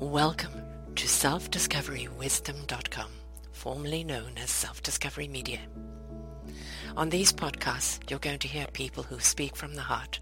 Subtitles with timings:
[0.00, 0.62] Welcome
[0.96, 3.10] to selfdiscoverywisdom.com,
[3.52, 5.60] formerly known as Self Discovery Media.
[6.98, 10.20] On these podcasts, you're going to hear people who speak from the heart.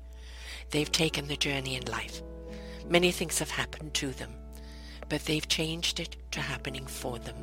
[0.71, 2.23] They've taken the journey in life.
[2.89, 4.31] Many things have happened to them,
[5.09, 7.35] but they've changed it to happening for them.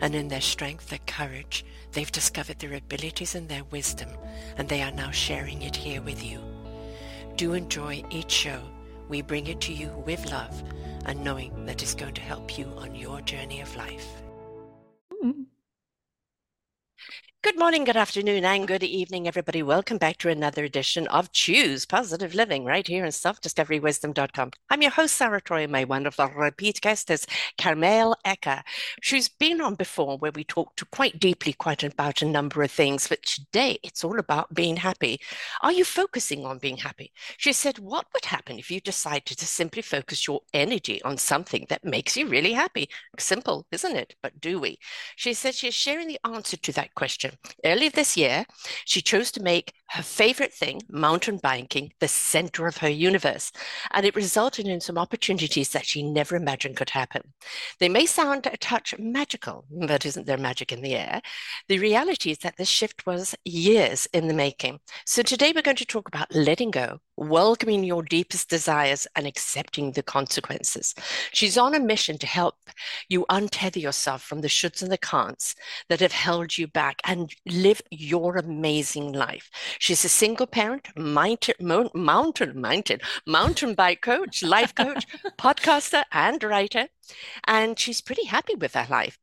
[0.00, 4.08] And in their strength, their courage, they've discovered their abilities and their wisdom,
[4.56, 6.40] and they are now sharing it here with you.
[7.36, 8.62] Do enjoy each show.
[9.08, 10.62] We bring it to you with love
[11.06, 14.27] and knowing that it's going to help you on your journey of life.
[17.40, 19.62] Good morning, good afternoon, and good evening, everybody.
[19.62, 24.50] Welcome back to another edition of Choose Positive Living right here in selfdiscoverywisdom.com.
[24.70, 28.62] I'm your host, Sarah Troy, and my wonderful repeat guest is Carmel Ecker.
[29.00, 33.06] She's been on before where we talked quite deeply quite about a number of things,
[33.06, 35.20] but today it's all about being happy.
[35.62, 37.12] Are you focusing on being happy?
[37.36, 41.66] She said, What would happen if you decided to simply focus your energy on something
[41.68, 42.88] that makes you really happy?
[43.16, 44.16] Simple, isn't it?
[44.24, 44.80] But do we?
[45.14, 47.27] She said she's sharing the answer to that question
[47.64, 48.44] Earlier this year,
[48.84, 53.50] she chose to make her favorite thing, mountain biking, the center of her universe,
[53.92, 57.22] and it resulted in some opportunities that she never imagined could happen.
[57.80, 61.22] They may sound a touch magical, but isn't there magic in the air?
[61.68, 64.80] The reality is that this shift was years in the making.
[65.06, 69.92] So today we're going to talk about letting go, welcoming your deepest desires, and accepting
[69.92, 70.94] the consequences.
[71.32, 72.56] She's on a mission to help
[73.08, 75.54] you untether yourself from the shoulds and the can'ts
[75.88, 79.50] that have held you back and live your amazing life.
[79.78, 81.54] She's a single parent, mountain,
[81.94, 85.06] mountain, mountain, mountain bike coach, life coach,
[85.38, 86.88] podcaster, and writer.
[87.46, 89.18] And she's pretty happy with her life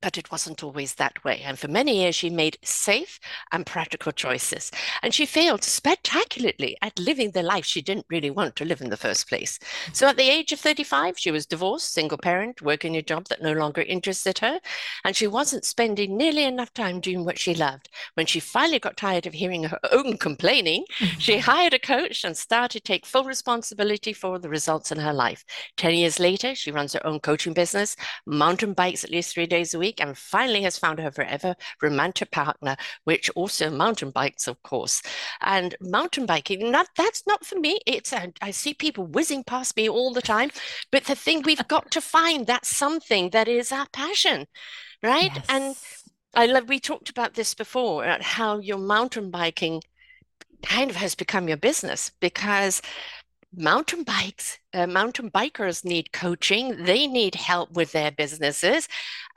[0.00, 1.40] but it wasn't always that way.
[1.44, 3.18] And for many years, she made safe
[3.52, 4.70] and practical choices.
[5.02, 8.90] And she failed spectacularly at living the life she didn't really want to live in
[8.90, 9.58] the first place.
[9.92, 13.42] So at the age of 35, she was divorced, single parent, working a job that
[13.42, 14.60] no longer interested her.
[15.04, 17.88] And she wasn't spending nearly enough time doing what she loved.
[18.14, 20.84] When she finally got tired of hearing her own complaining,
[21.18, 25.12] she hired a coach and started to take full responsibility for the results in her
[25.12, 25.44] life.
[25.76, 27.96] 10 years later, she runs her own coaching business,
[28.26, 31.54] mountain bikes at least three days a week week and finally has found her forever
[31.82, 35.02] romantic partner, which also mountain bikes, of course.
[35.40, 37.80] And mountain biking, not, that's not for me.
[37.86, 40.50] It's a, I see people whizzing past me all the time.
[40.92, 44.46] But the thing we've got to find that's something that is our passion,
[45.02, 45.32] right?
[45.34, 45.46] Yes.
[45.48, 45.76] And
[46.34, 49.82] I love, we talked about this before, uh, how your mountain biking
[50.62, 52.82] kind of has become your business because
[53.54, 56.84] mountain bikes uh, mountain bikers need coaching.
[56.84, 58.88] They need help with their businesses.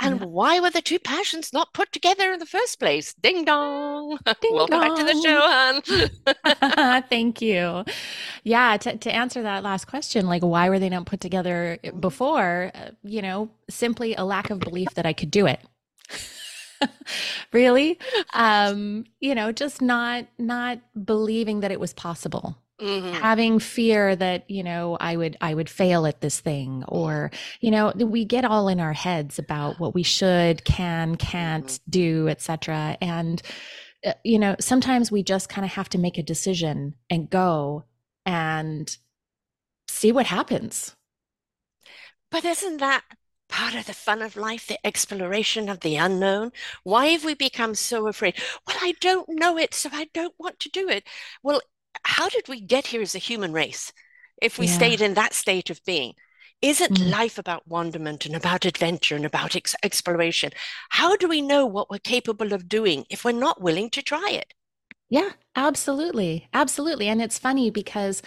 [0.01, 0.25] And yeah.
[0.25, 3.13] why were the two passions not put together in the first place?
[3.13, 4.19] Ding dong.
[4.41, 4.95] Ding welcome dong.
[4.95, 7.03] back to the show Han.
[7.09, 7.85] thank you.
[8.43, 12.71] Yeah to, to answer that last question like why were they not put together before?
[12.75, 15.61] Uh, you know simply a lack of belief that i could do it.
[17.53, 17.99] Really?
[18.33, 23.13] Um you know just not not believing that it was possible Mm-hmm.
[23.13, 27.69] having fear that you know i would i would fail at this thing or you
[27.69, 31.91] know we get all in our heads about what we should can can't mm-hmm.
[31.91, 33.43] do etc and
[34.03, 37.83] uh, you know sometimes we just kind of have to make a decision and go
[38.25, 38.97] and
[39.87, 40.95] see what happens
[42.31, 43.03] but isn't that
[43.47, 46.51] part of the fun of life, the exploration of the unknown?
[46.83, 48.35] Why have we become so afraid?
[48.65, 51.03] Well, I don't know it, so I don't want to do it.
[51.43, 51.61] Well,
[52.03, 53.91] how did we get here as a human race
[54.41, 54.73] if we yeah.
[54.73, 56.13] stayed in that state of being?
[56.61, 57.11] Isn't mm.
[57.11, 60.51] life about wonderment and about adventure and about ex- exploration?
[60.89, 64.29] How do we know what we're capable of doing if we're not willing to try
[64.29, 64.53] it?
[65.09, 66.47] Yeah, absolutely.
[66.53, 67.07] Absolutely.
[67.07, 68.21] And it's funny because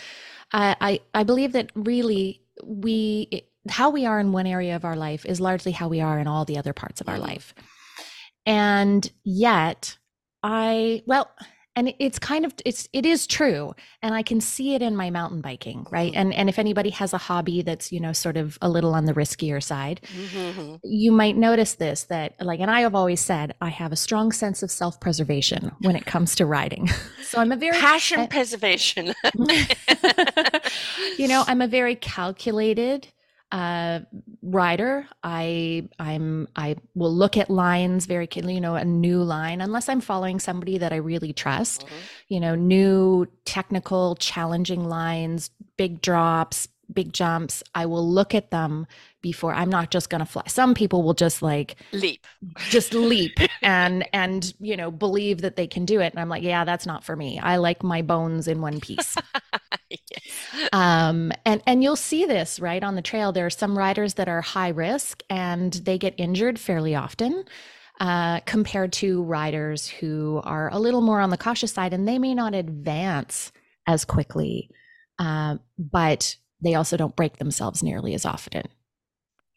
[0.52, 4.96] I, I, I believe that really we, how we are in one area of our
[4.96, 7.22] life is largely how we are in all the other parts of our mm.
[7.22, 7.54] life.
[8.44, 9.96] And yet,
[10.42, 11.30] I, well,
[11.76, 15.10] and it's kind of it's it is true and i can see it in my
[15.10, 16.12] mountain biking right?
[16.14, 19.04] And and if anybody has a hobby that's you know sort of a little on
[19.04, 20.76] the riskier side mm-hmm.
[20.82, 24.32] you might notice this that like and i have always said i have a strong
[24.32, 26.88] sense of self-preservation when it comes to riding.
[27.24, 29.12] So i'm a very passion preservation.
[31.18, 33.08] You know i'm a very calculated
[33.52, 34.00] uh,
[34.42, 38.54] rider, I I'm I will look at lines very keenly.
[38.54, 41.86] you know a new line unless I'm following somebody that I really trust.
[41.86, 41.94] Mm-hmm.
[42.28, 47.62] You know, new technical challenging lines, big drops, big jumps.
[47.74, 48.86] I will look at them
[49.20, 50.42] before I'm not just going to fly.
[50.46, 52.26] Some people will just like leap.
[52.68, 56.42] Just leap and and you know believe that they can do it and I'm like,
[56.42, 57.38] yeah, that's not for me.
[57.38, 59.16] I like my bones in one piece.
[59.90, 60.68] yes.
[60.72, 63.32] um, and and you'll see this right on the trail.
[63.32, 67.44] There are some riders that are high risk and they get injured fairly often.
[68.00, 72.18] Uh, compared to riders who are a little more on the cautious side and they
[72.18, 73.52] may not advance
[73.86, 74.68] as quickly,
[75.20, 78.64] uh, but they also don't break themselves nearly as often.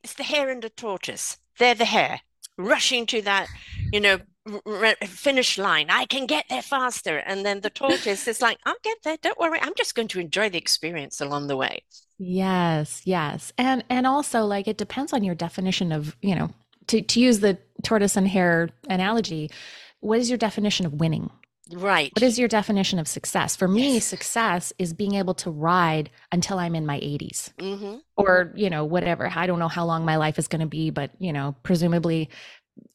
[0.03, 1.37] It's the hare and the tortoise.
[1.57, 2.21] They're the hare
[2.57, 3.47] rushing to that,
[3.91, 4.19] you know,
[4.65, 5.87] r- finish line.
[5.89, 7.17] I can get there faster.
[7.17, 9.17] And then the tortoise is like, I'll get there.
[9.21, 9.59] Don't worry.
[9.61, 11.83] I'm just going to enjoy the experience along the way.
[12.17, 13.53] Yes, yes.
[13.57, 16.49] And and also like it depends on your definition of, you know,
[16.87, 19.51] to, to use the tortoise and hare analogy,
[19.99, 21.29] what is your definition of winning?
[21.71, 22.11] Right.
[22.15, 23.55] What is your definition of success?
[23.55, 24.05] For me, yes.
[24.05, 27.97] success is being able to ride until I'm in my 80s mm-hmm.
[28.15, 29.31] or, you know, whatever.
[29.33, 32.29] I don't know how long my life is going to be, but, you know, presumably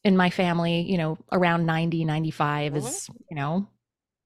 [0.03, 2.85] in my family, you know, around 90, 95 mm-hmm.
[2.85, 3.67] is, you know,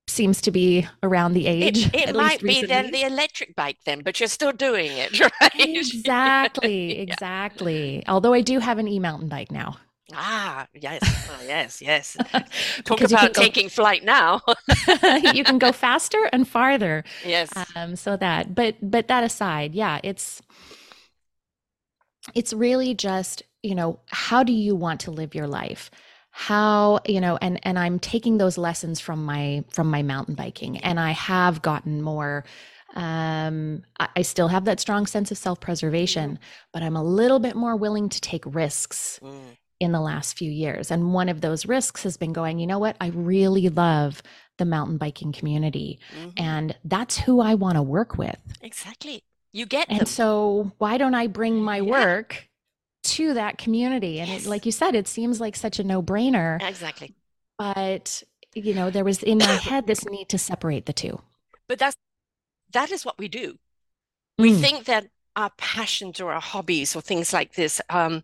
[0.08, 1.88] seems to be around the age.
[1.88, 5.52] It, it might be then the electric bike then, but you're still doing it, right?
[5.56, 7.98] Exactly, exactly.
[7.98, 8.12] yeah.
[8.12, 9.78] Although I do have an e-mountain bike now.
[10.14, 12.16] Ah, yes, oh, yes, yes.
[12.86, 14.42] Talk about go, taking flight now.
[15.34, 17.04] you can go faster and farther.
[17.26, 17.52] Yes.
[17.76, 20.42] Um, so that, but but that aside, yeah, it's
[22.34, 25.92] it's really just you know how do you want to live your life
[26.32, 30.78] how you know and and i'm taking those lessons from my from my mountain biking
[30.80, 32.44] and i have gotten more
[32.96, 36.38] um i, I still have that strong sense of self-preservation mm.
[36.72, 39.58] but i'm a little bit more willing to take risks mm.
[39.80, 42.80] In the last few years and one of those risks has been going you know
[42.80, 44.22] what i really love
[44.58, 46.30] the mountain biking community mm-hmm.
[46.38, 50.06] and that's who i want to work with exactly you get and them.
[50.08, 51.92] so why don't i bring my yeah.
[51.92, 52.48] work
[53.08, 54.20] to that community.
[54.20, 54.46] And yes.
[54.46, 56.62] it, like you said, it seems like such a no brainer.
[56.62, 57.16] Exactly.
[57.58, 61.22] But, you know, there was in my head this need to separate the two.
[61.68, 61.98] But that's,
[62.74, 63.58] that is what we do.
[64.38, 64.60] We mm.
[64.60, 68.24] think that our passions or our hobbies or things like this, um,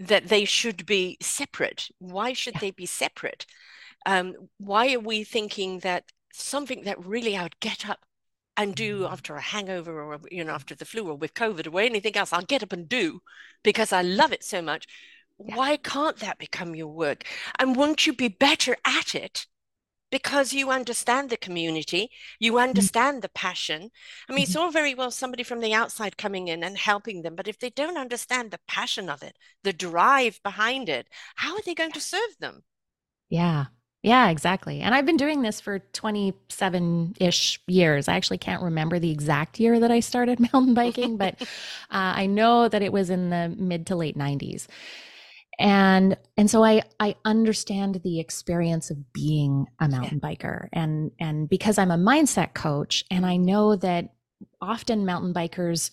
[0.00, 1.88] that they should be separate.
[1.98, 2.60] Why should yeah.
[2.60, 3.46] they be separate?
[4.06, 8.00] Um, why are we thinking that something that really I would get up
[8.56, 11.80] and do after a hangover or you know after the flu or with covid or
[11.80, 13.22] anything else i'll get up and do
[13.62, 14.86] because i love it so much
[15.38, 15.54] yeah.
[15.54, 17.24] why can't that become your work
[17.58, 19.46] and won't you be better at it
[20.10, 22.68] because you understand the community you mm-hmm.
[22.68, 23.20] understand mm-hmm.
[23.22, 23.90] the passion
[24.28, 24.42] i mean mm-hmm.
[24.42, 27.58] it's all very well somebody from the outside coming in and helping them but if
[27.58, 31.92] they don't understand the passion of it the drive behind it how are they going
[31.92, 32.62] to serve them
[33.28, 33.66] yeah
[34.02, 34.80] yeah, exactly.
[34.80, 38.08] And I've been doing this for 27 ish years.
[38.08, 41.46] I actually can't remember the exact year that I started mountain biking, but uh,
[41.90, 44.66] I know that it was in the mid to late 90s.
[45.58, 50.30] And and so I I understand the experience of being a mountain yeah.
[50.30, 54.14] biker and and because I'm a mindset coach and I know that
[54.60, 55.90] often mountain bikers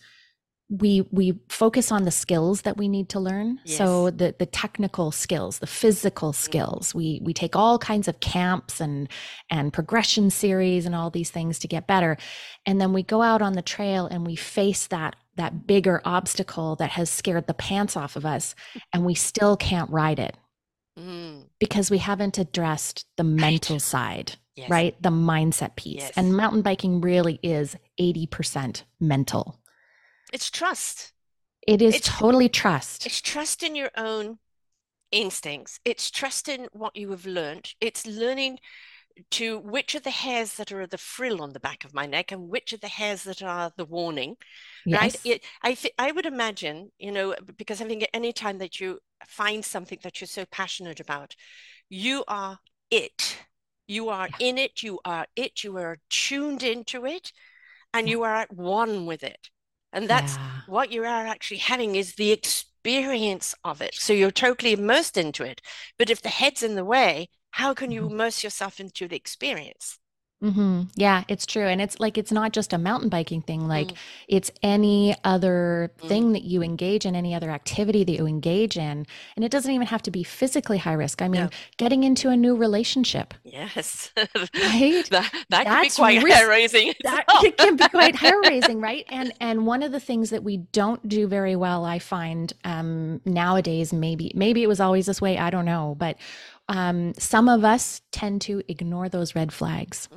[0.69, 3.77] we we focus on the skills that we need to learn yes.
[3.77, 6.43] so the the technical skills the physical mm-hmm.
[6.43, 9.07] skills we we take all kinds of camps and
[9.49, 12.17] and progression series and all these things to get better
[12.65, 16.75] and then we go out on the trail and we face that that bigger obstacle
[16.75, 18.55] that has scared the pants off of us
[18.93, 20.35] and we still can't ride it
[20.99, 21.43] mm.
[21.59, 23.81] because we haven't addressed the mental right.
[23.81, 24.69] side yes.
[24.69, 26.11] right the mindset piece yes.
[26.15, 29.59] and mountain biking really is 80% mental
[30.33, 31.13] it's trust.
[31.65, 33.05] It is it's, totally trust.
[33.05, 34.39] It's trust in your own
[35.11, 35.79] instincts.
[35.85, 37.73] It's trust in what you have learned.
[37.81, 38.59] It's learning
[39.31, 42.31] to which are the hairs that are the frill on the back of my neck
[42.31, 44.35] and which are the hairs that are the warning
[44.85, 45.01] yes.
[45.01, 48.79] right it, i th- i would imagine you know because i think any time that
[48.79, 51.35] you find something that you're so passionate about
[51.89, 52.59] you are
[52.91, 53.37] it
[53.87, 54.47] you are yeah.
[54.47, 57.31] in it you are it you are tuned into it
[57.93, 58.11] and yeah.
[58.11, 59.49] you are at one with it
[59.93, 60.51] and that's yeah.
[60.67, 63.95] what you are actually having is the experience of it.
[63.95, 65.61] So you're totally immersed into it.
[65.97, 68.13] But if the head's in the way, how can you mm-hmm.
[68.13, 69.97] immerse yourself into the experience?
[70.43, 70.83] Mm-hmm.
[70.93, 71.65] Yeah, it's true.
[71.65, 73.67] And it's like, it's not just a mountain biking thing.
[73.67, 73.97] Like, mm.
[74.27, 76.07] it's any other mm.
[76.07, 79.07] thing that you engage in, any other activity that you engage in.
[79.35, 81.23] And it doesn't even have to be physically high risk.
[81.23, 81.49] I mean, no.
[81.77, 83.33] getting into a new relationship.
[83.43, 84.11] Yes.
[84.53, 85.07] Right.
[85.09, 86.93] that that can be quite hair raising.
[87.03, 89.05] That it can be quite hair raising, right?
[89.09, 93.21] And and one of the things that we don't do very well, I find um,
[93.25, 96.17] nowadays, maybe maybe it was always this way, I don't know, but
[96.69, 100.09] um, some of us tend to ignore those red flags,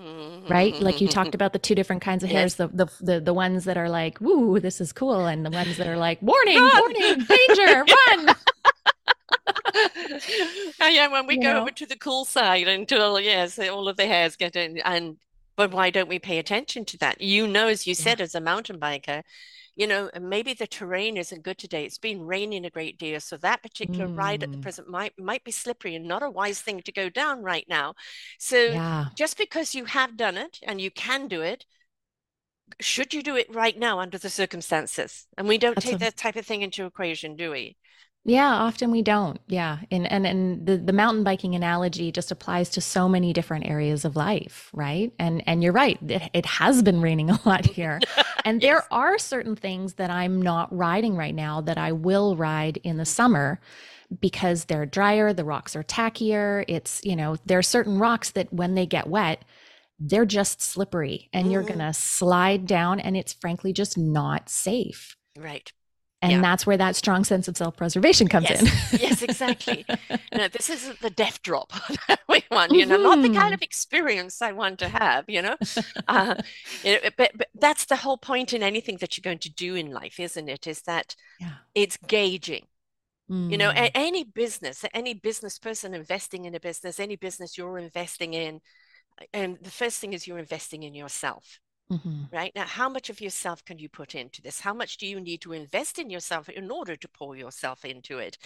[0.49, 0.81] right?
[0.81, 3.65] Like you talked about the two different kinds of hairs, the, the, the the ones
[3.65, 6.71] that are like, "Woo, this is cool," and the ones that are like, "Warning, run!
[6.81, 8.37] warning, danger, run."
[10.81, 11.61] yeah, when we you go know?
[11.61, 15.19] over to the cool side until yes, all of the hairs get in, and
[15.57, 17.21] But why don't we pay attention to that?
[17.21, 19.23] You know, as you said, as a mountain biker,
[19.77, 21.85] you know, maybe the terrain isn't good today.
[21.85, 23.21] It's been raining a great deal.
[23.21, 24.17] So that particular mm.
[24.17, 24.63] ride at the mm.
[24.63, 27.95] present might might be slippery and not a wise thing to go down right now.
[28.39, 29.07] So yeah.
[29.17, 31.65] just because you have done it and you can do it,
[32.81, 35.27] should you do it right now under the circumstances?
[35.37, 35.99] And we don't That's take a...
[35.99, 37.77] that type of thing into equation, do we?
[38.25, 39.41] Yeah, often we don't.
[39.49, 39.79] Yeah.
[39.91, 44.05] And and and the, the mountain biking analogy just applies to so many different areas
[44.05, 45.13] of life, right?
[45.19, 45.99] And and you're right.
[46.03, 47.99] It, it has been raining a lot here.
[48.45, 48.69] and yes.
[48.69, 52.99] there are certain things that I'm not riding right now that I will ride in
[52.99, 53.59] the summer
[54.21, 56.65] because they're drier, the rocks are tackier.
[56.69, 59.45] It's, you know, there are certain rocks that when they get wet,
[59.99, 61.53] they're just slippery and mm-hmm.
[61.53, 65.17] you're going to slide down and it's frankly just not safe.
[65.39, 65.73] Right.
[66.23, 66.41] And yeah.
[66.43, 68.61] that's where that strong sense of self preservation comes yes.
[68.61, 69.01] in.
[69.01, 69.87] yes, exactly.
[70.35, 71.73] no, this isn't the death drop
[72.29, 73.03] we want, you know, mm-hmm.
[73.05, 73.55] not the kind mm-hmm.
[73.55, 75.57] of experience I want to have, you know.
[76.09, 76.35] Uh,
[76.85, 79.75] you know but, but that's the whole point in anything that you're going to do
[79.75, 80.67] in life, isn't it?
[80.67, 81.53] Is that yeah.
[81.75, 82.67] it's gauging.
[83.31, 83.51] Mm.
[83.51, 83.91] You know, a- mm.
[83.95, 88.61] any business, any business person investing in a business, any business you're investing in,
[89.33, 91.61] and the first thing is you're investing in yourself
[91.91, 92.25] Mm-hmm.
[92.33, 94.61] Right now, how much of yourself can you put into this?
[94.61, 98.19] How much do you need to invest in yourself in order to pour yourself into
[98.19, 98.39] it?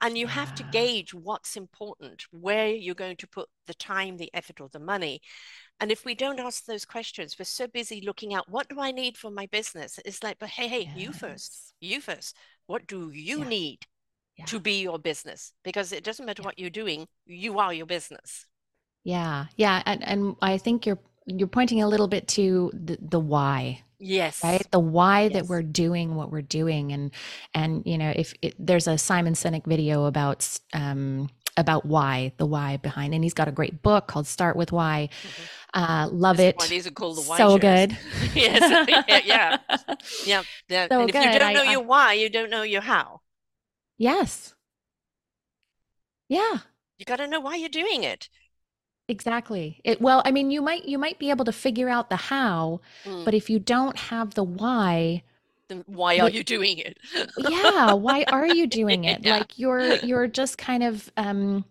[0.00, 0.32] And you yeah.
[0.32, 4.68] have to gauge what's important, where you're going to put the time, the effort, or
[4.68, 5.20] the money.
[5.80, 8.92] And if we don't ask those questions, we're so busy looking at what do I
[8.92, 9.98] need for my business?
[10.04, 10.96] It's like, but hey, hey, yes.
[10.96, 12.36] you first, you first.
[12.66, 13.48] What do you yeah.
[13.48, 13.78] need
[14.36, 14.44] yeah.
[14.44, 15.52] to be your business?
[15.64, 18.46] Because it doesn't matter what you're doing, you are your business.
[19.04, 23.20] Yeah, yeah, and and I think you're you're pointing a little bit to the, the
[23.20, 24.42] why yes.
[24.42, 24.66] right?
[24.70, 25.32] The why yes.
[25.34, 26.92] that we're doing what we're doing.
[26.92, 27.10] And
[27.54, 32.46] and you know if it, there's a simon sinek video about um about why the
[32.46, 35.08] why behind and he's got a great book called start with why.
[35.22, 35.82] Mm-hmm.
[35.82, 36.58] uh love it.
[36.68, 37.96] these are called the why so good.
[38.34, 38.88] Yes.
[39.08, 39.58] Yeah
[40.26, 40.42] yeah.
[40.68, 41.32] Yeah, So and if good.
[41.32, 43.20] you don't know I, your why you don't know your how.
[43.98, 44.54] Yes.
[46.28, 46.58] Yeah.
[46.98, 48.28] You got to know why you're doing it
[49.08, 49.80] Exactly.
[49.84, 52.80] It well, I mean, you might you might be able to figure out the how,
[53.04, 53.24] mm.
[53.24, 55.22] but if you don't have the why,
[55.68, 56.98] then why are you doing it?
[57.36, 59.24] yeah, why are you doing it?
[59.24, 59.38] Yeah.
[59.38, 61.64] Like you're you're just kind of um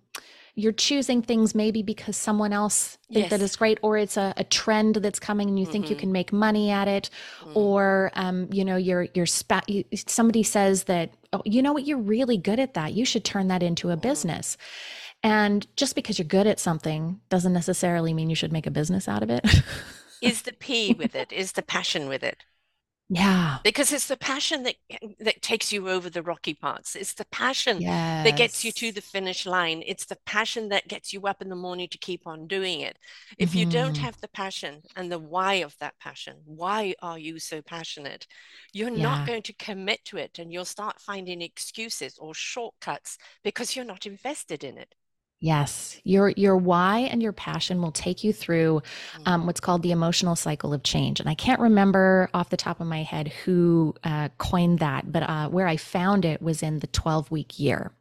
[0.56, 3.30] you're choosing things maybe because someone else think yes.
[3.30, 5.72] that is great or it's a, a trend that's coming and you mm-hmm.
[5.72, 6.02] think you mm-hmm.
[6.02, 7.10] can make money at it
[7.44, 7.56] mm.
[7.56, 9.62] or um, you know you're you're spa-
[10.08, 13.48] somebody says that oh, you know what you're really good at that you should turn
[13.48, 14.02] that into a mm.
[15.24, 19.08] And just because you're good at something doesn't necessarily mean you should make a business
[19.08, 19.46] out of it.
[20.22, 21.32] is the P with it?
[21.32, 22.44] Is the passion with it?
[23.14, 23.58] Yeah.
[23.66, 24.76] Because it's the passion that
[25.20, 26.96] that takes you over the rocky parts.
[26.96, 28.26] It's the passion yes.
[28.26, 29.84] that gets you to the finish line.
[29.86, 32.98] It's the passion that gets you up in the morning to keep on doing it.
[33.38, 33.58] If mm-hmm.
[33.58, 34.06] you don't mm-hmm.
[34.06, 38.28] have the passion and the why of that passion, why are you so passionate?
[38.72, 39.04] You're yeah.
[39.04, 43.84] not going to commit to it and you'll start finding excuses or shortcuts because you're
[43.84, 44.96] not invested in it.
[45.44, 48.84] Yes, your your why and your passion will take you through
[49.26, 49.46] um, mm.
[49.48, 51.20] what's called the emotional cycle of change.
[51.20, 55.24] And I can't remember off the top of my head who uh, coined that, but
[55.24, 57.92] uh, where I found it was in the 12 week year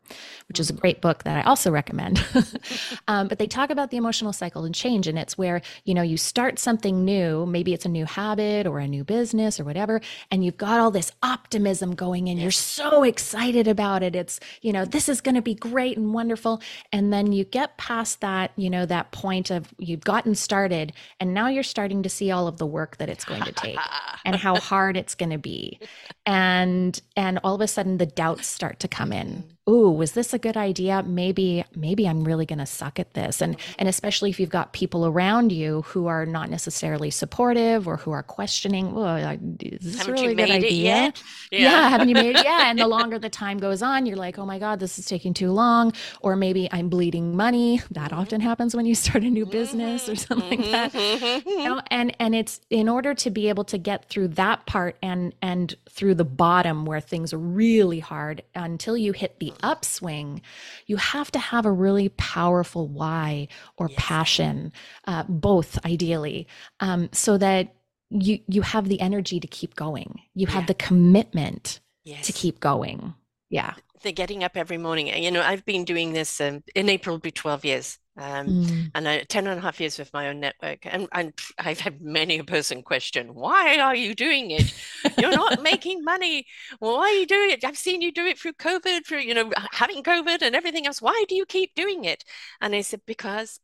[0.50, 2.24] which is a great book that I also recommend.
[3.08, 6.02] um, but they talk about the emotional cycle and change, and it's where you know
[6.02, 10.00] you start something new, maybe it's a new habit or a new business or whatever,
[10.30, 12.36] and you've got all this optimism going in.
[12.36, 14.16] You're so excited about it.
[14.16, 16.60] It's you know this is going to be great and wonderful,
[16.92, 21.32] and then you get past that you know that point of you've gotten started, and
[21.32, 23.78] now you're starting to see all of the work that it's going to take
[24.24, 25.78] and how hard it's going to be,
[26.26, 30.34] and and all of a sudden the doubts start to come in ooh was this
[30.34, 34.28] a good idea maybe maybe i'm really going to suck at this and and especially
[34.28, 38.92] if you've got people around you who are not necessarily supportive or who are questioning
[38.96, 39.14] oh
[39.60, 41.12] is this haven't really a good idea
[41.50, 41.58] yeah.
[41.58, 44.16] yeah haven't you made it yet Yeah, and the longer the time goes on you're
[44.16, 48.10] like oh my god this is taking too long or maybe i'm bleeding money that
[48.10, 48.20] mm-hmm.
[48.20, 50.72] often happens when you start a new business or something mm-hmm.
[50.72, 51.48] like that mm-hmm.
[51.48, 54.96] you know and and it's in order to be able to get through that part
[55.02, 60.40] and and through the bottom where things are really hard until you hit the upswing,
[60.86, 63.98] you have to have a really powerful why or yes.
[63.98, 64.72] passion,
[65.06, 66.46] uh, both ideally,
[66.80, 67.74] um, so that
[68.10, 70.20] you you have the energy to keep going.
[70.34, 70.66] You have yeah.
[70.66, 72.26] the commitment yes.
[72.26, 73.14] to keep going.
[73.48, 73.74] Yeah.
[74.02, 75.08] The getting up every morning.
[75.22, 77.98] You know, I've been doing this um, in April, will be 12 years.
[78.16, 78.90] Um, mm.
[78.94, 80.80] and I, 10 and a half years with my own network.
[80.84, 84.74] And, and I've had many a person question, why are you doing it?
[85.18, 86.46] You're not making money.
[86.80, 87.64] Why are you doing it?
[87.64, 91.00] I've seen you do it through COVID, through, you know, having COVID and everything else.
[91.00, 92.24] Why do you keep doing it?
[92.60, 93.60] And I said, because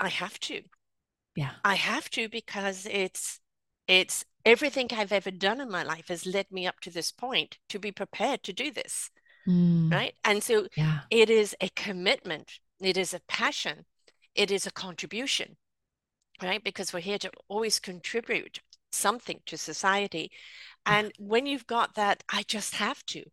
[0.00, 0.62] I have to.
[1.36, 1.50] Yeah.
[1.64, 3.40] I have to because it's
[3.88, 7.58] it's everything I've ever done in my life has led me up to this point
[7.68, 9.10] to be prepared to do this.
[9.46, 10.14] Mm, Right.
[10.24, 11.00] And so yeah.
[11.10, 13.86] it is a commitment, it is a passion,
[14.34, 15.56] it is a contribution,
[16.42, 16.62] right?
[16.64, 18.60] Because we're here to always contribute
[18.92, 20.30] something to society.
[20.86, 23.24] And when you've got that, I just have to,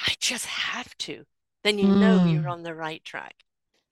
[0.00, 1.26] I just have to,
[1.64, 2.50] then you know you're Mm.
[2.50, 3.36] on the right track.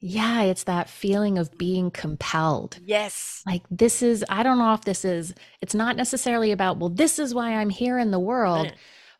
[0.00, 2.80] Yeah, it's that feeling of being compelled.
[2.80, 3.46] Yes.
[3.46, 7.18] Like this is, I don't know if this is, it's not necessarily about, well, this
[7.18, 8.76] is why I'm here in the world, Yeah.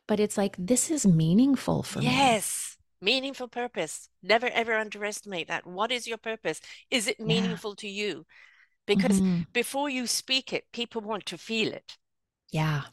[0.07, 2.39] But it's like, this is meaningful for me.
[2.39, 2.77] Yes.
[3.01, 4.09] Meaningful purpose.
[4.23, 5.67] Never ever underestimate that.
[5.67, 6.61] What is your purpose?
[6.91, 7.27] Is it Yeah.
[7.27, 8.27] meaningful to you?
[8.87, 9.47] Because Mhm.
[9.53, 11.99] before you speak it, people want to feel it.
[12.51, 12.85] Yeah.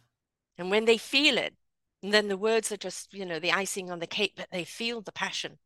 [0.57, 1.55] And when they feel it,
[2.01, 5.01] then the words are just, you know, the icing on the cake, but they feel
[5.01, 5.59] the passion.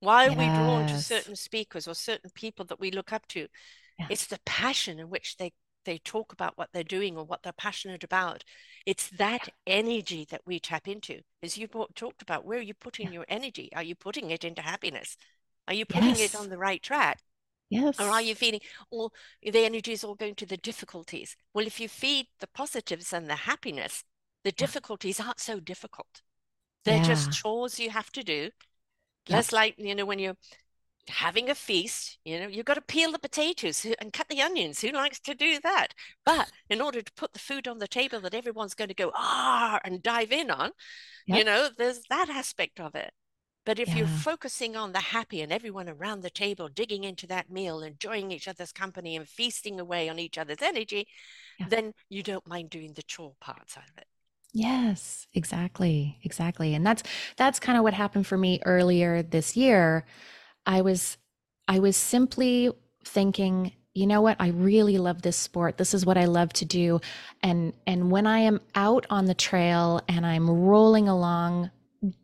[0.00, 3.48] Why are we drawn to certain speakers or certain people that we look up to?
[3.98, 4.06] Yeah.
[4.08, 5.52] It's the passion in which they
[5.88, 8.44] they talk about what they're doing or what they're passionate about.
[8.84, 11.22] It's that energy that we tap into.
[11.42, 13.12] As you brought- talked about, where are you putting Yeah.
[13.14, 13.70] your energy?
[13.74, 15.16] Are you putting it into happiness?
[15.66, 17.22] Are you putting it on the right track?
[17.70, 17.98] Yes.
[17.98, 21.36] Or are you feeling all the energy is all going to the difficulties?
[21.54, 24.04] Well, if you feed the positives and the happiness,
[24.44, 24.66] the Yeah.
[24.66, 26.20] difficulties aren't so difficult.
[26.84, 28.50] They're just chores you have to do.
[29.28, 30.36] Less like, you know, when you're
[31.08, 34.80] having a feast, you know, you've got to peel the potatoes and cut the onions.
[34.80, 35.88] Who likes to do that?
[36.24, 39.12] But in order to put the food on the table that everyone's going to go,
[39.14, 40.72] ah, and dive in on,
[41.26, 43.12] you know, there's that aspect of it.
[43.64, 47.50] But if you're focusing on the happy and everyone around the table digging into that
[47.50, 51.06] meal, enjoying each other's company and feasting away on each other's energy,
[51.58, 51.66] Yeah.
[51.68, 54.06] then you don't mind doing the chore parts out of it.
[54.52, 56.18] Yes, exactly.
[56.22, 56.74] Exactly.
[56.74, 57.02] And that's
[57.36, 60.06] that's kind of what happened for me earlier this year.
[60.68, 61.16] I was
[61.66, 62.70] I was simply
[63.04, 64.36] thinking, you know what?
[64.38, 65.78] I really love this sport.
[65.78, 67.00] This is what I love to do.
[67.42, 71.70] And and when I am out on the trail and I'm rolling along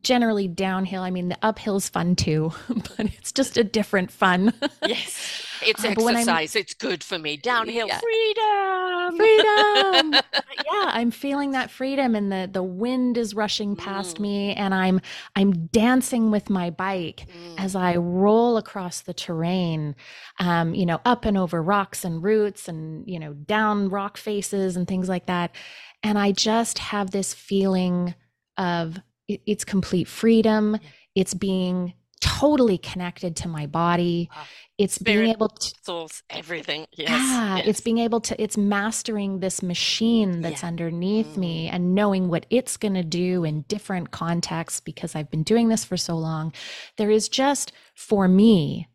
[0.03, 4.53] generally downhill, I mean the uphill's fun too, but it's just a different fun.
[4.87, 6.55] Yes, it's Uh, but when I'm- exercise.
[6.57, 7.37] It's good for me.
[7.37, 7.99] Downhill Yeah.
[8.01, 9.17] freedom.
[9.17, 10.13] freedom
[10.73, 14.21] yeah i'm feeling that freedom and the the wind is rushing past Mm.
[14.21, 15.01] me and i'm
[15.37, 19.95] i'm dancing with my bike Mm, as i roll across the terrain
[20.41, 24.77] um you know up and over rocks and roots and you know down rock faces
[24.77, 25.55] and things like that
[26.03, 28.15] and i just have this feeling
[28.57, 30.79] of it, it's complete freedom
[31.15, 34.47] it's being totally connected to my body Ah,
[34.79, 36.87] it's being able to source, everything.
[36.97, 37.09] Yes.
[37.11, 37.67] yeah, yes.
[37.69, 40.69] it's being able to, it's mastering this machine that's Yeah.
[40.69, 45.45] underneath me and knowing what it's going to do in different contexts because I've been
[45.45, 46.53] doing this for so long.
[46.97, 48.89] There is just, for me,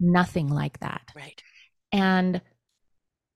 [0.00, 1.02] nothing like that.
[1.14, 1.42] right.
[1.92, 2.40] And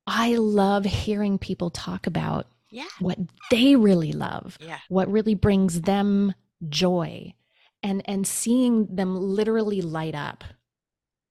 [0.07, 2.85] I love hearing people talk about Yeah.
[3.01, 3.19] what
[3.51, 4.79] they really love, Yeah.
[4.89, 6.35] what really brings them
[6.69, 7.35] joy,
[7.83, 10.45] and, and seeing them literally light up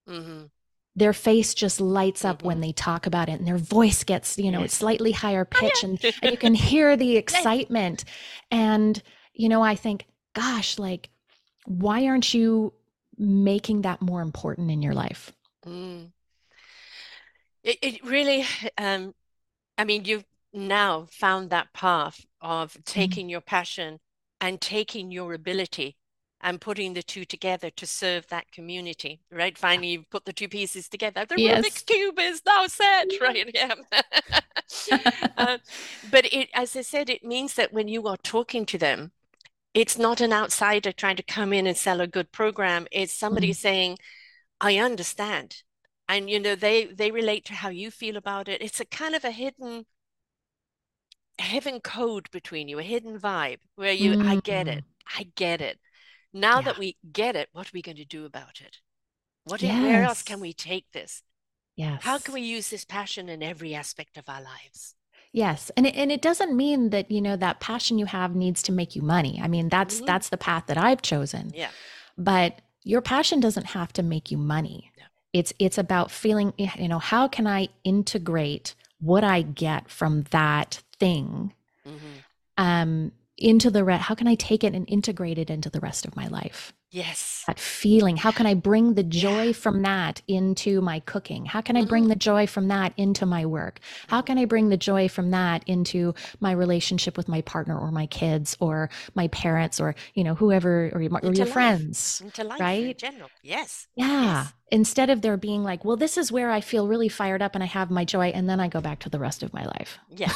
[0.08, 0.45] hmm
[0.95, 2.62] their face just lights up when Mhm.
[2.62, 4.73] they talk about it and their voice gets you know Yes.
[4.73, 5.89] slightly higher Oh, pitch yeah.
[5.89, 8.04] and, and you can hear the excitement
[8.52, 9.02] and
[9.34, 11.10] you know i think gosh like
[11.65, 12.73] why aren't you
[13.17, 15.32] making that more important in your life
[15.65, 16.12] Mm.
[17.63, 18.45] It, it really,
[18.78, 19.13] um,
[19.78, 23.99] I mean, you've now found that path of taking your passion
[24.41, 25.97] and taking your ability
[26.41, 29.57] and putting the two together to serve that community, right?
[29.57, 31.25] Finally, you've put the two pieces together.
[31.25, 31.39] The Yes.
[31.39, 33.49] Rubik's Cube is now set, right?
[33.53, 33.75] Yeah.
[35.38, 35.57] Uh,
[36.03, 39.12] but it, as I said, it means that when you are talking to them,
[39.73, 42.88] it's not an outsider trying to come in and sell a good program.
[42.91, 43.55] It's somebody Mhm.
[43.55, 43.97] saying,
[44.62, 45.63] I understand.
[46.09, 48.62] And you know, they they relate to how you feel about it.
[48.62, 49.85] It's a kind of a hidden
[51.41, 54.84] hidden code between you, a hidden vibe where you, I get it.
[55.17, 55.80] I get it.
[56.34, 56.62] Now Yeah.
[56.62, 58.78] that we get it, what are we going to do about it?
[59.43, 61.23] What where else can we take this?
[61.75, 64.95] yes How can we use this passion in every aspect of our lives?
[65.32, 65.71] Yes.
[65.78, 68.71] And it, and it doesn't mean that, you know, that passion you have needs to
[68.71, 69.39] make you money.
[69.41, 70.06] I mean, that's Mhm.
[70.06, 71.52] that's the path that I've chosen.
[71.54, 71.71] Yeah.
[72.17, 74.91] But your passion doesn't have to make you money.
[75.34, 80.82] It's it's about feeling, you know, how can I integrate what I get from that
[80.99, 81.53] thing
[81.88, 82.23] Mhm.
[82.57, 86.05] um into the re- how can I take it and integrate it into the rest
[86.05, 86.73] of my life?
[86.91, 87.43] Yes.
[87.47, 88.17] That feeling.
[88.17, 89.53] How can I bring the joy Yeah.
[89.53, 91.45] from that into my cooking?
[91.45, 93.79] How can I bring Mm, the joy from that into my work?
[94.07, 97.91] How can I bring the joy from that into my relationship with my partner or
[97.91, 102.43] my kids or my parents or, you know, whoever or your, or your friends, into
[102.43, 102.97] life in right?
[102.97, 103.29] general.
[103.41, 103.88] Yes.
[103.95, 104.43] Yeah.
[104.43, 104.53] Yes.
[104.71, 107.63] Instead of there being like, well, this is where I feel really fired up and
[107.63, 109.97] I have my joy, and then I go back to the rest of my life.
[110.13, 110.33] Yeah.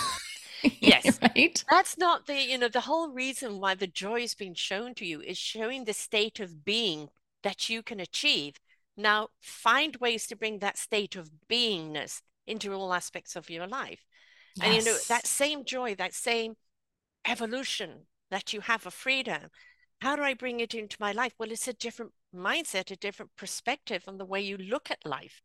[0.81, 1.19] Yes.
[1.21, 1.63] right?
[1.69, 5.05] That's not the, you know, the whole reason why the joy is being shown to
[5.05, 7.09] you is showing the state of being
[7.41, 8.59] that you can achieve.
[8.97, 14.05] Now, find ways to bring that state of beingness into all aspects of your life.
[14.61, 16.55] And, you know, that same joy, that same
[17.25, 19.49] evolution that you have of freedom,
[20.01, 21.33] how do I bring it into my life?
[21.39, 25.41] Well, it's a different mindset, a different perspective on the way you look at life,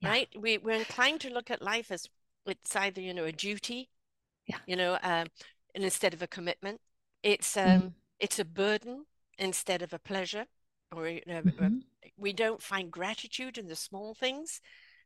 [0.00, 0.10] Yeah.
[0.10, 0.28] right?
[0.38, 2.08] We, we're inclined to look at life as
[2.46, 3.90] it's either, you know, a duty
[4.50, 4.58] Yeah.
[4.66, 5.26] you know, um,
[5.74, 6.80] and instead of a commitment.
[7.22, 7.84] It's Mm-hmm.
[7.84, 9.06] um, it's a burden
[9.38, 10.46] instead of a pleasure.
[10.94, 11.78] Or you know, Mm-hmm.
[12.16, 14.60] we don't find gratitude in the small things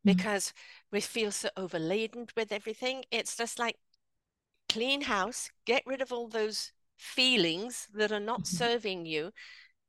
[0.07, 0.25] Mm-hmm.
[0.25, 0.53] because
[0.93, 3.05] we feel so overladen with everything.
[3.11, 3.77] It's just like
[4.69, 8.65] clean house, get rid of all those feelings that are not Mm-hmm.
[8.65, 9.33] serving you,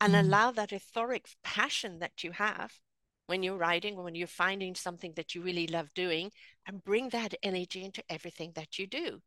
[0.01, 0.15] and Mm-hmm.
[0.15, 2.79] allow that etheric passion that you have
[3.27, 6.31] when you're writing or when you're finding something that you really love doing,
[6.67, 9.21] and bring that energy into everything that you do.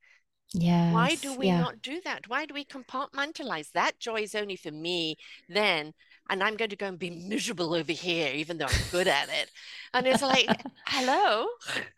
[0.88, 1.52] Why do we Yeah.
[1.52, 2.28] not do that?
[2.28, 3.72] Why do we compartmentalize?
[3.72, 5.16] That joy is only for me
[5.48, 5.92] then,
[6.30, 9.28] and I'm going to go and be miserable over here, even though I'm good at
[9.28, 9.50] it.
[9.92, 11.46] And it's like, hello,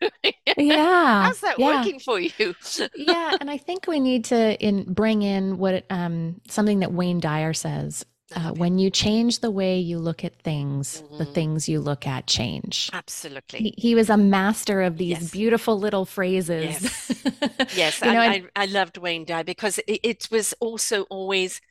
[0.57, 1.31] Yeah.
[1.31, 1.61] how's that Yeah.
[1.61, 2.55] working for you?
[2.93, 3.35] Yeah.
[3.39, 7.53] And I think we need to in bring in what um something that Wayne Dyer
[7.53, 8.05] says.
[8.35, 11.25] Uh, when you change the way you look at things, the Mhm.
[11.25, 12.93] things you look at change.
[12.93, 13.67] Absolutely.
[13.67, 15.29] He, he was a master of these Yes.
[15.29, 16.89] beautiful little phrases.
[16.89, 17.25] Yes.
[17.69, 18.01] Yes.
[18.03, 21.61] you know, I, I, I loved Wayne Dyer because it, it was also always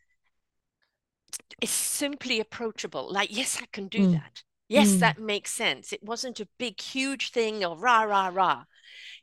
[1.61, 3.11] it's simply approachable.
[3.13, 4.43] Like, yes, I can do Mm, that.
[4.69, 4.99] Yes, mm.
[4.99, 5.93] that makes sense.
[5.93, 8.65] It wasn't a big, huge thing of rah, rah, rah.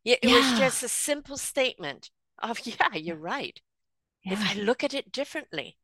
[0.04, 3.60] Yeah, it was just a simple statement of, yeah, you're right.
[4.30, 5.78] If I look at it differently,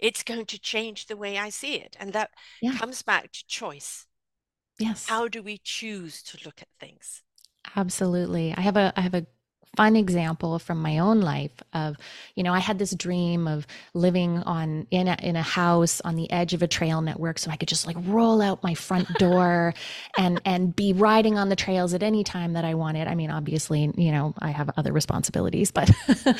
[0.00, 1.96] it's going to change the way I see it.
[2.00, 4.06] And that yeah, comes back to choice.
[4.78, 5.12] yes.
[5.12, 7.22] How do we choose to look at things?
[7.76, 8.54] Absolutely.
[8.56, 9.26] I have a I have a
[9.76, 11.96] fun example from my own life of,
[12.34, 16.16] you know, I had this dream of living on in a in a house on
[16.16, 19.18] the edge of a trail network so I could just like roll out my front
[19.18, 19.74] door
[20.16, 23.06] and and be riding on the trails at any time that I wanted.
[23.06, 25.90] I mean, obviously, you know, I have other responsibilities, but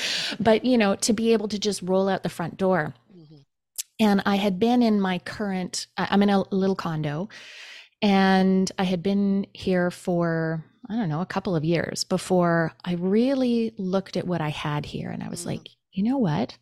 [0.40, 2.94] but you know, to be able to just roll out the front door.
[4.00, 7.28] And I had been in my current I'm in a little condo
[8.02, 12.94] and I had been here for, I don't know, a couple of years before I
[12.94, 15.10] really looked at what I had here.
[15.10, 15.46] And I was Mhm.
[15.46, 16.56] like, you know what?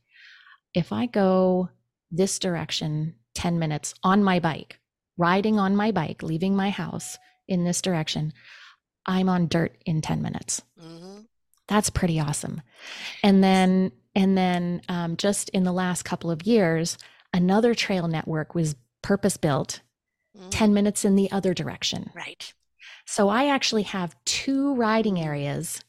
[0.75, 1.69] If I go
[2.11, 4.81] this direction 10 minutes on my bike,
[5.17, 8.33] riding on my bike, leaving my house in this direction,
[9.07, 10.63] I'm on dirt in 10 minutes.
[10.81, 11.27] Mhm.
[11.69, 12.63] That's pretty awesome.
[13.23, 16.99] And then, and then um, just in the last couple of years,
[17.33, 19.81] another trail network was purpose built
[20.37, 20.51] Mhm.
[20.51, 22.11] 10 minutes in the other direction.
[22.15, 22.53] Right.
[23.07, 25.81] So I actually have two riding areas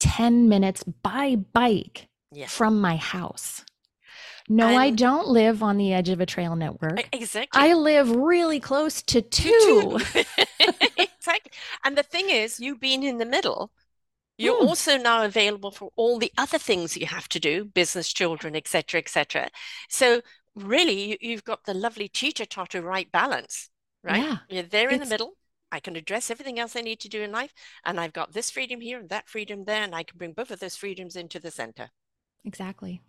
[0.00, 2.46] 10 minutes by bike Yeah.
[2.46, 3.64] from my house.
[4.48, 7.08] No, I And don't live on the edge of a trail network.
[7.12, 7.62] exactly.
[7.62, 9.98] I live really close to two.
[10.96, 11.52] Exactly.
[11.84, 13.70] And the thing is, you being in the middle,
[14.38, 14.66] you're Hmm.
[14.66, 19.00] also now available for all the other things you have to do, business, children, etc.,
[19.00, 19.50] etc.
[19.88, 20.22] So
[20.54, 23.70] really, you- you've got the lovely teeter-totter right balance,
[24.02, 24.22] right?
[24.22, 24.36] Yeah.
[24.48, 25.36] You're there in the middle.
[25.72, 27.52] I can address everything else I need to do in life,
[27.84, 30.50] and I've got this freedom here and that freedom there, and I can bring both
[30.52, 31.90] of those freedoms into the center.
[32.44, 33.00] exactly.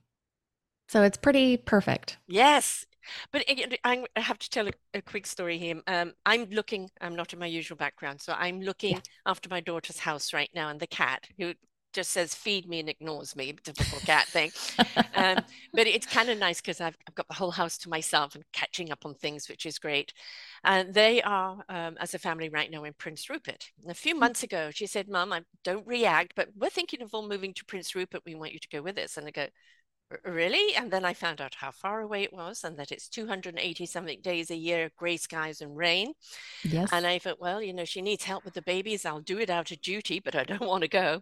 [0.87, 2.17] So it's pretty perfect.
[2.27, 2.85] Yes.
[3.31, 3.43] But
[3.83, 5.81] I'm- have to tell a, a quick story here.
[5.87, 8.97] Um, I'm looking, I'm not in my usual background, so I'm Yeah.
[8.97, 11.53] looking after my daughter's house right now, and the cat who
[11.95, 14.51] just says feed me and ignores me, typical cat thing.
[15.15, 18.35] Um, but it's kind of nice because I've, I've got the whole house to myself
[18.35, 20.13] and catching up on things, which is great.
[20.63, 23.71] And they are, um, as a family right now, in Prince Rupert.
[23.81, 27.13] And a few months ago, she said, Mum, I don't react, but we're thinking of
[27.13, 28.23] all moving to Prince Rupert.
[28.25, 29.17] We want you to go with us.
[29.17, 29.49] And I go, "R-
[30.23, 30.75] Really?
[30.75, 34.21] And then I found out how far away it was and that it's 280 something
[34.21, 36.13] days a year, gray skies and rain.
[36.63, 36.89] Yes.
[36.93, 39.03] And I thought, well, you know, she needs help with the babies.
[39.03, 41.21] I'll do it out of duty, but I don't want to go.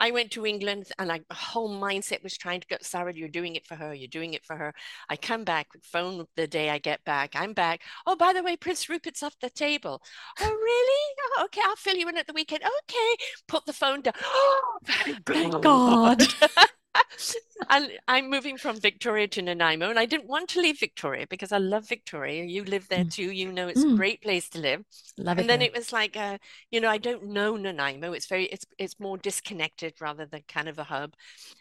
[0.00, 3.28] I went to England and I, the whole mindset was trying to get Sarah, you're
[3.28, 3.94] doing it for her.
[3.94, 4.74] You're doing it for her.
[5.08, 7.34] I come back, phone the day I get back.
[7.36, 7.82] I'm back.
[8.08, 10.02] Oh, by the way, Prince Rupert's off the table.
[10.40, 11.14] Oh, really?
[11.38, 12.62] Oh, okay, I'll fill you in at the weekend.
[12.64, 13.24] Okay.
[13.46, 14.14] Put the phone down.
[14.20, 16.22] Oh, Thank God.
[17.68, 21.52] And I'm moving from Victoria to Nanaimo, and I didn't want to leave Victoria because
[21.52, 22.44] I love Victoria.
[22.44, 23.10] You live there Mm.
[23.10, 23.30] too.
[23.30, 23.96] You know it's a Mm.
[23.96, 24.84] great place to live.
[25.18, 25.62] Love it And then here.
[25.62, 26.38] it was like, uh,
[26.70, 28.12] you know, I don't know Nanaimo.
[28.12, 31.14] It's very, it's it's more disconnected rather than kind of a hub.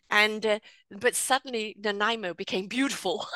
[0.09, 0.59] And uh,
[0.91, 3.27] but suddenly Nanaimo became beautiful,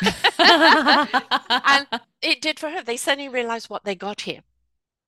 [1.64, 1.86] and
[2.22, 2.82] it did for her.
[2.82, 4.40] They suddenly realized what they got here.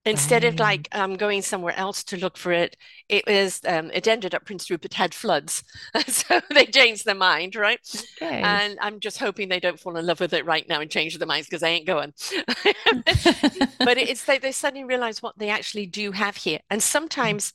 [0.07, 0.61] Instead of Right.
[0.61, 2.77] like um, going somewhere else to look for it,
[3.09, 5.63] it was um, it ended up Prince Rupert had floods,
[6.09, 7.79] so they changed their mind, right?
[7.95, 8.63] Okay.
[8.63, 11.19] And I'm just hoping they don't fall in love with it right now and change
[11.19, 12.15] their minds because they ain't going.
[13.83, 16.61] But it's like they suddenly realize what they actually do have here.
[16.71, 17.53] And sometimes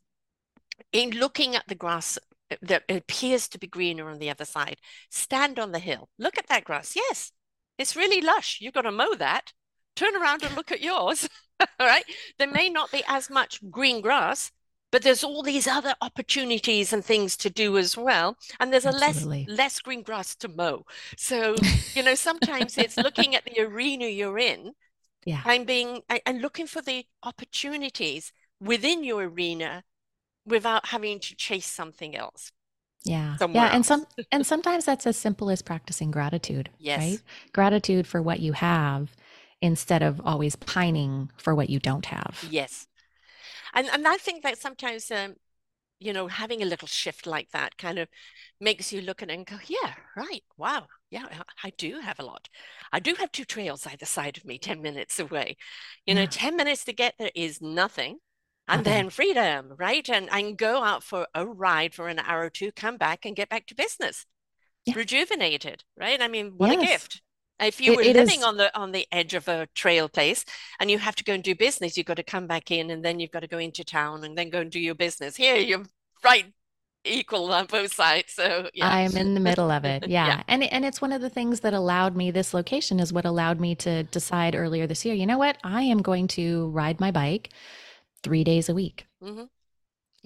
[0.92, 2.18] in looking at the grass
[2.62, 4.78] that appears to be greener on the other side,
[5.10, 6.96] stand on the hill, look at that grass.
[6.96, 7.32] Yes,
[7.78, 8.60] it's really lush.
[8.62, 9.54] You've got to mow that.
[9.96, 11.30] Turn around and look at yours.
[11.80, 12.06] All right.
[12.38, 14.52] There may not be as much green grass,
[14.92, 18.38] but there's all these other opportunities and things to do as well.
[18.60, 20.86] And there's a less less green grass to mow.
[21.18, 21.56] So,
[21.96, 24.74] you know, sometimes it's looking at the arena you're in
[25.26, 25.42] Yeah.
[25.46, 29.84] and being and looking for the opportunities within your arena
[30.46, 32.52] without having to chase something else
[33.04, 33.38] Yeah.
[33.52, 33.70] Yeah.
[33.74, 37.00] And some and sometimes that's as simple as practicing gratitude, Yes.
[37.00, 37.22] right?
[37.54, 39.16] Gratitude for what you have
[39.65, 42.36] instead of always pining for what you don't have.
[42.41, 42.88] Yes.
[43.73, 45.36] And and I think that sometimes um,
[45.99, 48.10] you know, having a little shift like that kind of
[48.62, 50.43] makes you look at it and go, yeah, right.
[50.58, 50.88] Wow.
[51.12, 51.28] Yeah,
[51.63, 52.49] I do have a lot.
[52.93, 55.58] I do have two trails either side of me, 10 minutes away.
[56.06, 56.28] You know, Yeah.
[56.28, 58.19] 10 minutes to get there is nothing.
[58.67, 58.86] And Nothing.
[58.86, 60.10] then freedom, right?
[60.10, 63.25] And I can go out for a ride for an hour or two, come back
[63.25, 64.25] and get back to business.
[64.86, 64.95] Yeah.
[64.95, 66.21] Rejuvenated, right?
[66.21, 67.21] I mean, what a gift.
[67.60, 68.44] If you It, were it living is.
[68.44, 70.46] on the on the edge of a trail place
[70.80, 73.04] and you have to go and do business, you've got to come back in and
[73.04, 75.36] then you've got to go into town and then go and do your business.
[75.38, 75.84] Here, you're
[76.24, 76.46] right
[77.06, 78.34] equal on both sides.
[78.34, 78.91] So yeah.
[78.91, 80.06] I'm in the middle of it.
[80.24, 80.28] Yeah.
[80.28, 80.44] Yeah.
[80.48, 83.60] And and it's one of the things that allowed me this location is what allowed
[83.60, 85.58] me to decide earlier this year, you know what?
[85.63, 87.50] I am going to ride my bike
[88.24, 89.08] 3 days a week.
[89.22, 89.46] Mm-hmm.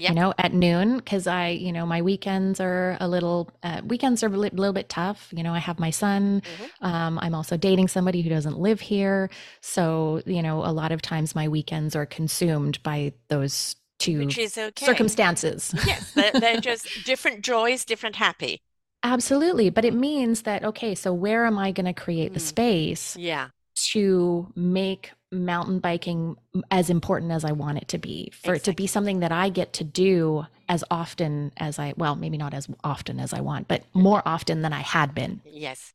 [0.07, 4.23] You know, at noon because I, you know, my weekends are a little uh, weekends
[4.23, 5.31] are a li- little bit tough.
[5.35, 6.41] You know, I have my son.
[6.41, 6.69] Mhm.
[6.87, 9.29] Um, I'm also dating somebody who doesn't live here.
[9.61, 14.37] So, you know, a lot of times my weekends are consumed by those two Which
[14.37, 14.85] is okay.
[14.85, 15.73] circumstances.
[15.85, 18.61] Yes, they're, they're just different joys, different happy.
[19.03, 19.69] Absolutely.
[19.69, 22.43] But it means that, okay, so where am I going to create the Mm.
[22.43, 23.49] space Yeah,
[23.91, 26.35] to make mountain biking
[26.71, 29.49] as important as I want it to be, for it to be something that I
[29.49, 33.67] get to do as often as I, well, maybe not as often as I want,
[33.67, 35.41] but more often than I had been.
[35.43, 35.93] yes.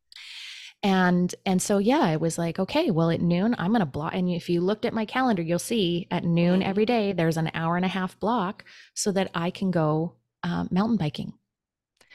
[0.82, 4.14] And and so yeah, it was like, okay, well at noon I'm gonna block.
[4.14, 6.62] And if you looked at my calendar, you'll see at noon Mhm.
[6.62, 10.68] every day there's an hour and a half block so that I can go um,
[10.70, 11.32] mountain biking.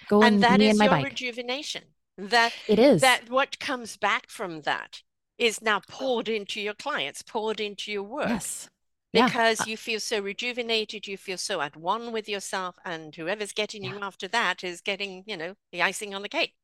[0.08, 1.10] Go And that me and my your bike.
[1.10, 1.96] rejuvenation.
[2.18, 3.20] That It is.
[3.20, 5.04] that what comes back from that
[5.40, 8.30] is now poured into your clients, poured into your work.
[8.30, 8.70] Yes.
[9.14, 9.30] Yeah.
[9.30, 13.54] Because uh you feel so rejuvenated, you feel so at one with yourself, and whoever's
[13.54, 16.56] getting you after that is getting, you know, the icing on the cake.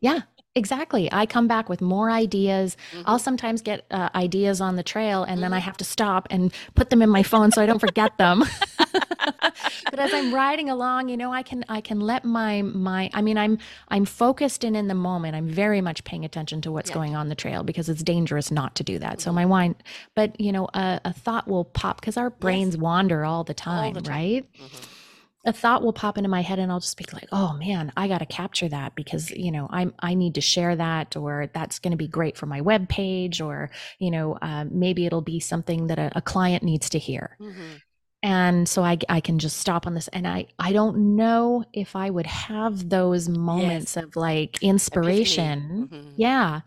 [0.00, 0.20] Yeah,
[0.54, 1.08] exactly.
[1.12, 2.76] I come back with more ideas.
[3.06, 3.20] I'll Mhm.
[3.20, 5.62] sometimes get uh, ideas on the trail and then I Mhm.
[5.62, 8.44] have to stop and put them in my phone so I don't forget them.
[9.90, 13.22] but as I'm riding along, you know, I can I can let my my I
[13.22, 15.34] mean, I'm I'm focused and in the moment.
[15.36, 16.94] I'm very much paying attention to what's Yeah.
[16.94, 19.20] going on the trail because it's dangerous not to do that.
[19.20, 19.34] So Mhm.
[19.34, 19.74] my wine,
[20.14, 23.92] but you know, a, a thought will pop because our brains wander all the All
[23.92, 24.12] the time.
[24.12, 24.46] right?
[25.46, 28.08] A thought will pop into my head and I'll just be like, "Oh man, I
[28.08, 31.78] got to capture that because, you know, I'm I need to share that or that's
[31.78, 35.40] going to be great for my web page or, you know, uh, maybe it'll be
[35.40, 37.82] something that a, a client needs to hear." Mhm.
[38.22, 41.94] And so I I can just stop on this and I I don't know if
[41.96, 45.90] I would have those moments of like inspiration.
[45.90, 46.14] Mhm.
[46.16, 46.62] Yeah,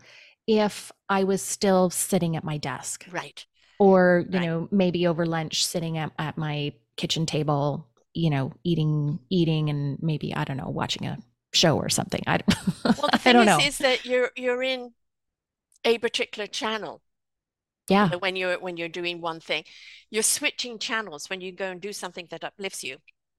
[0.46, 3.44] if I was still sitting at my desk Right.
[3.78, 4.48] or you Right.
[4.48, 9.98] know maybe over lunch sitting at, at my kitchen table you know eating eating and
[10.02, 11.18] maybe i don't know watching a
[11.54, 12.22] show or something.
[12.26, 12.54] I don't,
[12.98, 13.58] Well, the I thing don't is, know.
[13.58, 14.94] is that you're you're in
[15.84, 17.02] a particular channel.
[17.88, 18.12] yeah.
[18.18, 19.64] When you're when you're doing one thing
[20.10, 22.98] you're switching channels when you go and do something that uplifts you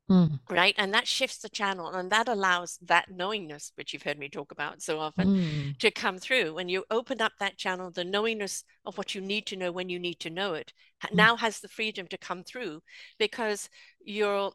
[0.10, 0.76] Mm, right?
[0.78, 4.52] And that shifts the channel and that allows that knowingness which you've heard me talk
[4.52, 6.54] about so often mm, to come through.
[6.56, 9.90] When you open up that channel the knowingness of what you need to know when
[9.90, 10.74] you need to know it
[11.12, 11.16] Mm.
[11.16, 12.82] now has the freedom to come through
[13.18, 13.70] because
[14.02, 14.54] your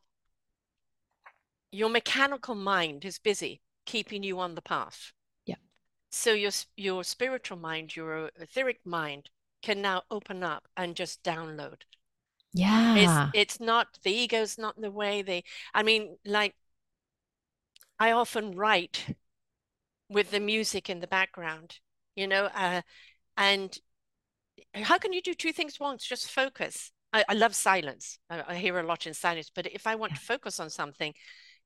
[1.70, 5.12] your mechanical mind is busy keeping you on the path.
[5.44, 5.56] Yeah.
[6.10, 9.30] so your your spiritual mind your etheric mind
[9.62, 11.82] can now open up and just download
[12.54, 15.42] yeah it's it's not the ego's not in the way they
[15.74, 16.54] I mean like
[17.98, 19.14] I often write
[20.08, 21.78] with the music in the background,
[22.16, 22.82] you know, uh,
[23.36, 23.78] and
[24.74, 26.04] how can you do two things once?
[26.04, 26.92] Just focus.
[27.12, 28.18] I, I love silence.
[28.28, 30.18] I, I, hear a lot in silence, but if I want yeah.
[30.18, 31.14] to focus on something,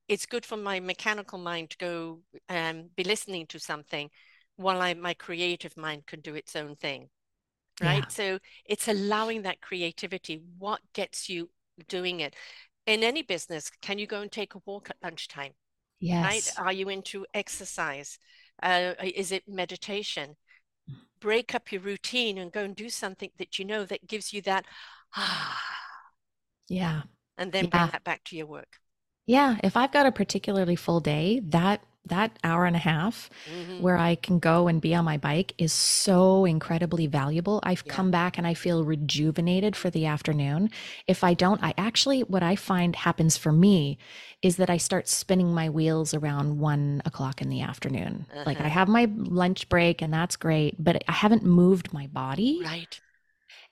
[0.09, 4.11] it's good for my mechanical mind to go and um, be listening to something
[4.57, 7.09] while I, my creative mind can do its own thing.
[7.81, 7.99] Right.
[7.99, 8.09] Yeah.
[8.09, 10.43] So it's allowing that creativity.
[10.59, 11.51] What gets you
[11.89, 12.35] doing it?
[12.87, 15.53] In any business, can you go and take a walk at lunchtime?
[16.01, 16.25] Yes.
[16.25, 16.67] Right?
[16.67, 18.19] Are you into exercise?
[18.63, 20.37] Uh, is it meditation?
[21.21, 24.43] Break up your routine and go and do something that you know that gives you
[24.43, 24.65] that
[25.17, 25.63] ah.
[26.69, 27.03] Yeah.
[27.37, 27.71] And then yeah.
[27.71, 28.79] bring that back to your work.
[29.27, 29.59] Yeah.
[29.63, 33.83] If I've got a particularly full day, that that hour and a half mm-hmm.
[33.83, 37.61] where I can go and be on my bike is so incredibly valuable.
[37.63, 37.93] I've yeah.
[37.93, 40.71] come back and I feel rejuvenated for the afternoon.
[41.07, 43.99] If I don't, I actually, what I find happens for me
[44.43, 48.27] is that I start spinning my wheels around one o'clock in the afternoon.
[48.31, 48.45] Uh-huh.
[48.47, 48.71] Like I uh-huh.
[48.71, 52.61] have my lunch break and that's great, but I haven't moved my body.
[52.65, 53.01] Right.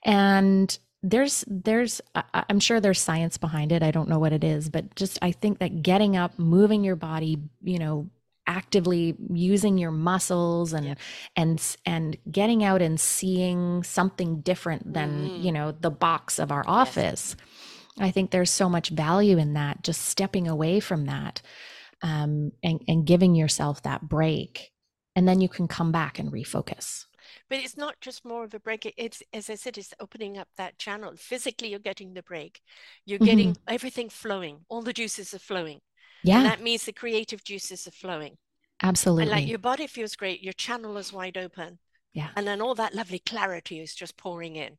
[0.03, 2.01] And there's there's
[2.33, 5.31] i'm sure there's science behind it i don't know what it is but just i
[5.31, 8.09] think that getting up moving your body you know
[8.47, 10.95] actively using your muscles and yeah.
[11.35, 15.43] and and getting out and seeing something different than mm.
[15.43, 17.35] you know the box of our office
[17.97, 18.07] yes.
[18.07, 21.41] i think there's so much value in that just stepping away from that
[22.01, 24.71] um, and and giving yourself that break
[25.15, 27.05] and then you can come back and refocus
[27.49, 30.47] but it's not just more of a break it's as i said it's opening up
[30.55, 32.61] that channel physically you're getting the break
[33.05, 33.73] you're getting mm-hmm.
[33.73, 35.81] everything flowing all the juices are flowing
[36.23, 36.37] yeah.
[36.37, 38.37] And that means the creative juices are flowing.
[38.83, 39.23] Absolutely.
[39.23, 41.79] And like your body feels great, your channel is wide open.
[42.13, 42.29] Yeah.
[42.35, 44.77] And then all that lovely clarity is just pouring in.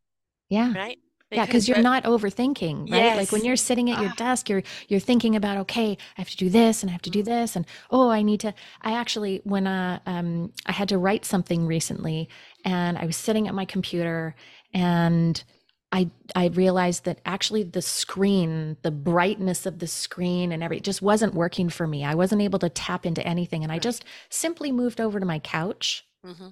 [0.49, 0.73] Yeah.
[0.75, 0.99] Right?
[1.31, 3.03] Because, yeah, because you're not overthinking, right?
[3.03, 3.17] Yes.
[3.19, 4.17] Like when you're sitting at your ah.
[4.17, 7.11] desk, you're you're thinking about, okay, I have to do this and I have to
[7.11, 7.27] do mm.
[7.27, 8.55] this, and oh, I need to.
[8.81, 12.31] I actually, when uh, um, I had to write something recently,
[12.65, 14.37] and I was sitting at my computer,
[14.73, 15.45] and
[15.91, 21.01] I I realized that actually the screen, the brightness of the screen and every just
[21.01, 22.05] wasn't working for me.
[22.05, 25.39] I wasn't able to tap into anything and I just simply moved over to my
[25.39, 26.49] couch mm-hmm.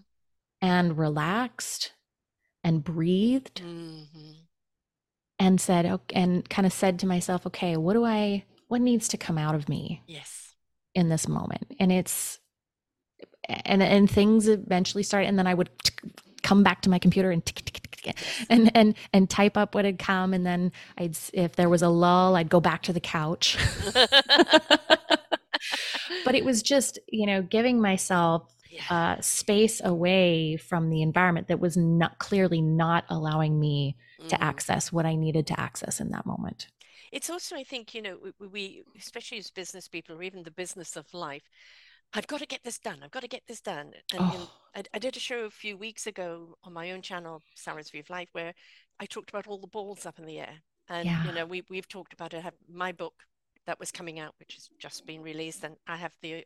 [0.63, 1.93] and relaxed
[2.65, 4.33] and breathed mm-hmm.
[5.39, 9.07] and said okay, and kind of said to myself, okay, what do I what needs
[9.09, 10.03] to come out of me?
[10.07, 10.55] Yes.
[10.95, 11.77] In this moment.
[11.79, 12.39] And it's
[13.47, 15.69] and and things eventually started and then I would
[16.47, 18.17] come back to my computer and tick, tick, tick,
[18.49, 20.33] and and and type up what had come.
[20.33, 23.59] And then I'd if there was a lull I'd go back to the couch.
[26.25, 28.53] But it was just you know giving myself
[28.91, 34.29] uh, space away from the environment that was not clearly not allowing me mm.
[34.29, 36.69] to access what I needed to access in that moment.
[37.13, 40.51] It's also i think you know we, we, especially as business people or even the
[40.51, 41.49] business of life
[42.17, 43.01] I've got to get this done.
[43.03, 43.93] I've got to get this done.
[44.13, 44.51] And, oh.
[44.75, 48.01] I, I, did a show a few weeks ago on my own channel, Sarah's View
[48.01, 48.55] of Life, where
[48.99, 50.63] I talked about all the balls up in the air.
[50.89, 51.27] And yeah.
[51.27, 52.39] you know, we we've talked about it.
[52.39, 53.15] I have my book
[53.67, 56.45] that was coming out, which has just been released, and I have the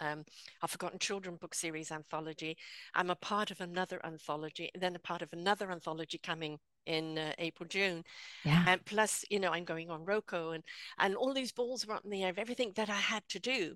[0.00, 0.24] um,
[0.62, 2.56] our Forgotten Children book series anthology.
[2.94, 7.18] I'm a part of another anthology, and then a part of another anthology coming in
[7.18, 8.04] uh, April, June.
[8.44, 8.64] Yeah.
[8.66, 10.64] And plus, you know, I'm going on Roku and
[10.98, 13.38] and all these balls were up in the air of everything that I had to
[13.38, 13.74] do.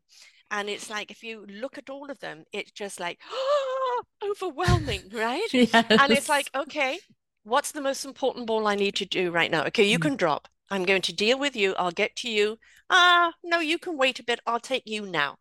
[0.50, 5.02] And it's like if you look at all of them, it's just like oh, overwhelming,
[5.12, 5.46] right?
[5.52, 5.70] yes.
[5.72, 6.98] And it's like, okay,
[7.44, 9.64] what's the most important ball I need to do right now?
[9.66, 10.02] Okay, you mm.
[10.02, 10.48] can drop.
[10.70, 11.74] I'm going to deal with you.
[11.74, 12.58] I'll get to you.
[12.90, 14.40] Ah, no, you can wait a bit.
[14.46, 15.36] I'll take you now.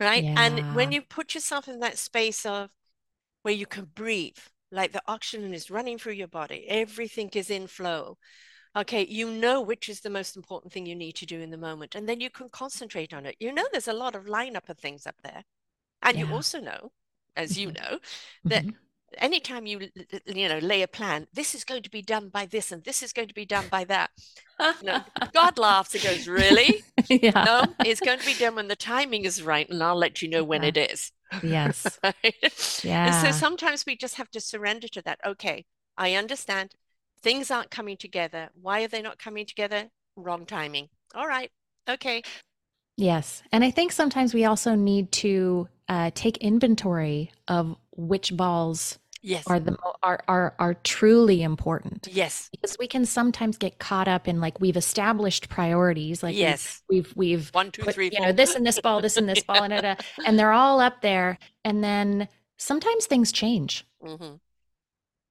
[0.00, 0.24] Right.
[0.24, 0.34] Yeah.
[0.36, 2.70] And when you put yourself in that space of
[3.42, 4.38] where you can breathe,
[4.72, 8.18] like the oxygen is running through your body, everything is in flow.
[8.76, 11.56] Okay, you know which is the most important thing you need to do in the
[11.56, 13.36] moment, and then you can concentrate on it.
[13.38, 15.44] You know, there's a lot of lineup of things up there.
[16.02, 16.26] And yeah.
[16.26, 16.92] you also know,
[17.36, 17.82] as you mm-hmm.
[17.82, 17.98] know,
[18.44, 18.76] that mm-hmm.
[19.18, 19.88] anytime you
[20.26, 23.00] you know lay a plan this is going to be done by this and this
[23.00, 24.10] is going to be done by that
[24.58, 25.00] you know,
[25.32, 27.44] god laughs and goes really yeah.
[27.44, 30.28] no it's going to be done when the timing is right and i'll let you
[30.28, 30.68] know when yeah.
[30.68, 31.12] it is
[31.44, 32.82] yes right?
[32.82, 35.64] yeah and so sometimes we just have to surrender to that okay
[35.96, 36.74] i understand
[37.24, 38.50] things aren't coming together.
[38.60, 39.88] Why are they not coming together?
[40.14, 40.90] Wrong timing.
[41.14, 41.50] All right.
[41.88, 42.22] Okay.
[42.96, 43.42] Yes.
[43.50, 49.42] And i think sometimes we also need to uh, take inventory of which balls yes.
[49.46, 52.08] are the are are are truly important.
[52.10, 52.48] Yes.
[52.52, 56.82] Because we can sometimes get caught up in like we've established priorities like yes.
[56.88, 59.28] we've we've, we've one two put, three you know this and this ball this and
[59.28, 61.38] this ball and, and they're all up there.
[61.64, 63.84] And then sometimes things change.
[64.02, 64.36] Mm-hmm.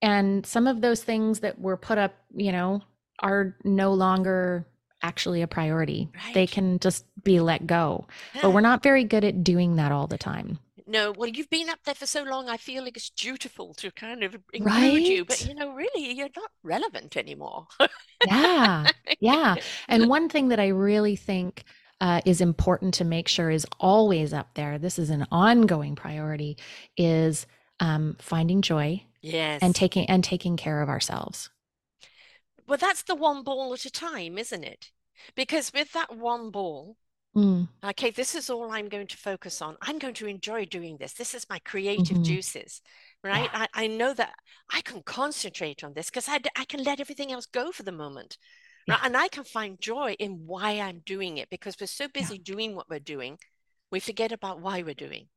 [0.03, 2.81] And some of those things that were put up you know
[3.19, 4.67] are no longer
[5.03, 6.09] actually a priority.
[6.15, 6.33] Right.
[6.33, 8.07] They can just be let go.
[8.41, 10.59] But we're not very good at doing that all the time.
[10.87, 13.91] No, well, you've been up there for so long, I feel like it's dutiful to
[13.91, 17.67] kind of include you, but you know, really, you're not relevant anymore.
[18.25, 18.87] Yeah.
[19.19, 19.55] Yeah.
[19.87, 21.63] And one thing that I really think
[22.01, 26.57] uh, is important to make sure is always up there, this is an ongoing priority,
[26.97, 27.45] is
[27.79, 29.01] um, finding joy
[29.61, 31.49] and taking and taking care of ourselves.
[32.67, 34.91] Well, that's the one ball at a time, isn't it?
[35.35, 36.97] Because with that one ball,
[37.35, 39.77] Mm, okay, this is all I'm going to focus on.
[39.81, 41.13] I'm going to enjoy doing this.
[41.13, 42.23] This is my creative mhm.
[42.23, 42.81] juices,
[43.23, 43.49] right?
[43.49, 43.53] Yeah.
[43.53, 44.35] I, I know that
[44.71, 47.91] I can concentrate on this because I, I can let everything else go for the
[47.93, 48.37] moment,
[48.89, 48.99] right?
[49.03, 52.29] And I can find joy in why I'm doing it because we're so Yeah.
[52.29, 53.39] busy doing what we're doing,
[53.91, 55.29] we forget about why we're doing.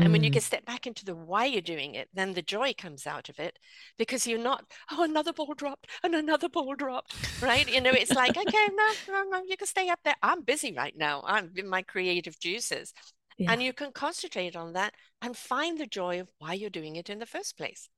[0.00, 2.42] And when you Mm, can step back into the why you're doing it, then the
[2.42, 3.58] joy comes out of it
[3.98, 7.68] because you're not, oh, another ball dropped and another ball dropped, right?
[7.68, 10.16] You know, it's like, okay, no, no, no, you can stay up there.
[10.22, 11.22] I'm busy right now.
[11.26, 12.94] I'm in my creative juices.
[13.38, 13.48] yeah.
[13.48, 17.10] And you can concentrate on that and find the joy of why you're doing it
[17.10, 17.88] in the first place.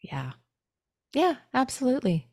[0.00, 0.32] Yeah.
[1.14, 2.28] Yeah, absolutely.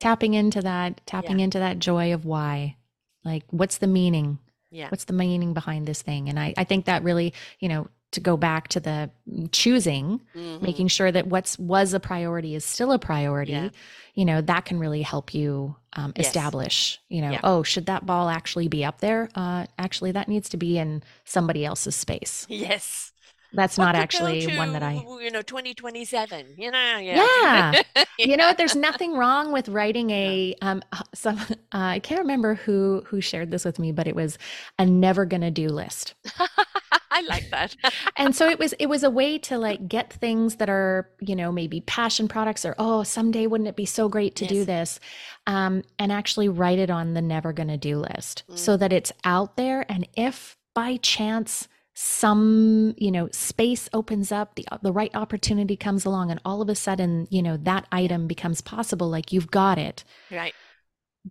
[0.00, 2.76] Tapping into that, Yeah, tapping into that joy of why.
[3.24, 4.38] Like, what's the meaning?
[4.70, 4.90] yeah.
[4.90, 6.28] What's the meaning behind this thing?
[6.28, 9.10] And I, I think that really, you know, to go back to the
[9.52, 12.98] choosing, hmm making sure that what's was a priority is still a
[13.42, 13.68] Yeah.
[13.68, 13.72] priority,
[14.14, 16.56] you know, that can really help you um, Yes.
[16.56, 17.42] establish, you know, Yeah.
[17.42, 19.28] oh, should that ball actually be up there?
[19.34, 22.48] Uh, actually, that needs to be in somebody else's space.
[22.48, 23.12] Yes.
[23.52, 27.28] That's What not actually one that I, you know, 2027, you know, yeah.
[27.44, 27.76] yeah.
[28.22, 28.54] You know, Yeah.
[28.56, 30.82] there's nothing wrong with writing a um
[31.14, 34.38] some uh, I can't remember who who shared this with me, but it was
[34.78, 36.14] a never gonna do list.
[37.18, 37.70] I like that.
[38.16, 41.36] And so it was it was a way to like get things that are, you
[41.40, 45.00] know, maybe passion products or oh, someday wouldn't it be so great to do this?
[45.46, 48.78] Um, and actually write it on the never gonna do list so Mm.
[48.80, 49.80] that it's out there.
[49.92, 56.04] And if by chance some, you know, space opens up, the the right opportunity comes
[56.04, 59.78] along, and all of a sudden, you know, that item becomes possible, like you've got
[59.78, 60.54] it, Right.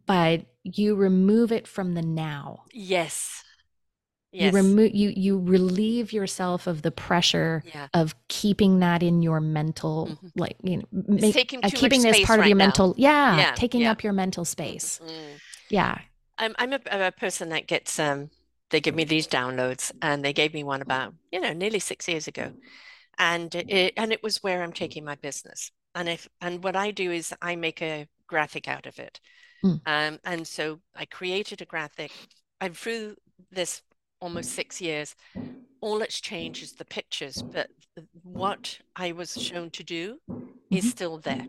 [0.05, 2.63] but you remove it from the now.
[2.73, 3.43] Yes.
[4.34, 7.88] You remove you you relieve yourself of the pressure Yeah.
[7.93, 10.32] of keeping that in your mental Mhm.
[10.36, 12.65] like you know make taking uh, keeping this space part of your now.
[12.65, 13.55] mental yeah Yeah.
[13.55, 13.91] taking Yeah.
[13.91, 15.39] up your mental space Mm.
[15.69, 15.97] yeah
[16.38, 18.30] I'm I'm a, a person that gets um
[18.69, 22.07] they give me these downloads and they gave me one about you know nearly six
[22.07, 22.53] years ago
[23.17, 26.91] and it and it was where I'm taking my business and if and what I
[26.91, 29.19] do is I make a graphic out of it
[29.65, 32.11] Mm, um and so I created a graphic
[32.61, 33.15] and through
[33.51, 33.82] this
[34.20, 35.15] almost six years
[35.82, 37.70] all that's changed is the pictures but
[38.24, 40.20] what I was shown to do
[40.74, 41.47] is mhm, still there.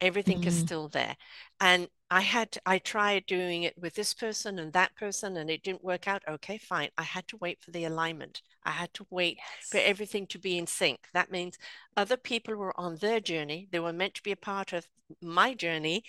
[0.00, 1.16] Everything is mm, still there.
[1.60, 5.62] And i had i tried doing it with this person and that person and it
[5.62, 6.22] didn't work out.
[6.28, 6.90] Okay fine.
[6.98, 8.42] I had to wait for the alignment.
[8.64, 9.38] I had to wait
[9.70, 11.00] for everything to be in sync.
[11.14, 11.58] That means
[11.96, 13.68] other people were on their journey.
[13.72, 14.86] They were meant to be a part of
[15.22, 16.04] my journey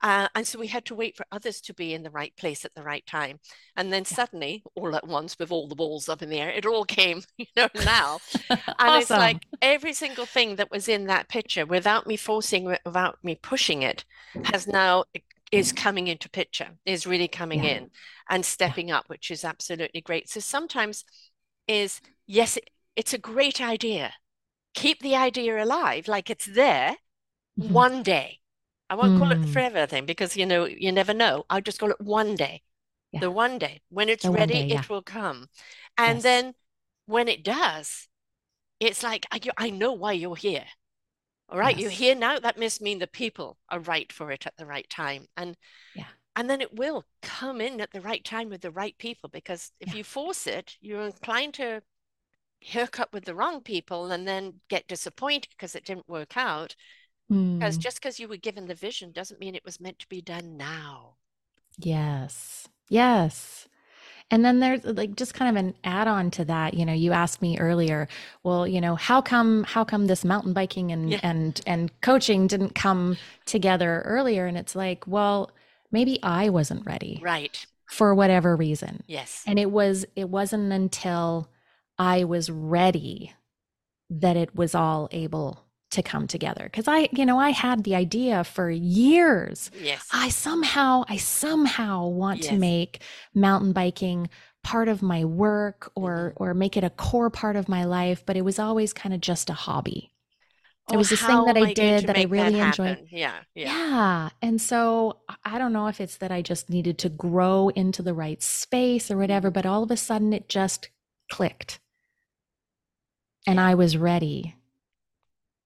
[0.00, 2.64] uh, and so we had to wait for others to be in the right place
[2.64, 3.40] at the right time.
[3.76, 4.16] And then yeah.
[4.16, 7.22] suddenly all at once with all the balls up in the air it all came
[7.36, 8.18] you know now.
[8.80, 13.18] And it's like every single thing that was in that picture, without me forcing without
[13.22, 14.04] me pushing it,
[14.44, 15.04] has now
[15.50, 17.70] is coming into picture, is really coming yeah.
[17.70, 17.90] in
[18.28, 18.48] and yeah.
[18.48, 20.28] stepping up, which is absolutely great.
[20.28, 21.04] So sometimes
[21.66, 24.12] is yes, it, it's a great idea.
[24.74, 26.96] Keep the idea alive, like it's there
[27.58, 28.38] mhm, one day.
[28.90, 31.44] I won't call it the mm, forever thing because you know you never know.
[31.50, 32.62] I'll just call it one day.
[33.12, 33.82] yeah The one day.
[33.90, 35.48] When it's the ready, day yeah it will come.
[35.98, 36.54] And yes then
[37.06, 38.08] when it does,
[38.80, 40.66] it's like I, I know why you're here.
[41.50, 42.38] All right, you're here now.
[42.38, 45.26] That must mean the people are right for it at the right time.
[45.36, 45.56] And
[45.94, 49.28] yeah and then it will come in at the right time with the right people
[49.28, 51.82] because if yeah you force it, you're inclined to
[52.72, 56.76] hook up with the wrong people and then get disappointed because it didn't work out.
[57.58, 60.08] Because mm, just because you were given the vision doesn't mean it was meant to
[60.08, 61.16] be done now.
[61.78, 63.68] yes yes
[64.30, 66.74] And then there's like just kind of an add-on to that.
[66.74, 68.08] You know, you asked me earlier,
[68.44, 72.46] well, you know, how come how come this mountain biking and Yeah, and and coaching
[72.48, 74.46] didn't come together earlier?
[74.46, 75.50] And it's like, well,
[75.92, 77.66] maybe I wasn't ready right.
[77.86, 79.02] for whatever reason.
[79.06, 79.44] Yes.
[79.46, 81.50] And it was it wasn't until
[81.98, 83.32] I was ready
[84.10, 86.64] that it was all able to come together.
[86.64, 89.70] Because I, you know, I had the idea for years.
[89.72, 90.06] Yes.
[90.12, 93.02] I somehow, I somehow want to make
[93.34, 94.28] mountain biking
[94.62, 98.24] part of my work or hmm or make it a core part of my life,
[98.26, 100.12] but it was always kind of just a hobby.
[100.90, 102.98] it was this thing that I did that I really enjoyed.
[103.10, 103.72] Yeah, yeah.
[103.72, 104.30] Yeah.
[104.40, 108.14] And so I don't know if it's that I just needed to grow into the
[108.14, 110.88] right space or whatever, but all of a sudden it just
[111.30, 111.80] clicked.
[113.48, 114.54] And I was ready.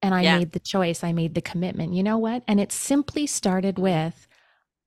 [0.03, 0.37] And I yeah.
[0.37, 1.93] made the choice, I made the commitment.
[1.93, 2.43] You know what?
[2.47, 4.27] And it simply started with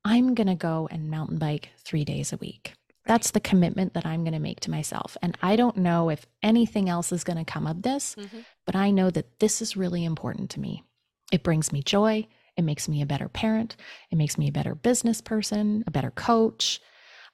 [0.04, 2.74] I'm going to go and mountain bike three days a week.
[3.06, 5.16] That's the commitment that I'm going to make to myself.
[5.22, 8.40] And I don't know if anything else is going to come of this, mm-hmm.
[8.64, 10.84] but I know that this is really important to me.
[11.32, 12.28] It brings me joy.
[12.56, 13.76] It makes me a better parent.
[14.10, 16.80] It makes me a better business person, a better coach.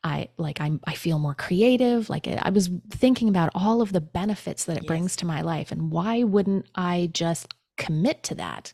[0.04, 2.10] I like I'm I feel more creative.
[2.10, 4.88] Like I was thinking about all of the benefits that it yes.
[4.88, 8.72] brings to my life and why wouldn't I just commit to that?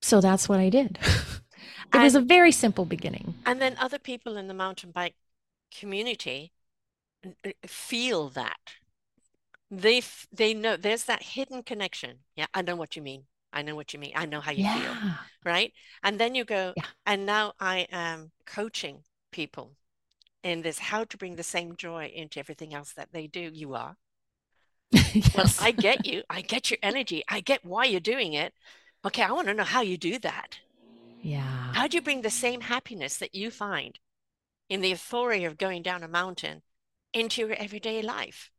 [0.00, 0.98] So that's what I did.
[1.92, 3.34] It and, was a very simple beginning.
[3.44, 5.14] And then other people in the mountain bike
[5.78, 6.52] community
[7.66, 8.58] feel that.
[9.70, 12.20] They they know there's that hidden connection.
[12.34, 13.24] Yeah, I know what you mean.
[13.52, 14.12] I know what you mean.
[14.14, 14.80] I know how you yeah.
[14.80, 15.12] feel.
[15.44, 15.72] Right?
[16.02, 16.84] And then you go, yeah.
[17.04, 19.72] and now I am coaching people
[20.42, 23.50] in this how to bring the same joy into everything else that they do.
[23.52, 23.96] You are.
[25.14, 25.34] yes.
[25.36, 26.22] Well, I get you.
[26.28, 27.22] I get your energy.
[27.28, 28.52] I get why you're doing it.
[29.04, 30.58] Okay, I want to know how you do that.
[31.22, 31.72] Yeah.
[31.72, 33.98] How do you bring the same happiness that you find
[34.68, 36.62] in the euphoria of going down a mountain
[37.12, 38.50] into your everyday life?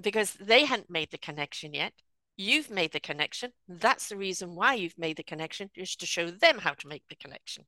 [0.00, 1.92] Because they hadn't made the connection yet.
[2.36, 3.52] You've made the connection.
[3.68, 7.04] That's the reason why you've made the connection, is to show them how to make
[7.08, 7.64] the connection.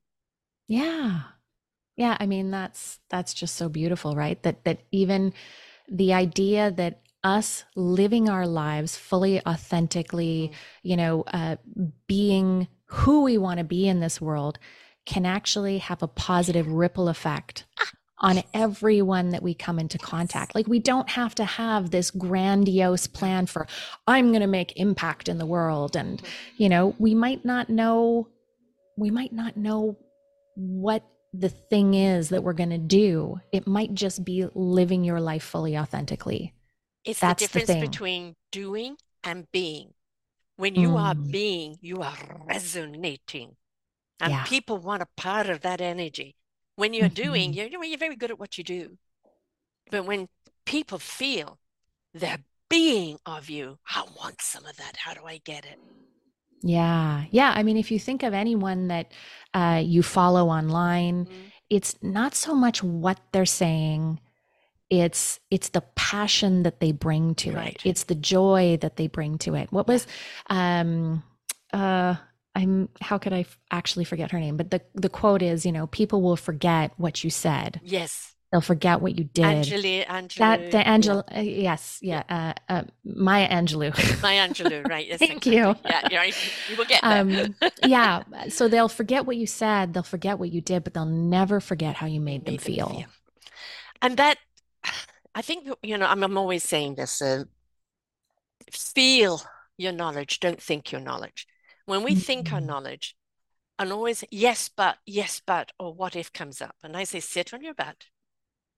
[0.67, 1.21] Yeah.
[1.95, 2.17] Yeah.
[2.19, 4.41] I mean, that's that's just so beautiful, right?
[4.43, 5.33] That that even
[5.89, 10.55] the idea that us living our lives fully authentically, mm.
[10.83, 11.57] you know, uh,
[12.07, 14.57] being who we want to be in this world
[15.05, 17.65] can actually have a positive ripple effect
[18.19, 20.55] on everyone that we come into contact.
[20.55, 23.67] Like we don't have to have this grandiose plan for
[24.07, 26.21] I'm going to make impact in the world and
[26.57, 28.27] you know, we might not know
[28.97, 29.97] we might not know
[30.55, 31.03] what
[31.33, 33.39] the thing is that we're going to do.
[33.51, 36.53] It might just be living your life fully authentically.
[37.07, 39.93] It's That's the difference the between doing and being.
[40.57, 40.99] When you mm.
[40.99, 43.55] are being, you are resonating.
[44.19, 44.43] And yeah.
[44.43, 46.35] people want a part of that energy.
[46.75, 47.23] When you're mm-hmm.
[47.23, 48.97] doing, you're, you're very good at what you do.
[49.89, 50.27] But when
[50.65, 51.59] people feel
[52.13, 54.97] they're being of you, I want some of that.
[54.97, 55.79] How do I get it?
[56.61, 57.25] Yeah.
[57.31, 57.53] Yeah.
[57.55, 59.11] I mean, if you think of anyone that
[59.53, 61.33] uh, you follow online, mm-hmm.
[61.69, 64.19] it's not so much what they're saying
[64.89, 67.75] it's it's the passion that they bring to right.
[67.83, 69.71] it it's the joy that they bring to it.
[69.71, 70.07] What was
[70.49, 71.23] um
[71.73, 72.15] uh
[72.55, 74.57] i'm how could I f- actually forget her name?
[74.57, 77.81] But the the quote is you know people will forget what you said.
[77.83, 78.33] Yes.
[78.49, 79.43] They'll forget what you did.
[79.43, 81.37] Angeli, Angelou, that the Angela yeah.
[81.37, 85.57] uh, yes yeah uh, uh, Maya Angelou Maya Angelou right yes, thank exactly.
[85.57, 85.75] you.
[85.83, 86.35] Yeah you're right.
[86.69, 90.61] you will get um, yeah so they'll forget what you said they'll forget what you
[90.61, 92.87] did but they'll never forget how you made, made them, feel.
[92.87, 92.95] them.
[92.95, 93.07] Feel
[94.01, 94.37] and that
[95.37, 97.43] I think, you know, I'm, I'm always saying this uh,
[98.71, 99.39] feel
[99.77, 101.45] your knowledge, don't think your knowledge.
[101.85, 102.21] When we mm-hmm.
[102.21, 102.65] think our mm-hmm.
[102.65, 103.15] knowledge,
[103.77, 106.75] and always, yes, but, yes, but, or what if comes up.
[106.81, 108.05] And I say, sit on your butt,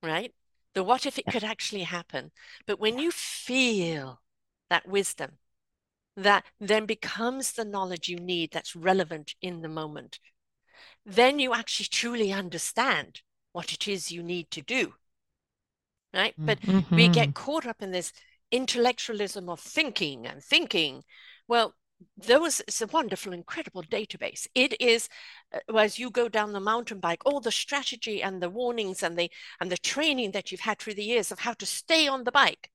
[0.04, 0.34] right?
[0.74, 2.32] The what if it could actually happen.
[2.68, 4.20] But when you feel
[4.70, 5.38] that wisdom,
[6.18, 10.20] that then becomes the knowledge you need that's relevant in the moment,
[11.06, 13.22] then you actually truly understand
[13.54, 14.96] what it is you need to do
[16.14, 16.34] right?
[16.38, 16.96] But mm-hmm.
[16.96, 18.12] we get caught up in this
[18.52, 21.04] intellectualism of thinking and thinking.
[21.48, 21.76] Well,
[22.18, 24.48] those is a wonderful, incredible database.
[24.56, 25.10] It is,
[25.54, 29.18] uh, as you go down the mountain bike, all the strategy and the warnings and
[29.18, 29.30] the
[29.60, 32.32] and the training that you've had through the years of how to stay on the
[32.32, 32.72] bike,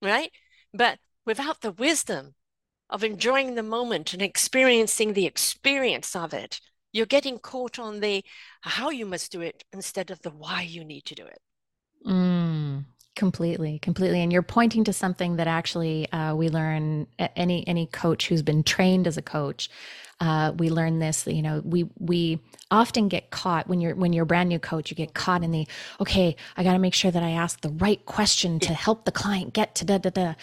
[0.00, 0.32] right?
[0.72, 2.34] But without the wisdom
[2.90, 6.60] of enjoying the moment and experiencing the experience of it,
[6.92, 8.24] you're getting caught on the
[8.62, 11.40] how you must do it instead of the why you need to do it.
[12.06, 12.37] Mm,
[13.18, 14.22] completely, completely.
[14.22, 17.08] And you're pointing to something that actually uh, we learn.
[17.18, 19.68] Any any coach who's been trained as a coach,
[20.20, 21.26] uh, we learn this.
[21.26, 22.38] You know, we we
[22.70, 24.90] often get caught when you're when you're a brand new coach.
[24.90, 25.66] You get caught in the
[26.00, 26.36] okay.
[26.56, 29.52] I got to make sure that I ask the right question to help the client
[29.52, 30.34] get to da da da,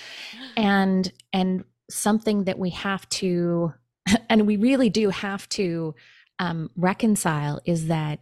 [0.57, 3.73] and and something that we have to,
[4.29, 5.95] and we really do have to
[6.39, 8.19] um, reconcile is that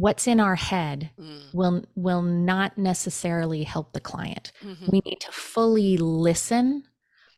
[0.00, 1.54] what's in our head mm.
[1.54, 4.52] will will not necessarily help the client.
[4.62, 4.86] Mm-hmm.
[4.90, 6.84] We need to fully listen,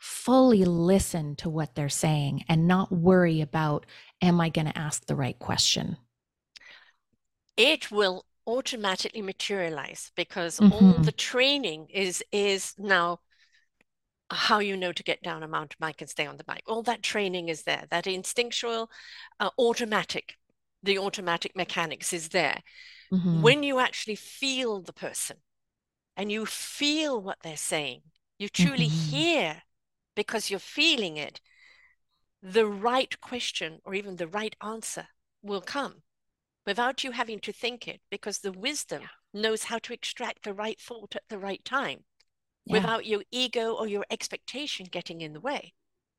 [0.00, 3.86] fully listen to what they're saying and not worry about
[4.20, 5.96] am I going to ask the right question.
[7.56, 10.72] It will automatically materialize because mm-hmm.
[10.72, 13.20] all the training is is now
[14.30, 16.64] how you know to get down a mountain bike and stay on the bike.
[16.66, 17.84] All that training is there.
[17.90, 18.90] That instinctual,
[19.40, 20.34] uh, automatic,
[20.82, 22.60] the automatic mechanics is there.
[23.12, 23.42] Mm-hmm.
[23.42, 25.38] When you actually feel the person
[26.16, 28.02] and you feel what they're saying,
[28.38, 29.10] you truly mm-hmm.
[29.10, 29.62] hear
[30.14, 31.40] because you're feeling it,
[32.42, 35.08] the right question or even the right answer
[35.42, 36.02] will come
[36.66, 39.40] without you having to think it because the wisdom yeah.
[39.40, 42.04] knows how to extract the right thought at the right time
[42.66, 42.74] yeah.
[42.74, 45.72] without your ego or your expectation getting in the way.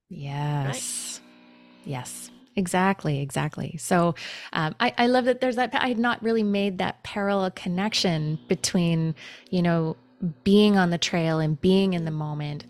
[0.09, 1.21] Yes.
[1.21, 1.87] Right?
[1.87, 2.31] Yes.
[2.59, 3.77] Exactly, exactly.
[3.77, 4.15] So
[4.51, 5.73] um, I, I love that there's that.
[5.73, 9.15] I had not really made that parallel connection between,
[9.49, 9.95] you know,
[10.43, 12.65] being on the trail and being in the moment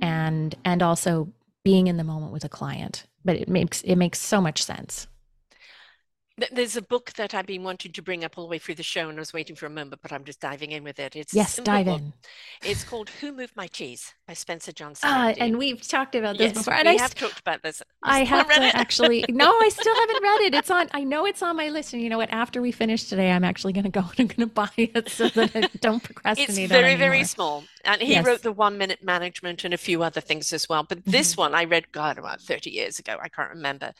[0.00, 1.28] and and also
[1.64, 5.06] being in the moment with a client but it makes it makes so much sense
[6.50, 8.82] there's a book that I've been wanting to bring up all the way through the
[8.82, 11.14] show, and I was waiting for a moment, but I'm just diving in with it.
[11.14, 12.00] It's yes, dive book.
[12.00, 12.12] in.
[12.62, 15.08] It's called "Who Moved My Cheese" by Spencer Johnson.
[15.12, 16.74] Ah, and we've talked about this yes, before.
[16.74, 17.82] And we I have talked about this.
[18.02, 18.74] I have to it?
[18.74, 19.24] actually.
[19.28, 20.54] No, I still haven't read it.
[20.54, 20.88] It's on.
[20.92, 22.30] I know it's on my list, and you know what?
[22.30, 25.10] After we finish today, I'm actually going to go and I'm going to buy it
[25.10, 26.58] so that I don't procrastinate.
[26.58, 28.24] It's very, very small, and he yes.
[28.24, 30.84] wrote the One Minute Management and a few other things as well.
[30.88, 31.40] But this mm-hmm.
[31.40, 33.16] one I read, God, about 30 years ago.
[33.20, 33.92] I can't remember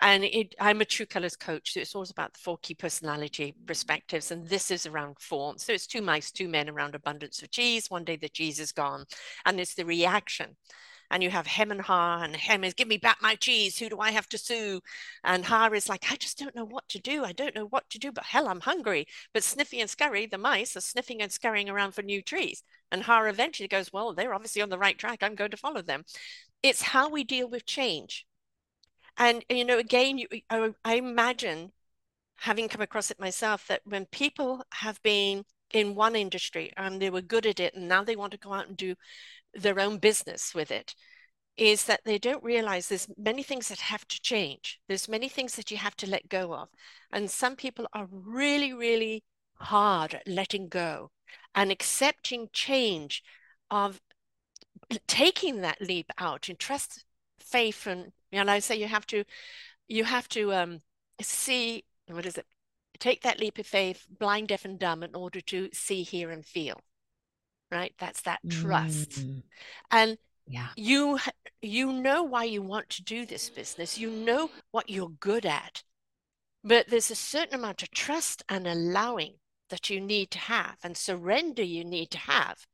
[0.00, 3.54] and it, I'm a True Colors coach, so it's always about the four key personality
[3.66, 5.58] perspectives, and this is around form.
[5.58, 7.90] So it's two mice, two men around abundance of cheese.
[7.90, 9.04] One day the cheese is gone,
[9.44, 10.56] and it's the reaction.
[11.12, 13.78] And you have hem and ha, and hem is give me back my cheese.
[13.78, 14.80] Who do I have to sue?
[15.22, 17.24] And ha is like, I just don't know what to do.
[17.24, 19.06] I don't know what to do, but hell, I'm hungry.
[19.32, 22.64] But Sniffy and Scurry, the mice, are sniffing and scurrying around for new trees.
[22.90, 25.22] And ha eventually goes, Well, they're obviously on the right track.
[25.22, 26.04] I'm going to follow them.
[26.62, 28.26] It's how we deal with change
[29.16, 31.72] and you know again you, I, I imagine
[32.36, 37.10] having come across it myself that when people have been in one industry and they
[37.10, 38.94] were good at it and now they want to go out and do
[39.54, 40.94] their own business with it
[41.56, 45.54] is that they don't realize there's many things that have to change there's many things
[45.56, 46.68] that you have to let go of
[47.12, 49.22] and some people are really really
[49.56, 51.10] hard at letting go
[51.54, 53.22] and accepting change
[53.70, 54.00] of
[55.06, 57.04] taking that leap out and trust
[57.38, 59.24] faith and you know, I say you have to,
[59.88, 60.80] you have to um,
[61.20, 62.46] see what is it?
[62.98, 66.44] Take that leap of faith, blind, deaf, and dumb, in order to see, hear, and
[66.44, 66.80] feel.
[67.72, 67.94] Right?
[67.98, 69.10] That's that trust.
[69.10, 69.40] Mm-hmm.
[69.90, 71.18] And yeah, you
[71.60, 73.98] you know why you want to do this business.
[73.98, 75.82] You know what you're good at,
[76.62, 79.34] but there's a certain amount of trust and allowing
[79.70, 82.66] that you need to have, and surrender you need to have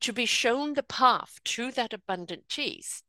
[0.00, 3.02] to be shown the path to that abundant cheese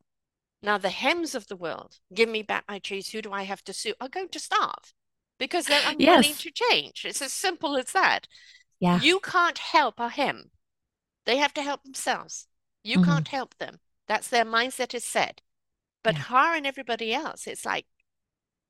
[0.62, 3.10] now, the hems of the world, give me back my cheese.
[3.10, 3.94] Who do I have to sue?
[4.00, 4.92] Are going to starve
[5.38, 6.42] because they're unwilling yes.
[6.42, 7.04] to change.
[7.06, 8.26] It's as simple as that.
[8.78, 9.00] Yeah.
[9.00, 10.50] You can't help a hem.
[11.30, 12.48] They have to help themselves.
[12.82, 13.10] You mm-hmm.
[13.10, 13.78] can't help them.
[14.08, 15.42] That's their mindset is set.
[16.02, 16.22] But yeah.
[16.22, 17.86] her and everybody else, it's like,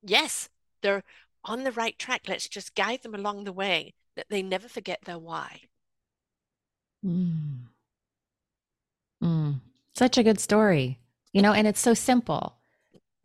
[0.03, 0.51] yes,
[0.83, 1.05] they're
[1.43, 2.23] on the right track.
[2.29, 5.63] Let's just guide them along the way that they never forget their why.
[7.03, 7.61] Mm.
[9.25, 9.61] Mm.
[9.95, 10.99] Such a good story
[11.33, 12.57] you know and it's so simple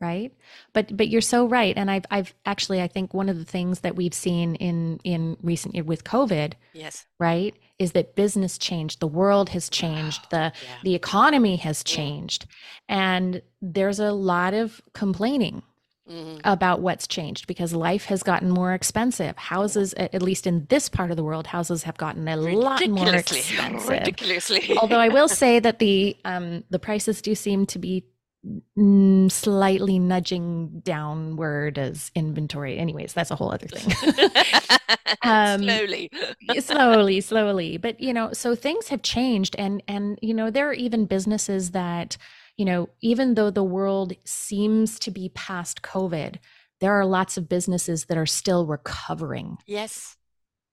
[0.06, 0.32] right
[0.74, 3.80] but but you're so right and i've i've actually i think one of the things
[3.80, 9.08] that we've seen in in recent with covid yes right is that business changed the
[9.08, 10.78] world has changed the yeah.
[10.84, 12.46] the economy has changed
[12.88, 15.64] and there's a lot of complaining
[16.10, 16.38] mm-hmm.
[16.44, 19.36] about what's changed because life has gotten more expensive.
[19.38, 23.16] Houses, at least in this part of the world, houses have gotten a lot more
[23.16, 23.90] expensive.
[23.90, 24.78] Ridiculously.
[24.78, 28.06] Although I will say that the um, the prices do seem to be
[29.30, 32.78] slightly nudging downward as inventory.
[32.78, 34.18] Anyways, that's a whole other thing.
[35.24, 36.12] um, slowly,
[36.60, 37.78] slowly, slowly.
[37.78, 41.72] But you know, so things have changed, and and you know, there are even businesses
[41.72, 42.18] that
[42.58, 46.38] you know, even though the world seems to be past COVID,
[46.80, 49.58] there are lots of businesses that are still recovering.
[49.66, 50.16] Yes.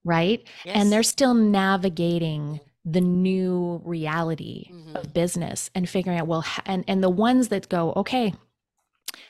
[0.05, 0.47] Right.
[0.65, 0.75] Yes.
[0.77, 4.95] And they're still navigating the new reality mm-hmm.
[4.95, 8.33] of business and figuring out, well, and, and the ones that go, okay,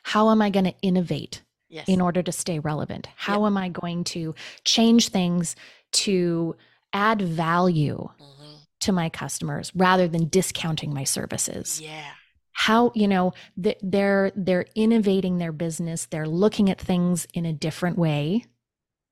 [0.04, 1.88] how am I going to innovate yes.
[1.88, 3.08] in order to stay relevant?
[3.16, 3.48] How yep.
[3.48, 4.34] am I going to
[4.64, 5.56] change things
[5.92, 6.56] to
[6.94, 8.54] add value mm-hmm.
[8.82, 11.80] to my customers rather than discounting my services?
[11.82, 12.12] Yeah
[12.54, 17.98] how you know they're they're innovating their business they're looking at things in a different
[17.98, 18.46] way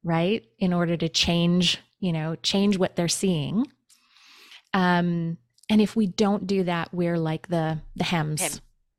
[0.03, 3.65] right in order to change you know change what they're seeing
[4.73, 5.37] um
[5.69, 8.51] and if we don't do that we're like the the hems Hem.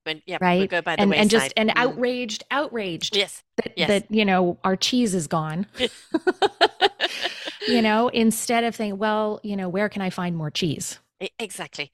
[0.05, 1.75] When, yeah, right and, and just and mm.
[1.77, 3.89] outraged outraged yes that, yes.
[3.89, 5.66] that you know our cheese is gone
[7.68, 10.99] you know instead of saying well you know where can i find more cheese
[11.39, 11.93] exactly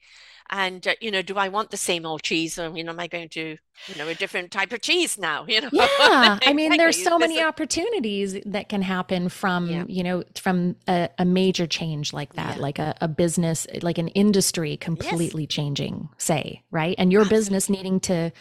[0.49, 2.99] and uh, you know do i want the same old cheese or you know am
[2.99, 6.53] i going to you know a different type of cheese now you know yeah i
[6.53, 9.83] mean there's so many opportunities that can happen from yeah.
[9.87, 12.61] you know from a, a, major change like that yeah.
[12.61, 15.49] like a, a, business like an industry completely yes.
[15.49, 18.31] changing say right and your business needing to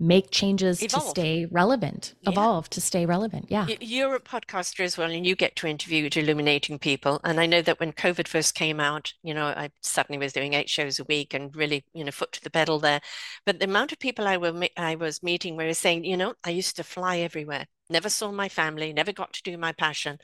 [0.00, 1.04] make changes evolve.
[1.04, 2.30] to stay relevant, yeah.
[2.30, 3.46] evolve to stay relevant.
[3.48, 3.66] Yeah.
[3.80, 7.20] You're a podcaster as well, and you get to interview illuminating people.
[7.22, 10.54] And I know that when COVID first came out, you know, I suddenly was doing
[10.54, 13.00] eight shows a week and really, you know, foot to the pedal there.
[13.46, 16.50] But the amount of people I, were, I was meeting were saying, you know, I
[16.50, 20.18] used to fly everywhere, never saw my family, never got to do my passion.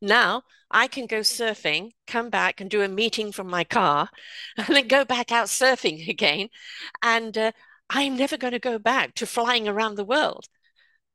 [0.00, 4.08] Now I can go surfing, come back and do a meeting from my car,
[4.56, 6.48] and then go back out surfing again.
[7.02, 7.52] And uh,
[7.90, 10.46] I'm never going to go back to flying around the world.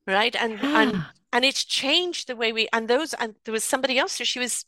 [0.06, 0.36] Right.
[0.36, 1.04] And and
[1.34, 4.40] and it's changed the way we and those and there was somebody else, so she
[4.40, 4.66] was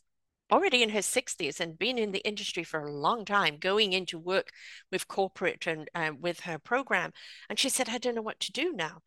[0.50, 4.18] already in her 60s and been in the industry for a long time, going into
[4.18, 4.48] work
[4.90, 7.12] with corporate and uh, with her program.
[7.50, 9.02] And she said, I don't know what to do now.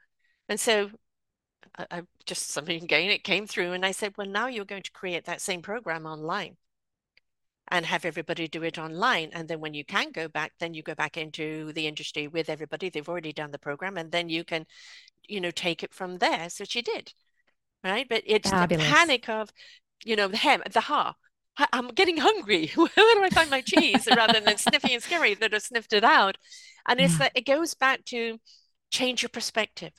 [0.48, 0.92] And so
[1.78, 3.74] I, I just something again, it came through.
[3.74, 6.58] And I said, Well, now you're going to create that same program online
[7.72, 9.30] and have everybody do it online.
[9.32, 12.50] And then when you can go back, then you go back into the industry with
[12.50, 12.90] everybody.
[12.90, 14.66] They've already done the program, and then you can,
[15.28, 16.50] you know, take it from there.
[16.50, 17.14] So she did,
[17.84, 18.06] right?
[18.08, 18.86] But it's Fabulous.
[18.86, 19.50] the panic of,
[20.04, 21.16] you know, the hem, the ha.
[21.74, 22.68] I'm getting hungry.
[22.76, 24.08] Where do I find my cheese?
[24.16, 26.38] Rather than sniffing and scary that have sniffed it out.
[26.88, 27.20] And it's yeah.
[27.20, 28.38] that it goes back to
[28.90, 29.92] change your perspective.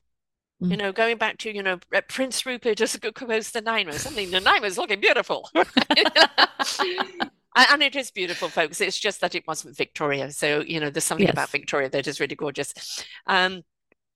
[0.61, 0.79] You mm.
[0.79, 3.93] know, going back to, you know, Prince Rupert just composed Nanaimo.
[3.93, 5.51] Something Nanaimo's looking beautiful.
[7.57, 8.81] and it is beautiful folks.
[8.81, 10.31] It's just that it wasn't victoria.
[10.31, 11.35] So you know there's something yes.
[11.35, 13.05] about victoria that is really gorgeous.
[13.27, 13.63] Um,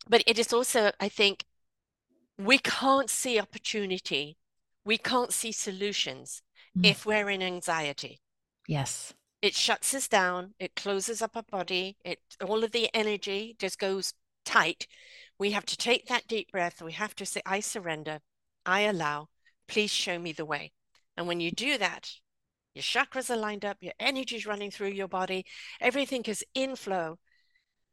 [0.09, 1.45] but it is also i think
[2.39, 4.37] we can't see opportunity.
[4.85, 6.43] We can't see solutions
[6.77, 6.87] mm.
[6.87, 8.21] if we're in anxiety.
[8.69, 9.15] Yes.
[9.43, 10.55] It shuts us down.
[10.59, 11.97] It closes up our body.
[12.05, 14.13] It all of the energy just goes
[14.45, 14.87] tight.
[15.39, 16.83] We have to take that deep breath.
[16.83, 18.21] We have to say i surrender.
[18.65, 19.29] I allow.
[19.69, 20.73] Please show me the way.
[21.17, 22.11] And when you do that
[22.77, 25.47] your chakras are lined up, your energy is running through your body,
[25.81, 27.19] everything is in flow.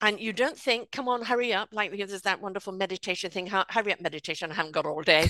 [0.02, 3.94] And you don't think, come on, hurry up, like there's that wonderful meditation thing, hurry
[3.94, 5.22] up meditation, I haven't got all day.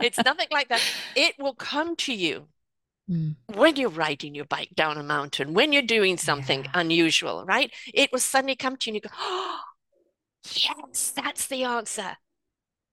[0.00, 0.80] it's nothing like that.
[1.14, 2.46] It will come to you
[3.10, 3.36] mm.
[3.54, 6.70] when you're riding your bike down a mountain, when you're doing something yeah.
[6.72, 7.70] unusual, right?
[7.92, 9.60] It will suddenly come to you and you go, oh,
[10.54, 12.16] yes, that's the answer.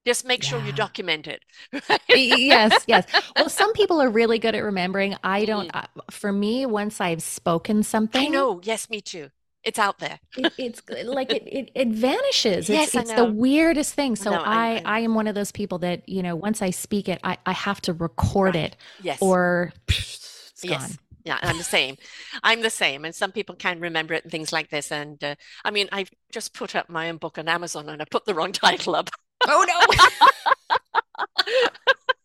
[0.06, 0.50] Just make yeah.
[0.50, 1.42] sure you document it.
[2.08, 3.06] yes, yes.
[3.34, 5.16] Well, some people are really good at remembering.
[5.24, 5.72] I don't.
[5.72, 5.84] Mm.
[5.84, 8.60] Uh, for me, once I've spoken something, I know.
[8.62, 9.30] Yes, me too.
[9.64, 10.20] It's out there.
[10.36, 12.68] it, it's like it, it, it vanishes.
[12.68, 14.14] Yes, it's, it's the weirdest thing.
[14.14, 16.70] So no, I, I, I am one of those people that you know once I
[16.70, 18.66] speak it, I, I have to record right.
[18.66, 18.76] it.
[19.02, 19.18] Yes.
[19.20, 20.86] Or it's yes.
[20.86, 20.98] gone.
[21.24, 21.96] Yeah, I'm the same.
[22.44, 23.04] I'm the same.
[23.04, 24.92] And some people can remember it and things like this.
[24.92, 25.34] And uh,
[25.64, 28.34] I mean, I've just put up my own book on Amazon and I put the
[28.34, 29.10] wrong title up.
[29.46, 29.80] Oh no.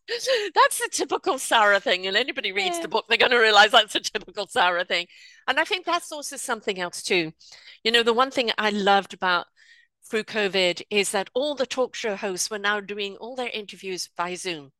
[0.54, 2.06] that's the typical Sarah thing.
[2.06, 2.82] And anybody reads yeah.
[2.82, 5.06] the book, they're going to realize that's a typical Sarah thing.
[5.46, 7.32] And I think that's also something else too.
[7.84, 9.46] You know, the one thing I loved about
[10.10, 14.08] through COVID is that all the talk show hosts were now doing all their interviews
[14.16, 14.72] by Zoom.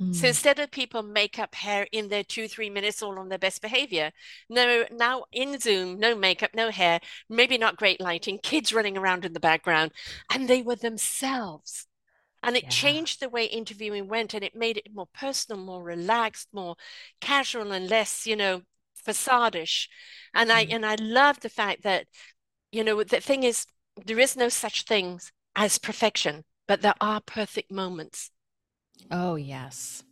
[0.00, 0.14] Mm.
[0.14, 3.60] So instead of people makeup hair in their two, three minutes all on their best
[3.60, 4.10] behavior,
[4.48, 9.24] no, now in Zoom, no makeup, no hair, maybe not great lighting, kids running around
[9.24, 9.92] in the background,
[10.32, 11.86] and they were themselves.
[12.42, 12.70] And it yeah.
[12.70, 16.74] changed the way interviewing went and it made it more personal, more relaxed, more
[17.20, 18.62] casual and less, you know,
[19.06, 19.88] facadish.
[20.34, 20.54] And mm.
[20.54, 22.06] I and I love the fact that,
[22.72, 23.66] you know, the thing is
[24.06, 25.20] there is no such thing
[25.54, 28.31] as perfection, but there are perfect moments
[29.10, 30.02] Oh, yes.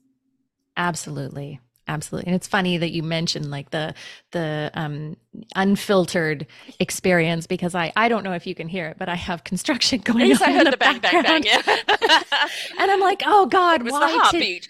[0.77, 1.61] Absolutely.
[1.91, 2.29] Absolutely.
[2.29, 3.95] And it's funny that you mentioned like the
[4.31, 5.17] the um
[5.57, 6.47] unfiltered
[6.79, 10.01] experience because I I don't know if you can hear it, but I have construction
[10.05, 10.51] going yes, on.
[10.51, 11.27] I heard the, the bang, background.
[11.27, 12.23] bang, bang, yeah.
[12.79, 14.61] and I'm like, oh God, why, to-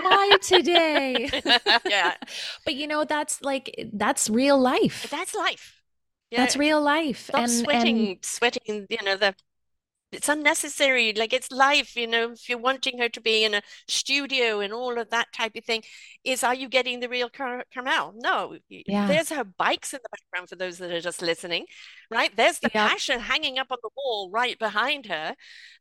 [0.00, 1.28] why today?
[1.86, 2.14] yeah.
[2.64, 5.06] But you know, that's like that's real life.
[5.10, 5.82] That's life.
[6.30, 6.40] Yeah.
[6.40, 7.26] That's real life.
[7.26, 9.34] Stop and sweating, and, sweating, you know, the
[10.14, 13.62] it's unnecessary like it's life you know if you're wanting her to be in a
[13.88, 15.82] studio and all of that type of thing
[16.24, 18.14] is are you getting the real Car- Carmel?
[18.16, 19.06] No yeah.
[19.06, 21.66] there's her bikes in the background for those that are just listening
[22.10, 22.34] right?
[22.36, 22.88] There's the yeah.
[22.88, 25.34] passion hanging up on the wall right behind her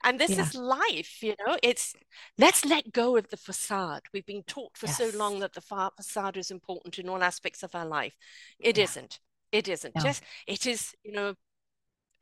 [0.04, 0.42] and this yeah.
[0.42, 1.58] is life you know?
[1.62, 1.94] It's
[2.38, 4.02] let's let go of the facade.
[4.14, 4.98] We've been taught for yes.
[4.98, 8.16] so long that the facade is important in all aspects of our life.
[8.60, 9.20] It not
[9.52, 9.94] it isn't.
[10.02, 11.36] Just it is you know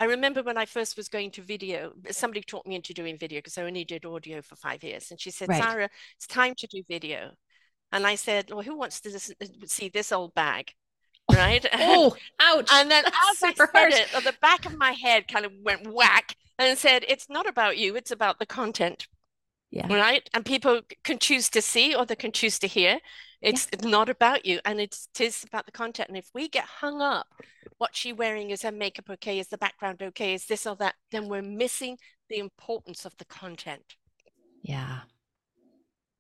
[0.02, 3.38] I remember when I first was going to video, somebody taught me into doing video
[3.38, 5.12] because I only did audio for five years.
[5.12, 5.62] And she said, right.
[5.62, 7.30] Sarah, it's time to do video.
[7.91, 9.20] And I said, Well, who wants to
[9.68, 10.72] see this old bag?
[11.32, 11.64] right?
[11.74, 12.68] Oh, ouch.
[12.74, 13.93] and then as I said harsh.
[13.93, 17.78] it, the back of my head kind of went whack and said, It's not about
[17.78, 19.06] you, it's about the content,
[19.70, 19.86] Yeah.
[19.93, 20.28] right?
[20.34, 22.97] And people can choose to see or they can choose to hear.
[23.41, 26.09] It's not about you, and it's, it is about the content.
[26.09, 27.27] And if we get hung up,
[27.77, 28.51] what she wearing?
[28.51, 29.39] Is her makeup okay?
[29.39, 30.33] Is the background okay?
[30.35, 30.95] Is this or that?
[31.11, 31.97] Then we're missing
[32.29, 33.95] the importance of the content.
[34.63, 35.01] Yeah.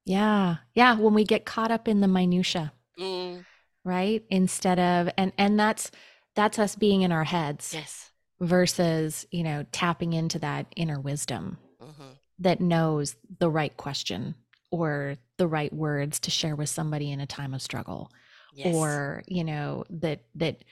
[0.05, 0.57] Yeah.
[0.73, 0.95] Yeah.
[0.95, 3.45] When we get caught up in the minutia, Mm,
[3.83, 4.23] right?
[4.29, 5.91] Instead of and and that's
[6.35, 8.11] that's us being in our heads yes.
[8.39, 14.33] versus, you know, tapping into that inner wisdom hmm that knows the right question
[14.71, 18.11] or the right words to share with somebody in a time of struggle
[18.53, 18.75] Yes.
[18.75, 20.63] or, you know, that that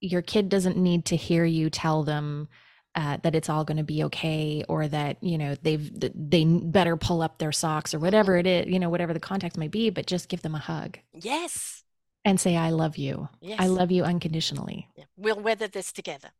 [0.00, 2.48] your kid doesn't need to hear you tell them
[2.94, 6.96] uh, that it's all going to be okay or that you know they've they better
[6.96, 9.90] pull up their socks or whatever it is you know whatever the context may be
[9.90, 11.84] but just give them a hug yes.
[12.24, 13.60] and say i love you Yes.
[13.60, 15.04] i love you unconditionally Yeah.
[15.16, 16.30] We'll weather this together.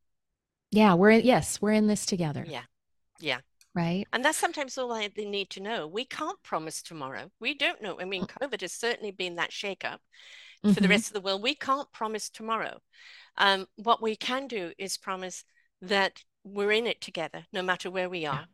[0.71, 2.63] yeah we're yes we're in this together Yeah.
[3.19, 3.39] Yeah.
[3.79, 5.87] Right And that's sometimes all I, they need to know.
[5.87, 7.31] We can't promise tomorrow.
[7.39, 7.99] We don't know.
[7.99, 9.99] I mean, COVID has certainly been that shakeup
[10.65, 10.89] for the Mhm.
[10.89, 11.43] rest of the world.
[11.43, 12.81] We can't promise tomorrow.
[13.37, 15.43] Um, what we can do is promise
[15.81, 18.47] that we're in it together, no matter where we are,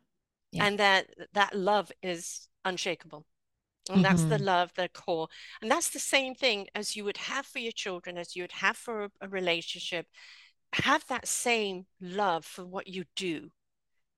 [0.52, 0.66] Yeah.
[0.66, 3.26] and that that love is unshakable.
[3.90, 4.42] And that's the Mhm.
[4.42, 5.28] love, the core.
[5.62, 8.52] And that's the same thing as you would have for your children, as you would
[8.52, 10.06] have for a, a relationship.
[10.74, 13.50] Have that same love for what you do,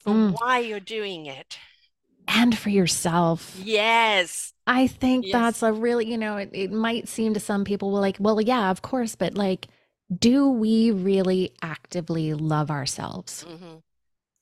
[0.00, 0.32] for Mm.
[0.40, 1.58] why you're doing it.
[2.26, 4.52] and for yourself Yes.
[4.66, 5.32] i think Yes.
[5.32, 8.40] that's a really you know it, it might seem to some people well like well
[8.40, 9.68] yeah of course but like
[10.18, 13.76] do we really actively love ourselves hmm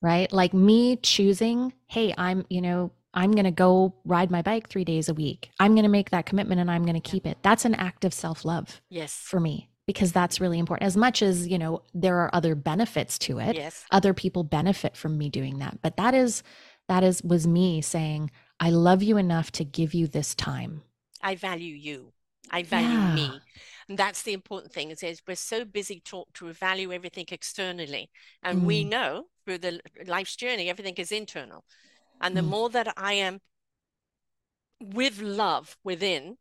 [0.02, 0.30] right?
[0.30, 4.84] Like me choosing, hey, I'm, you know, I'm going to go ride my bike three
[4.84, 5.50] days a week.
[5.58, 7.38] I'm going to make that commitment and I'm going to keep it.
[7.42, 9.14] That's an act of self love Yes.
[9.14, 10.86] for me because that's really important.
[10.86, 13.84] As much as, you know, there are other benefits to it, Yes.
[13.90, 15.80] other people benefit from me doing that.
[15.82, 16.42] But that is,
[16.88, 20.82] that is, was me saying, I love you enough to give you this time.
[21.22, 22.12] I value you.
[22.50, 23.14] I value Yeah.
[23.14, 23.40] me.
[23.88, 28.10] And that's the important thing is, is we're so busy taught to value everything externally.
[28.42, 28.88] And we Mm.
[28.90, 31.64] know through the life's journey, everything is internal.
[32.20, 32.48] And the Mm.
[32.48, 33.40] more that I am
[34.80, 36.38] with love within,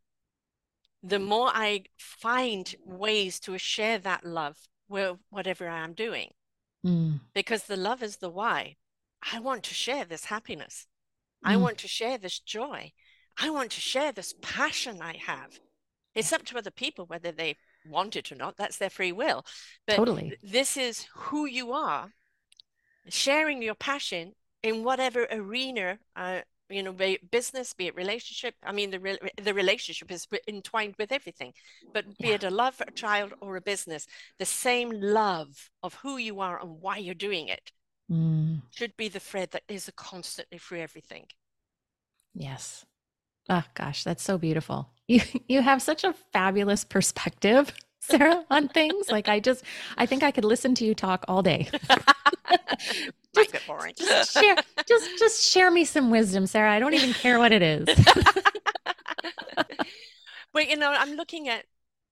[1.06, 6.32] the more I find ways to share that love with whatever I am doing.
[6.86, 7.20] Mm.
[7.34, 8.78] Because the love is the why.
[9.34, 10.88] I want to share this happiness.
[11.44, 11.62] I Mm.
[11.62, 12.92] want to share this joy.
[13.38, 15.60] I want to share this passion I have.
[16.16, 18.58] It's up to other people whether they want it or not.
[18.58, 19.46] That's their free will.
[19.86, 20.38] But Totally.
[20.42, 22.14] this is who you are,
[23.10, 24.34] sharing your passion
[24.64, 28.56] in whatever arena, uh, you know, be it business, be it relationship.
[28.64, 31.54] I mean, the re- the relationship is entwined with everything,
[31.94, 32.34] but be Yeah.
[32.34, 34.08] it a love for a child or a business,
[34.40, 37.72] the same love of who you are and why you're doing it
[38.10, 38.62] Mm.
[38.70, 41.28] should be the thread that is constantly through everything.
[42.34, 42.86] Yes.
[43.50, 44.92] Oh gosh, that's so beautiful.
[45.08, 47.74] You you have such a fabulous perspective,
[48.18, 49.10] Sarah, on things.
[49.10, 49.64] Like I just
[49.98, 51.70] I think I could listen to you talk all day.
[53.68, 53.94] Boring.
[53.98, 54.56] Just share
[54.88, 56.72] just just share me some wisdom, Sarah.
[56.72, 57.88] I don't even care what it is.
[60.56, 61.66] But you know, I'm looking at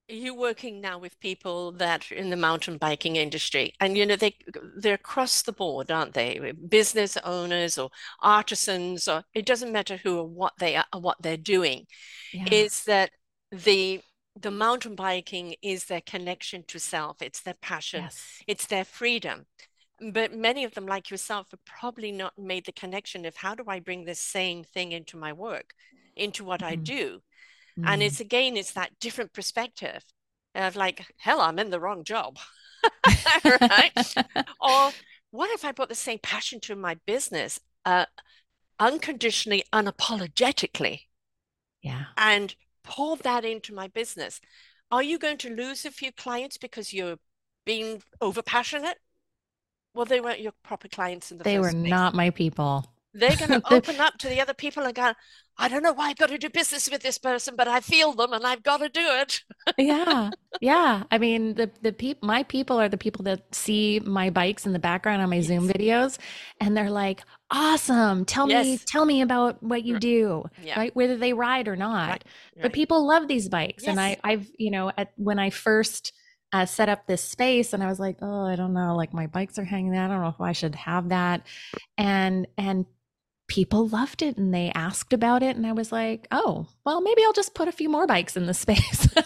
[0.06, 4.16] you working now with people that are in the mountain biking industry, and you know
[4.16, 4.36] they
[4.76, 6.52] they're across the board, aren't they?
[6.68, 7.88] Business owners or
[8.20, 11.86] artisans, or it doesn't matter who or what they are, what they're doing.
[12.34, 12.44] Yeah.
[12.50, 13.12] Is that
[13.50, 14.02] the
[14.36, 17.22] the mountain biking is their connection to self.
[17.22, 18.04] It's their passion.
[18.04, 18.42] Yes.
[18.46, 19.46] It's their freedom.
[20.00, 23.64] But many of them, like yourself, have probably not made the connection of how do
[23.68, 25.74] I bring this same thing into my work,
[26.16, 26.84] into what I Mhm.
[26.84, 27.22] do.
[27.84, 28.06] And Mm.
[28.06, 30.04] it's again, it's that different perspective
[30.54, 32.38] of like, hell, I'm in the wrong job.
[33.70, 34.16] right?
[34.60, 34.94] Or
[35.30, 38.06] what if I brought the same passion to my business, uh,
[38.80, 41.02] unconditionally, unapologetically,
[41.82, 42.04] yeah.
[42.16, 42.54] and
[42.84, 44.40] pour that into my business?
[44.90, 47.16] Are you going to lose a few clients because you're
[47.66, 48.98] being over passionate?
[49.94, 51.90] Well, they weren't your proper clients in the They were place.
[51.90, 52.84] not my people.
[53.14, 55.12] They're going to open up to the other people and go,
[55.56, 58.12] I don't know why I've got to do business with this person, but I feel
[58.12, 59.40] them and I've got to do it.
[59.78, 61.04] yeah yeah.
[61.10, 64.72] I mean the the people my people are the people that see my bikes in
[64.72, 66.18] the background on my zoom videos
[66.60, 68.24] and they're like awesome.
[68.24, 70.78] Tell me tell me about what you do Yeah.
[70.78, 70.94] right?
[70.96, 72.08] Whether they ride or not.
[72.10, 72.24] Right,
[72.60, 76.12] but people love these bikes and I, I've, you know at when i first
[76.52, 79.26] uh, set up this space and i was like oh i don't know like my
[79.26, 81.42] bikes are hanging there i don't know if i should have that.
[81.98, 82.86] And and
[83.46, 87.22] people loved it and they asked about it and i was like oh well maybe
[87.24, 89.08] i'll just put a few more bikes in the space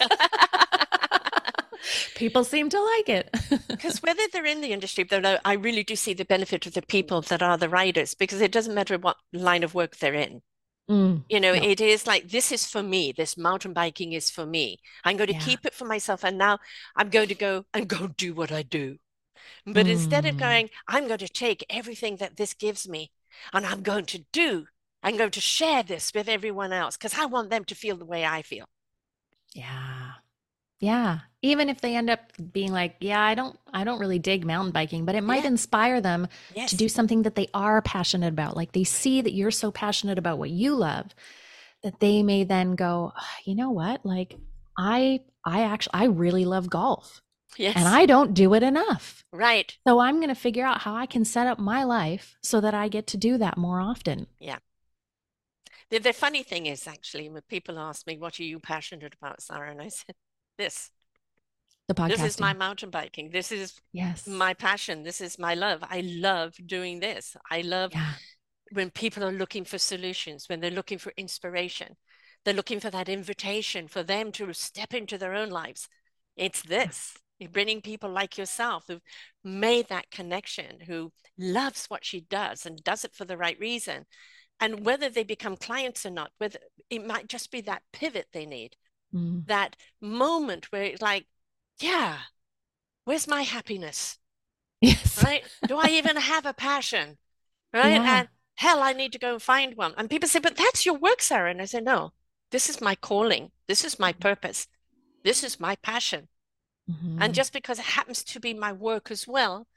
[2.15, 3.33] People seem to like it.
[3.77, 6.81] Because whether they're in the industry, though, I really do see the benefit of the
[6.81, 10.41] people that are the riders because it doesn't matter what line of work they're in.
[10.89, 11.61] Mm, You know, no.
[11.61, 13.13] it is like this is for me.
[13.13, 14.79] This mountain biking is for me.
[15.03, 15.47] I'm going to Yeah.
[15.47, 16.59] keep it for myself, and now
[16.95, 18.97] I'm going to go and go do what I do.
[19.65, 23.11] But instead of Mm, going, I'm going to take everything that this gives me
[23.53, 24.67] and I'm going to do,
[25.03, 28.05] I'm going to share this with everyone else because I want them to feel the
[28.05, 28.65] way I feel.
[29.53, 30.11] yeah.
[30.79, 31.19] Yeah.
[31.41, 32.19] Even if they end up
[32.53, 35.49] being like, yeah, I don't I don't really dig mountain biking, but it might Yeah.
[35.49, 36.71] inspire them Yes.
[36.71, 38.55] to do something that they are passionate about.
[38.57, 41.13] Like they see that you're so passionate about what you love
[41.83, 44.05] that they may then go, "Ah, you know what?
[44.05, 44.37] Like
[44.77, 47.21] I I actually I really love golf
[47.57, 47.75] Yes.
[47.75, 49.25] and I don't do it enough.
[49.33, 49.77] Right.
[49.87, 52.73] So I'm going to figure out how I can set up my life so that
[52.73, 54.27] I get to do that more often.
[55.89, 59.41] The, the funny thing is actually when people ask me, what are you passionate about,
[59.41, 59.71] Sarah?
[59.71, 60.15] And I said,
[60.57, 60.91] this.
[61.87, 62.09] The podcasting.
[62.09, 63.31] This is my mountain biking.
[63.31, 64.27] This is yes.
[64.27, 65.03] my passion.
[65.03, 65.83] This is my love.
[65.89, 67.35] I love doing this.
[67.49, 68.13] I love yeah.
[68.71, 71.95] when people are looking for solutions, when they're looking for inspiration,
[72.45, 75.89] they're looking for that invitation for them to step into their own lives.
[76.35, 77.17] It's this.
[77.39, 79.01] You're bringing people like yourself who've
[79.43, 84.05] made that connection, who loves what she does and does it for the right reason.
[84.59, 86.59] And whether they become clients or not, whether
[86.89, 88.75] it might just be that pivot they need,
[89.11, 89.47] Mm.
[89.47, 91.25] that moment where it's like,
[91.79, 92.19] yeah,
[93.05, 94.19] where's my happiness?
[94.81, 95.23] Yes.
[95.23, 95.43] right?
[95.67, 97.17] Do I even have a passion?
[97.73, 97.93] Right?
[97.93, 98.19] Yeah.
[98.19, 99.93] And hell, I need to go and find one.
[99.97, 101.49] And people say, but that's your work, Sarah.
[101.49, 102.11] And I say, no,
[102.51, 103.51] this is my calling.
[103.67, 104.67] This is my purpose.
[105.23, 106.27] This is my passion.
[106.89, 107.35] And Mhm.
[107.35, 109.67] just because it happens to be my work as well,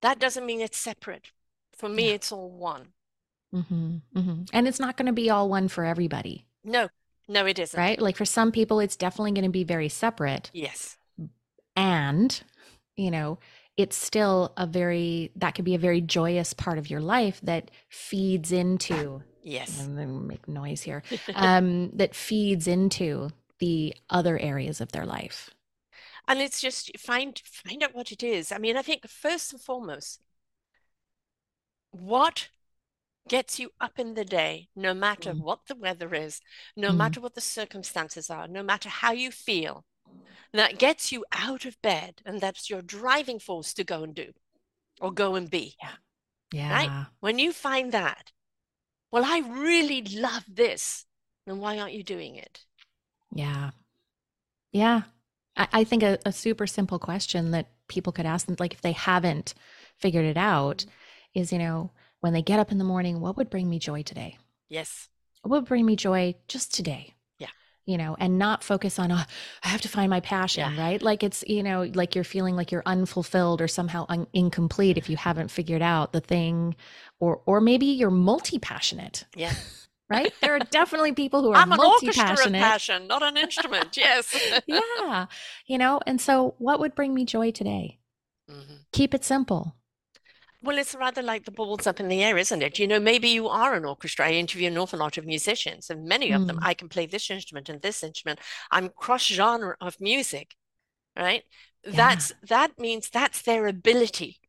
[0.00, 1.30] that doesn't mean it's separate.
[1.72, 2.14] For me, Yeah.
[2.14, 2.92] it's all one.
[3.54, 4.48] Mhm, mhm.
[4.52, 6.88] And it's not going to be all one for everybody, No,
[7.28, 7.78] no, it isn't.
[7.78, 8.00] right?
[8.00, 10.50] Like for some people, it's definitely going to be very separate.
[10.52, 10.98] Yes.
[11.76, 12.42] And,
[12.96, 13.38] you know,
[13.76, 17.70] it's still a very, that could be a very joyous part of your life that
[17.88, 19.86] feeds into, Yes.
[19.86, 21.02] Going to make noise here,
[21.34, 23.30] um, that feeds into
[23.60, 25.50] the other areas of their life.
[26.28, 28.52] And it's just find find out what it is.
[28.52, 30.20] I mean, I think first and foremost,
[31.90, 32.48] what
[33.28, 35.40] gets you up in the day, no matter Mm.
[35.40, 36.40] what the weather is,
[36.76, 36.96] no Mm.
[36.98, 39.84] matter what the circumstances are, no matter how you feel,
[40.52, 44.32] that gets you out of bed and that's your driving force to go and do
[45.00, 45.76] or go and be.
[45.82, 45.96] Yeah.
[46.52, 47.06] Yeah.
[47.20, 48.32] When you find that,
[49.10, 51.06] well, I really love this,
[51.46, 52.66] then why aren't you doing it?
[53.34, 53.70] Yeah.
[54.72, 55.02] Yeah.
[55.58, 58.80] I, I think a, a super simple question that people could ask them, like if
[58.80, 59.52] they haven't
[59.98, 60.84] figured it out,
[61.34, 61.90] is, you know,
[62.20, 64.38] when they get up in the morning, what would bring me joy today?
[64.68, 65.08] Yes.
[65.42, 67.14] What would bring me joy just today?
[67.38, 67.48] Yeah.
[67.86, 69.22] You know, and not focus on, oh,
[69.62, 70.80] I have to find my passion, Yeah.
[70.82, 71.00] right?
[71.02, 75.08] Like it's, you know, like you're feeling like you're unfulfilled or somehow un- incomplete if
[75.08, 76.74] you haven't figured out the thing,
[77.20, 79.54] or or maybe you're multi-passionate, Yeah.
[80.10, 80.32] right?
[80.40, 83.96] There are definitely people who are I'm an orchestra of passion, not an instrument.
[83.96, 84.34] Yes.
[84.66, 85.26] yeah.
[85.66, 87.98] You know, and so what would bring me joy today?
[88.50, 88.84] Mhm.
[88.92, 89.74] Keep it simple.
[90.62, 92.78] Well, it's rather like the balls up in the air, isn't it?
[92.80, 94.26] You know, maybe you are an orchestra.
[94.26, 96.66] I interview an awful lot of musicians, and many of them, Mm.
[96.66, 98.40] I can play this instrument and this instrument.
[98.72, 100.56] I'm cross-genre of music,
[101.16, 101.44] right?
[101.84, 101.92] Yeah.
[101.92, 104.40] That's that means that's their ability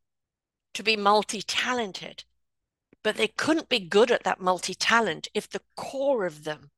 [0.74, 2.24] to be multi-talented.
[3.04, 6.72] But they couldn't be good at that multi-talent if the core of them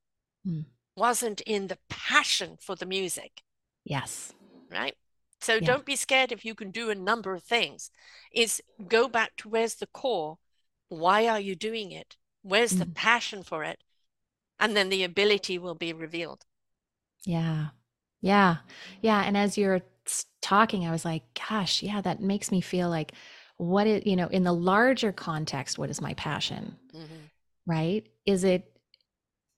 [0.45, 0.65] Mm.
[0.95, 3.43] wasn't in the passion for the music
[3.84, 4.34] Yes.
[4.69, 4.95] right?
[5.41, 5.67] So Yeah.
[5.67, 7.91] don't be scared if you can do a number of things.
[8.32, 10.38] Is go back to where's the core?
[10.89, 12.17] Why are you doing it?
[12.43, 12.95] Where's the Mm.
[12.95, 13.84] passion for it?
[14.59, 16.45] And then the ability will be revealed.
[17.26, 17.69] Yeah.
[18.22, 18.57] Yeah.
[19.01, 19.22] Yeah.
[19.24, 19.82] And as you're
[20.41, 23.13] talking, I was like, gosh, yeah, that makes me feel like
[23.62, 26.78] what is, you know, in the larger context, what is my passion?
[26.93, 27.30] Mhm.
[27.68, 28.07] Right?
[28.26, 28.68] Is it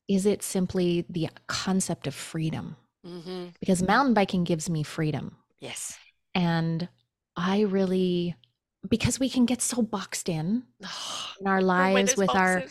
[0.09, 2.75] is it simply the concept of freedom?
[3.05, 3.53] Mhm.
[3.61, 5.37] Because mountain biking gives me freedom.
[5.59, 5.97] Yes.
[6.35, 6.89] And
[7.37, 8.35] I really
[8.89, 10.63] because we can get so boxed in
[11.39, 12.63] in our lives with our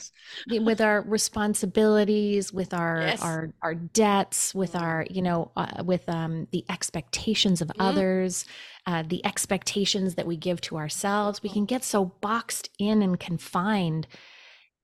[0.48, 3.20] with our responsibilities with our Yes.
[3.20, 7.78] our our debts with our you know uh, with um the expectations of Mhm.
[7.80, 8.44] others
[8.86, 13.20] uh, the expectations that we give to ourselves we can get so boxed in and
[13.20, 14.06] confined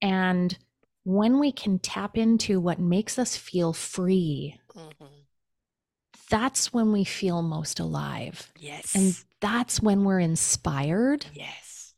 [0.03, 0.59] and
[1.05, 5.28] when we can tap into what makes us feel free Mhm.
[6.31, 8.95] That's when we feel most alive Yes.
[8.95, 11.95] and that's when we're inspired yes.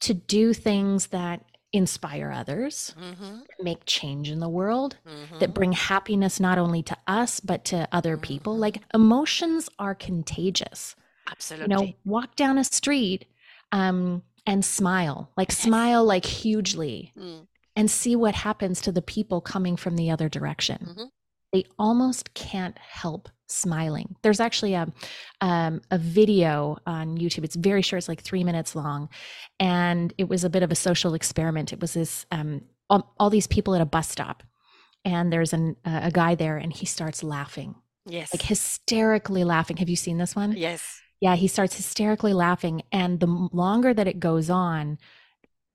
[0.00, 3.40] to do things that inspire others, Mm-hmm.
[3.60, 5.38] make change in the world, Mm-hmm.
[5.40, 8.54] that bring happiness not only to us, but to other people.
[8.56, 8.60] Mhm.
[8.60, 10.94] Like emotions are contagious.
[11.30, 11.74] Absolutely.
[11.74, 13.26] You know, walk down a street
[13.72, 15.58] um, and smile, like Yes.
[15.58, 17.46] smile like hugely Mm.
[17.74, 21.10] and see what happens to the people coming from the other direction.
[21.56, 24.14] They almost can't help smiling.
[24.20, 24.92] There's actually a
[25.40, 27.44] um, a video on YouTube.
[27.44, 27.98] It's very short.
[28.00, 29.08] It's like three minutes long,
[29.58, 31.72] and it was a bit of a social experiment.
[31.72, 34.42] It was this um, all, all these people at a bus stop,
[35.02, 38.34] and there's an, uh, a guy there, and he starts laughing, Yes.
[38.34, 39.78] like hysterically laughing.
[39.78, 40.52] Have you seen this one?
[40.52, 41.00] yes.
[41.20, 44.98] Yeah, he starts hysterically laughing, and the longer that it goes on,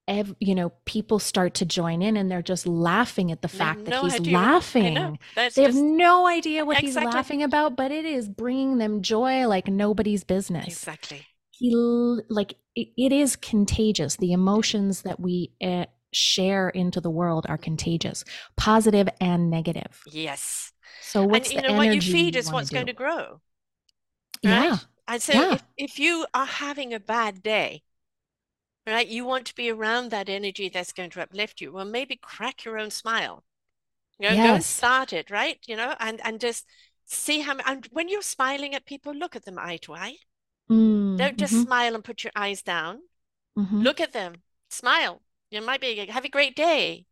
[0.07, 3.85] ev- you know, people start to join in, and they're just laughing at the fact
[3.85, 4.33] have that no he's idea.
[4.33, 5.19] Laughing.
[5.55, 6.87] They have no idea what Exactly.
[6.87, 10.87] he's laughing about, but it is bringing them joy like nobody's business.
[10.87, 11.27] exactly.
[11.51, 11.75] He
[12.29, 14.17] like it, it is contagious.
[14.17, 18.23] The emotions that we uh, share into the world are contagious,
[18.57, 20.01] positive and negative.
[20.05, 20.73] Yes.
[20.99, 22.87] So what's and you the know what you energy feed you is what's going do?
[22.87, 23.41] to grow.
[24.41, 24.79] Yeah, right?
[25.07, 25.53] And so yeah.
[25.53, 27.83] if, if you are having a bad day,
[28.87, 31.71] right, you want to be around that energy that's going to uplift you.
[31.71, 33.43] Well, maybe crack your own smile.
[34.19, 35.59] You know, go and start it, right?
[35.67, 36.67] You know, and and just
[37.05, 40.17] see how and when you're smiling at people, look at them eye to eye.
[40.69, 43.03] Mm, Don't just mhm, smile and put your eyes down.
[43.55, 43.85] mhm.
[43.85, 45.23] Look at them, smile.
[45.51, 47.07] You might be have a great day.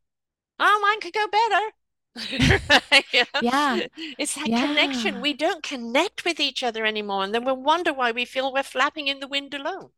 [0.59, 1.73] Oh, mine could go better.
[3.13, 3.41] You know?
[3.41, 3.81] Yeah,
[4.17, 5.21] It's that connection.
[5.21, 8.63] We don't connect with each other anymore, and then we wonder why we feel we're
[8.63, 9.91] flapping in the wind alone.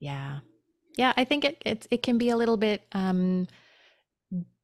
[0.00, 0.40] Yeah.
[0.98, 3.46] Yeah, I think it it, it can be a little bit um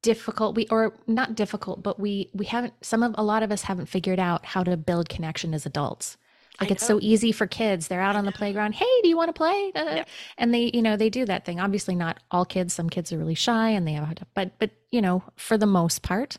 [0.03, 0.55] difficult.
[0.55, 3.87] We or not difficult, but we we haven't some of a lot of us haven't
[3.87, 6.17] figured out how to build connection as adults.
[6.61, 7.87] Like it's so easy for kids.
[7.89, 8.75] They're out on the playground.
[8.75, 9.73] Hey, do you want to play?
[9.75, 10.07] Yep.
[10.37, 11.59] And they, you know, they do that thing.
[11.59, 12.73] Obviously not all kids.
[12.73, 14.15] Some kids are really shy and they have a.
[14.33, 16.37] But but you know, for the most part,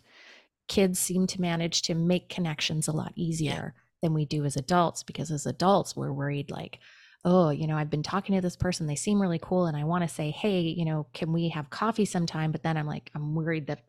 [0.68, 5.02] kids seem to manage to make connections a lot easier than we do as adults
[5.02, 6.78] because as adults we're worried like
[7.26, 9.84] oh you know i've been talking to this person they seem really cool and i
[9.84, 13.10] want to say hey you know can we have coffee sometime but then i'm like
[13.14, 13.80] i'm worried that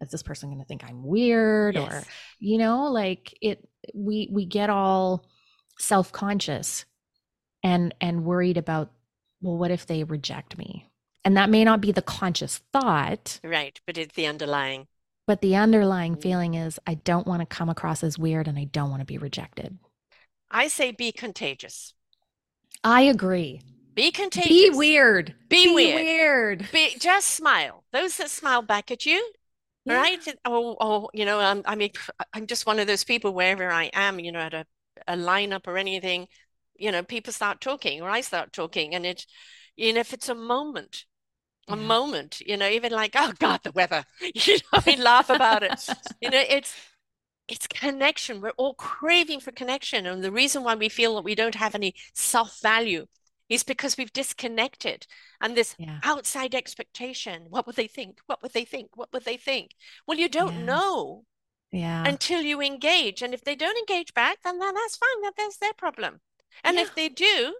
[0.00, 2.02] is this person going to think i'm weird or
[2.38, 5.24] you know like it we we get all
[5.78, 6.84] self-conscious
[7.62, 8.90] and and worried about
[9.40, 10.88] well what if they reject me
[11.24, 13.80] and that may not be the conscious thought Right.
[13.86, 14.86] But it's the underlying.
[15.26, 16.22] but the underlying Mm.
[16.22, 19.06] feeling is I don't want to come across as weird and I don't want to
[19.06, 19.78] be rejected.
[20.50, 21.93] I say be contagious.
[22.84, 23.62] I agree.
[23.94, 24.68] Be contagious.
[24.68, 25.34] Be weird.
[25.48, 26.06] Be weird.
[26.06, 26.68] weird.
[26.72, 27.84] Be just smile.
[27.92, 29.32] Those that smile back at you,
[29.84, 30.04] Yeah.
[30.04, 30.24] right?
[30.44, 31.92] Oh, oh, you know, I'm, I mean,
[32.34, 34.66] I'm just one of those people wherever I am, you know, at a,
[35.08, 36.28] a lineup or anything,
[36.76, 39.26] you know, people start talking or I start talking, and it,
[39.76, 41.06] you know, if it's a moment,
[41.70, 41.76] a Yeah.
[41.76, 44.04] moment, you know, even like, oh God, the weather,
[44.34, 45.80] you know, we laugh about it.
[46.20, 46.74] You know, it's
[47.48, 48.40] it's connection.
[48.40, 51.74] We're all craving for connection, and the reason why we feel that we don't have
[51.74, 53.06] any self-value
[53.48, 55.06] is because we've disconnected,
[55.40, 56.00] and this Yeah.
[56.02, 57.46] outside expectation.
[57.50, 58.18] What would they think?
[58.26, 58.96] What would they think?
[58.96, 59.74] What would they think?
[60.06, 60.64] Well, you don't Yeah.
[60.66, 61.24] know
[61.72, 62.16] Yeah.
[62.16, 63.22] until you engage.
[63.22, 65.22] And if they don't engage back, then, then that's fine.
[65.22, 66.20] That that's their problem.
[66.62, 67.56] And if they do,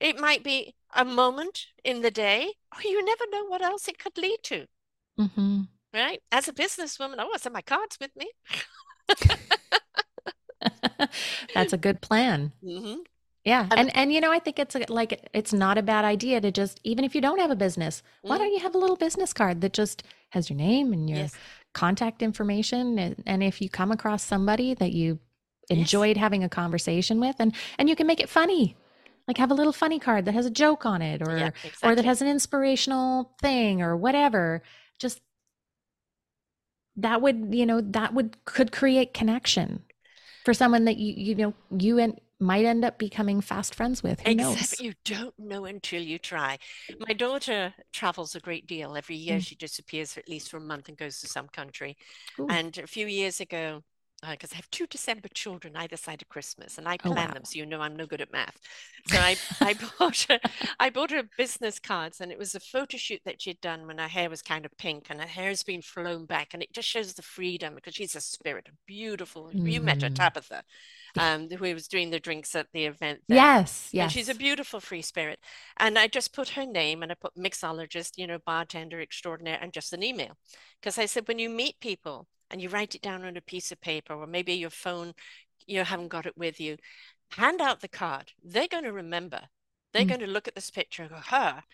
[0.00, 3.98] it might be a moment in the day, or you never know what else it
[3.98, 4.66] could lead to,
[5.16, 6.22] hmm right?
[6.30, 8.30] As a businesswoman, I always have my cards with me.
[11.54, 12.52] That's a good plan.
[12.62, 12.94] hmm
[13.44, 13.68] Yeah.
[13.76, 16.50] And and you know, I think it's a, like it's not a bad idea to
[16.50, 18.38] just even if you don't have a business, why Mhm.
[18.38, 21.34] don't you have a little business card that just has your name and your Yes.
[21.74, 25.18] contact information and, and if you come across somebody that you
[25.68, 25.78] Yes.
[25.78, 28.76] enjoyed having a conversation with and and you can make it funny.
[29.28, 31.50] Like have a little funny card that has a joke on it or Yeah,
[31.82, 34.62] or that has an inspirational thing or whatever.
[34.98, 35.20] Just
[36.96, 39.84] that would, you know, that would could create connection
[40.44, 44.20] for someone that you you know you and might end up becoming fast friends with.
[44.22, 44.80] Who knows?
[44.80, 46.58] You don't know until you try.
[47.06, 48.96] My daughter travels a great deal.
[48.96, 49.46] Every year Mm.
[49.46, 51.96] she disappears for at least for a month and goes to some country.
[52.38, 52.48] Ooh.
[52.48, 53.82] And a few years ago,
[54.30, 57.34] because I have two December children either side of Christmas, and I Oh, plan wow.
[57.34, 58.56] them, so you know I'm no good at math.
[59.04, 60.38] So I, I bought her,
[60.78, 63.98] I bought her business cards, and it was a photo shoot that she'd done when
[63.98, 66.88] her hair was kind of pink, and her hair's been flown back, and it just
[66.88, 69.50] shows the freedom because she's a spirit, beautiful.
[69.64, 70.10] You met her, Mm.
[70.10, 70.62] Tabitha,
[71.16, 73.50] um, who was doing the drinks at the event there.
[73.54, 75.38] Yes, And she's a beautiful free spirit.
[75.76, 79.72] And I just put her name and I put mixologist, you know, bartender extraordinaire, and
[79.72, 80.36] just an email.
[80.80, 83.72] Because I said, when you meet people and you write it down on a piece
[83.72, 85.14] of paper, or maybe your phone,
[85.66, 86.76] you haven't got it with you,
[87.32, 88.32] hand out the card.
[88.44, 89.42] They're going to remember.
[89.92, 90.08] They're Mm.
[90.08, 91.64] going to look at this picture and go, her.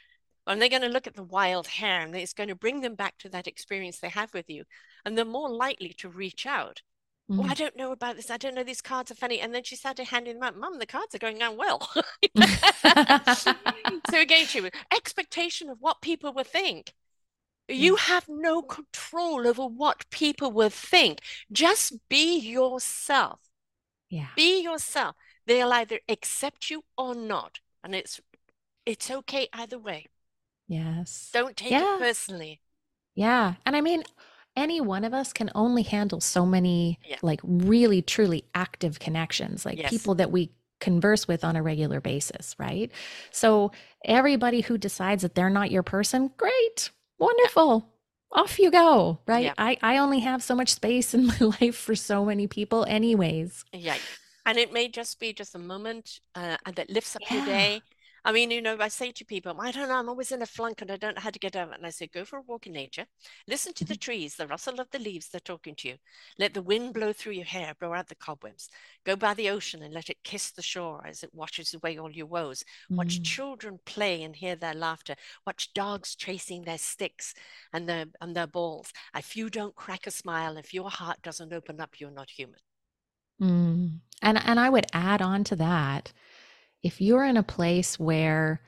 [0.47, 2.95] and they're going to look at the wild hair and it's going to bring them
[2.95, 4.65] back to that experience they have with you
[5.05, 6.83] and they're more likely to reach out
[7.31, 7.39] mm.
[7.41, 9.63] oh i don't know about this i don't know these cards are funny and then
[9.65, 11.91] she started handing them out mum the cards are going down well
[14.11, 16.93] so again she was expectation of what people would think
[17.69, 17.99] you mm.
[17.99, 21.21] have no control over what people will think
[21.53, 23.41] just be yourself
[24.11, 25.15] yeah be yourself
[25.47, 28.21] they'll either accept you or not and it's
[28.87, 30.07] it's okay either way
[30.69, 31.31] Yes.
[31.33, 31.97] Don't take yeah.
[31.97, 32.61] it personally.
[33.15, 33.55] Yeah.
[33.67, 34.05] And I mean,
[34.55, 37.17] any one of us can only handle so many yeah.
[37.23, 39.91] like really truly active connections, like yes.
[39.91, 40.51] people that we
[40.81, 42.93] converse with on a regular basis, right?
[43.33, 43.73] So
[44.05, 46.91] everybody who decides that they're not your person, great.
[47.19, 47.89] Wonderful.
[48.31, 49.47] Off you go, right?
[49.47, 49.55] Yeah.
[49.59, 53.65] I I only have so much space in my life for so many people anyways.
[53.73, 53.97] Yeah.
[54.45, 57.83] And it may just be just a moment uh, that lifts up your day
[58.25, 60.47] I mean, you know, I say to people, I don't know, I'm always in a
[60.47, 61.75] flunk and I don't know how to get out.
[61.75, 63.07] And I say, go for a walk in nature,
[63.47, 64.01] listen to the mm-hmm.
[64.01, 65.95] trees, the rustle of the leaves, they're talking to you.
[66.39, 68.69] Let the wind blow through your hair, blow out the cobwebs.
[69.05, 72.11] Go by the ocean and let it kiss the shore as it washes away all
[72.11, 72.65] your woes.
[72.91, 73.25] Watch mm.
[73.25, 75.15] children play and hear their laughter.
[75.47, 77.35] Watch dogs chasing their sticks
[77.73, 78.93] and their and their balls.
[79.17, 82.61] If you don't crack a smile, if your heart doesn't open up, you're not human.
[83.41, 84.01] Mm.
[84.21, 86.13] And and I would add on to that
[86.83, 88.61] if you're in a place where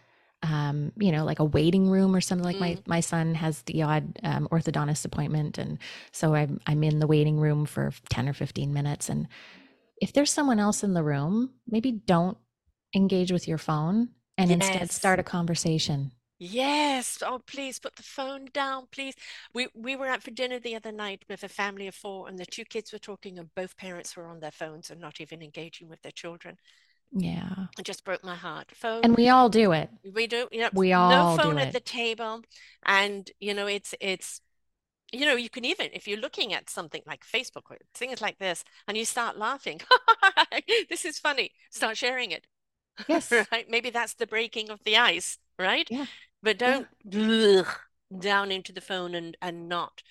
[0.43, 2.61] um, you know, like a waiting room or something like mm.
[2.61, 5.79] my my son has the odd um, orthodontist appointment, and
[6.13, 9.09] so I'm I'm in the waiting room for ten or fifteen minutes.
[9.09, 9.29] And
[10.01, 12.39] if there's someone else in the room, maybe don't
[12.95, 14.09] engage with your phone
[14.39, 14.61] and yes.
[14.61, 16.13] instead start a conversation.
[16.39, 17.23] Yes.
[17.25, 19.15] Oh, please put the phone down, please.
[19.53, 22.39] We we were out for dinner the other night with a family of four, and
[22.39, 25.43] the two kids were talking, and both parents were on their phones and not even
[25.43, 26.57] engaging with their children.
[27.13, 27.67] Yeah.
[27.79, 28.71] It just broke my heart.
[28.75, 29.01] Phone.
[29.03, 29.91] And we all do it.
[30.15, 30.49] We do.
[30.53, 32.43] You know, we all no phone at the table.
[32.85, 34.41] And you know, it's it's
[35.13, 38.39] you know, you can even if you're looking at something like Facebook or things like
[38.39, 39.81] this, and you start laughing,
[40.89, 41.53] this is funny.
[41.71, 42.47] Start sharing it.
[43.09, 43.33] Yes.
[43.33, 43.65] right.
[43.67, 45.89] Maybe that's the breaking of the ice, right?
[45.91, 46.05] Yeah.
[46.43, 47.63] But don't yeah.
[48.19, 50.03] down into the phone and and not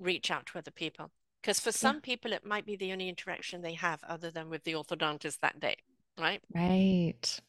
[0.00, 1.10] reach out to other people.
[1.42, 2.00] Because for some yeah.
[2.02, 5.60] people, it might be the only interaction they have other than with the orthodontist that
[5.60, 5.76] day
[6.18, 6.40] right?
[6.54, 7.40] Right.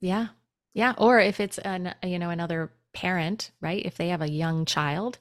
[0.00, 0.28] Yeah.
[0.74, 0.94] Yeah.
[0.98, 3.84] Or if it's an, you know, another parent, right?
[3.84, 5.18] If they have a young child,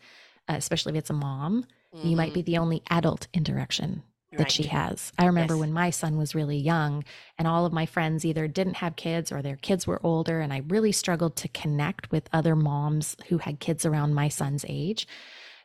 [0.50, 2.08] uh, especially if it's a mom, mm-hmm.
[2.08, 2.52] you might be mm-hmm.
[2.52, 4.52] the only adult interaction that right.
[4.52, 5.12] she has.
[5.20, 5.60] I remember yes.
[5.60, 7.04] when my son was really young
[7.38, 10.54] and all of my friends either didn't have kids or their kids were older and
[10.54, 15.06] I really struggled to connect with other moms who had kids around my son's age.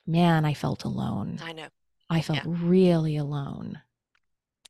[0.04, 1.38] Man, I felt alone.
[1.42, 1.68] I know.
[2.10, 2.52] I felt yeah.
[2.58, 3.80] really alone.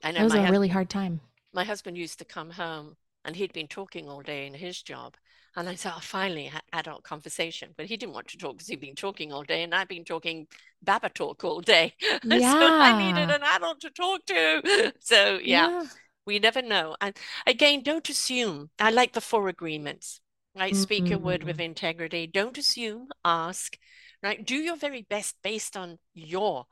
[0.02, 0.20] I know.
[0.20, 1.20] It was a really hard time
[1.56, 5.16] my husband used to come home and he'd been talking all day in his job.
[5.56, 7.70] And I said, oh, finally, adult conversation.
[7.76, 10.04] But he didn't want to talk because he'd been talking all day, and I've been
[10.04, 10.46] talking
[10.82, 11.94] Baba talk all day.
[12.22, 12.52] Yeah.
[12.52, 14.92] so I needed an adult to talk to.
[15.00, 15.84] So yeah, yeah,
[16.26, 16.94] we never know.
[17.00, 17.16] And
[17.46, 18.68] again, don't assume.
[18.78, 20.20] I like the four agreements.
[20.54, 20.82] Right, mm-hmm.
[20.82, 22.26] speak your word with integrity.
[22.26, 23.08] Don't assume.
[23.24, 23.78] Ask.
[24.22, 26.66] Right, do your very best based on your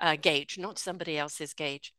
[0.00, 1.94] uh, gauge, not somebody else's gauge.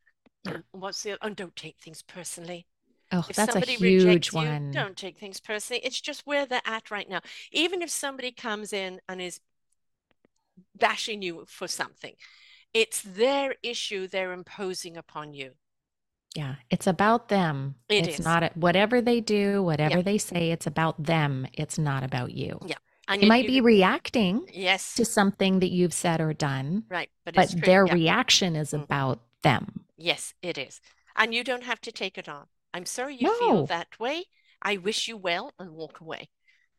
[0.72, 2.66] What's the and don't take things personally.
[3.12, 4.66] Oh, if that's a huge one.
[4.66, 5.80] You, don't take things personally.
[5.84, 7.20] It's just where they're at right now.
[7.52, 9.40] Even if somebody comes in and is
[10.74, 12.14] bashing you for something,
[12.74, 15.52] it's their issue they're imposing upon you.
[16.34, 17.76] Yeah, it's about them.
[17.88, 18.24] It it's is.
[18.24, 20.02] not whatever they do, whatever yeah.
[20.02, 21.46] they say, it's about them.
[21.54, 22.58] It's not about you.
[22.66, 22.76] Yeah.
[23.08, 26.84] And you might you, be reacting yes to something that you've said or done.
[26.90, 27.08] Right.
[27.24, 27.94] But, but their yeah.
[27.94, 28.82] reaction is mm-hmm.
[28.82, 29.84] about them.
[29.96, 30.80] Yes, it is.
[31.14, 32.46] And you don't have to take it on.
[32.74, 33.38] I'm sorry you no.
[33.38, 34.24] feel that way.
[34.60, 36.28] I wish you well and walk away.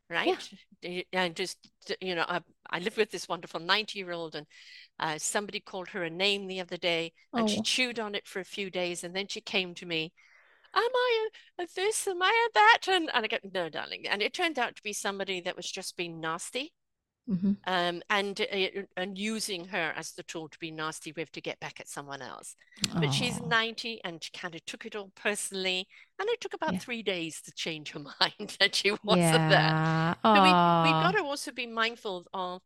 [0.10, 0.38] Right.
[0.82, 1.02] Yeah.
[1.12, 1.58] And just,
[2.00, 2.40] you know, I,
[2.70, 4.46] I live with this wonderful 90 year old, and
[5.00, 7.48] uh, somebody called her a name the other day, and oh.
[7.48, 9.04] she chewed on it for a few days.
[9.04, 10.14] And then she came to me,
[10.74, 11.30] Am I
[11.60, 12.08] a, a this?
[12.08, 12.80] Am I a that?
[12.88, 14.08] And, and I go, No, darling.
[14.08, 16.72] And it turned out to be somebody that was just being nasty
[17.30, 17.52] Mm-hmm.
[17.66, 21.60] Um, and uh, and using her as the tool to be nasty with to get
[21.60, 22.56] back at someone else.
[22.94, 25.88] But she's 90 and she kind of took it all personally.
[26.20, 26.80] And it took about yeah.
[26.80, 30.16] three days to change her mind that she wasn't yeah.
[30.24, 30.34] there.
[30.36, 32.62] So we, we've got to also be mindful of,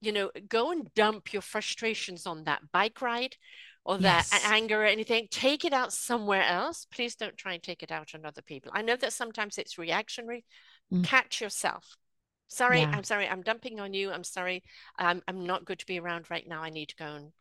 [0.00, 3.36] you know, go and dump your frustrations on that bike ride
[3.84, 4.42] or that yes.
[4.46, 5.28] anger or anything.
[5.30, 6.86] Take it out somewhere else.
[6.90, 8.72] Please don't try and take it out on other people.
[8.74, 10.44] I know that sometimes it's reactionary.
[10.90, 11.04] Mm.
[11.04, 11.96] Catch yourself
[12.48, 12.92] Sorry, yeah.
[12.94, 13.28] I'm sorry.
[13.28, 14.10] I'm dumping on you.
[14.10, 14.62] I'm sorry.
[14.98, 16.62] I'm, I'm not good to be around right now.
[16.62, 17.32] I need to go and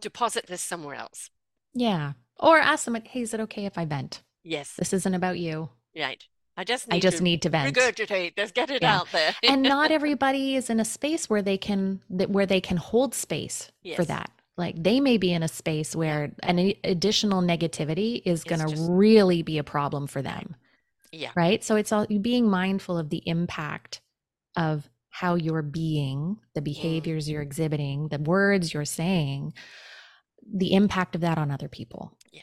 [0.00, 1.30] deposit this somewhere else.
[1.74, 2.12] Yeah.
[2.38, 4.22] Or ask someone, hey, is it okay if I vent?
[4.42, 4.74] Yes.
[4.78, 5.70] This isn't about you.
[5.96, 6.22] Right.
[6.56, 7.74] I just need I just to need to vent.
[7.74, 8.36] regurgitate.
[8.36, 8.98] Just get it Yeah.
[8.98, 9.34] out there.
[9.42, 13.70] And not everybody is in a space where they can where they can hold space
[13.96, 14.30] for that.
[14.56, 18.90] Like they may be in a space where an additional negativity is going to just-
[18.90, 20.54] really be a problem for them.
[21.12, 21.30] Yeah.
[21.34, 21.64] Right?
[21.64, 23.99] So it's all being mindful of the impact
[24.56, 29.52] of how you're being, the behaviors you're exhibiting, the words you're saying,
[30.52, 32.16] the impact of that on other people.
[32.32, 32.42] Yeah.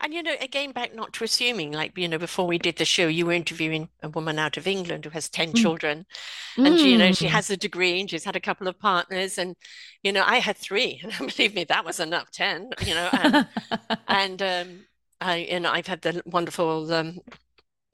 [0.00, 2.84] And you know, again, back not to assuming, like, you know, before we did the
[2.84, 5.56] show, you were interviewing a woman out of England who has 10 Mm.
[5.56, 6.06] children.
[6.64, 7.30] And she, you know, she Mm.
[7.30, 9.38] has a degree and she's had a couple of partners.
[9.38, 9.56] And,
[10.02, 11.00] you know, I had three.
[11.18, 13.08] And believe me, that was enough, 10, you know.
[13.12, 13.38] And,
[14.08, 14.86] and um,
[15.20, 17.20] I, you know, I've had the wonderful um,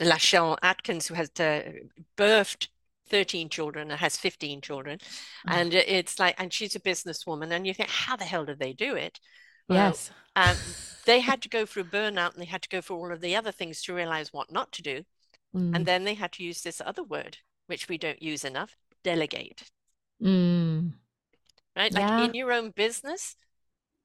[0.00, 1.72] Lachelle Atkins who has uh,
[2.16, 2.68] birthed
[3.12, 4.98] 13 children and has 15 children.
[5.46, 5.54] Mm.
[5.54, 7.52] And it's like, and she's a businesswoman.
[7.52, 9.20] And you think, how the hell did they do it?
[9.68, 10.10] Well, yes.
[10.34, 10.56] um,
[11.06, 13.36] they had to go through burnout and they had to go through all of the
[13.36, 15.02] other things to realize what not to do.
[15.54, 15.76] Mm.
[15.76, 17.36] And then they had to use this other word,
[17.66, 19.62] which we don't use enough delegate,
[20.22, 20.92] Mm.
[21.76, 21.92] right?
[21.92, 22.24] Like Yeah.
[22.24, 23.36] in your own business,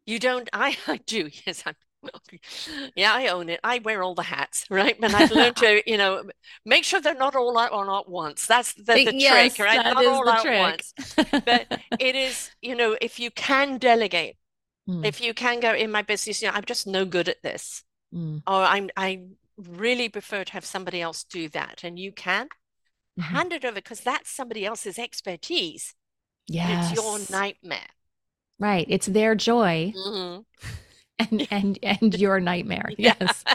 [0.06, 1.76] you don't, I, I do, yes, I'm,
[2.96, 3.60] yeah, I own it.
[3.64, 5.00] I wear all the hats, right?
[5.00, 6.24] But I've learned to, you know,
[6.66, 8.48] make sure they're not all out or not once.
[8.48, 9.84] That's the, the Yes, trick, right?
[9.84, 10.60] Not all the out trick.
[10.60, 10.94] once.
[11.46, 11.68] But
[12.00, 14.36] it is, you know, if you can delegate,
[14.90, 15.06] Mm.
[15.06, 17.84] if you can go in my business, you know, I'm just no good at this.
[18.16, 18.42] Mm.
[18.48, 19.24] or I'm I
[19.58, 22.48] really prefer to have somebody else do that, and you can
[23.20, 23.24] Mhm.
[23.24, 25.94] hand it over because that's somebody else's expertise.
[26.48, 26.92] Yes.
[26.94, 27.90] It's your nightmare.
[28.60, 28.86] Right.
[28.90, 30.46] It's their joy Mhm.
[31.32, 32.92] and and and your nightmare.
[32.98, 33.14] Yeah.
[33.20, 33.46] Yes.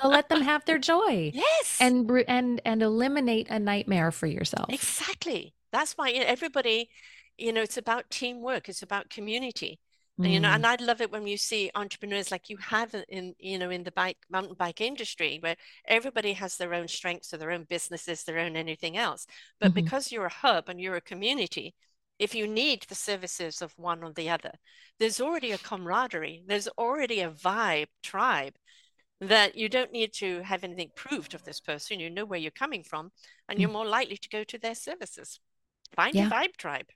[0.00, 4.94] So let them have their joy Yes, and and and eliminate a nightmare for yourself.
[5.08, 5.54] exactly.
[5.72, 6.88] That's why everybody,
[7.38, 8.68] you know, it's about teamwork.
[8.68, 9.80] It's about community.
[10.22, 10.54] And, you know, Mm.
[10.54, 13.84] and I love it when you see entrepreneurs like you have in, you know, in
[13.84, 15.56] the bike mountain bike industry where
[15.86, 19.26] everybody has their own strengths or their own businesses, their own anything else.
[19.60, 19.74] But Mhm.
[19.74, 21.74] because you're a hub and you're a community,
[22.18, 24.52] if you need the services of one or the other,
[24.98, 28.54] there's already a camaraderie, there's already a vibe, tribe
[29.20, 32.00] that you don't need to have anything proved of this person.
[32.00, 33.12] You know where you're coming from,
[33.48, 33.72] and you're Mm.
[33.72, 35.40] more likely to go to their services.
[35.94, 36.20] Find Yeah.
[36.20, 36.88] your vibe tribe.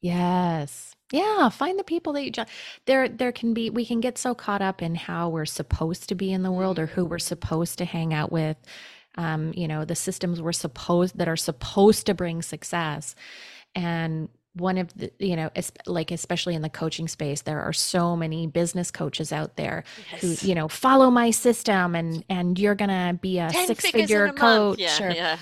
[0.00, 0.94] Yes.
[1.10, 2.50] Yeah, find the people that you just
[2.86, 6.14] there there can be we can get so caught up in how we're supposed to
[6.14, 8.56] be in the world or who we're supposed to hang out with.
[9.16, 13.16] Um, you know, the systems we're supposed that are supposed to bring success.
[13.74, 14.28] And
[14.60, 15.50] one of the, you know,
[15.86, 19.84] like especially in the coaching space, there are so many business coaches out there
[20.20, 24.30] who, you know, follow my system and and you're gonna be a 10 six figure
[24.32, 25.38] coach Yeah, or yeah.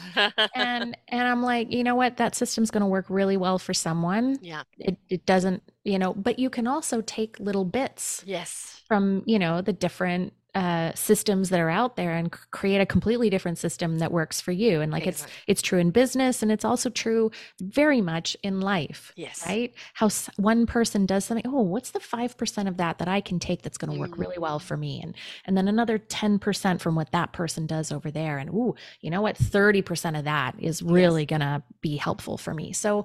[0.54, 2.16] and and I'm like, you know what?
[2.18, 4.38] That system's going to work really well for someone.
[4.40, 4.62] Yeah.
[4.78, 8.82] It it doesn't, you know, but you can also take little bits Yes.
[8.88, 13.28] from, you know, the different uh systems that are out there and create a completely
[13.30, 14.80] different system that works for you.
[14.80, 15.42] And like it's Exactly.
[15.52, 17.30] it's true in business and it's also true
[17.60, 19.12] very much in life.
[19.16, 19.44] Yes.
[19.46, 19.74] Right?
[19.94, 23.38] How s- one person does something, oh, what's the 5% of that that I can
[23.38, 24.62] take that's going to work really well Mm.
[24.62, 25.00] for me?
[25.02, 25.14] And
[25.44, 28.38] and then another 10% from what that person does over there.
[28.38, 29.36] And ooh, you know what?
[29.36, 32.72] 30% of that is really going to be helpful for me.
[32.72, 33.04] So,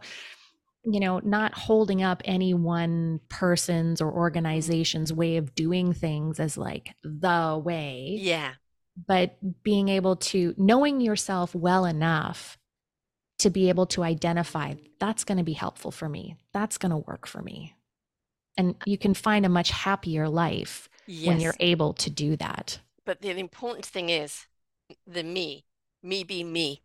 [0.84, 6.58] you know, not holding up any one person's or organization's way of doing things as
[6.58, 8.54] like the way, Yeah.
[9.08, 12.58] but being able to knowing yourself well enough
[13.40, 16.36] to be able to identify that's going to be helpful for me.
[16.54, 17.76] That's going to work for me.
[18.58, 20.90] And you can find a much happier life
[21.26, 22.80] when you're able to do that.
[23.06, 24.46] But the important thing is
[25.08, 25.66] the me,
[26.04, 26.82] me be me.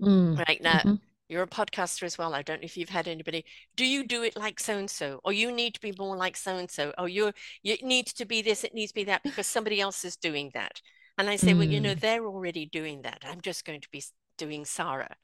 [0.00, 1.00] Mm, Right now, mhm.
[1.28, 2.34] You're a podcaster as well.
[2.34, 3.44] I don't know if you've had anybody.
[3.76, 6.36] Do you do it like so and so, or you need to be more like
[6.36, 7.32] so and so, or you're
[7.62, 10.16] you it needs to be this, it needs to be that because somebody else is
[10.16, 10.80] doing that.
[11.18, 12.00] And I say, well, you know, Mm.
[12.00, 13.24] they're already doing that.
[13.26, 14.02] I'm just going to be
[14.38, 15.16] doing Sarah.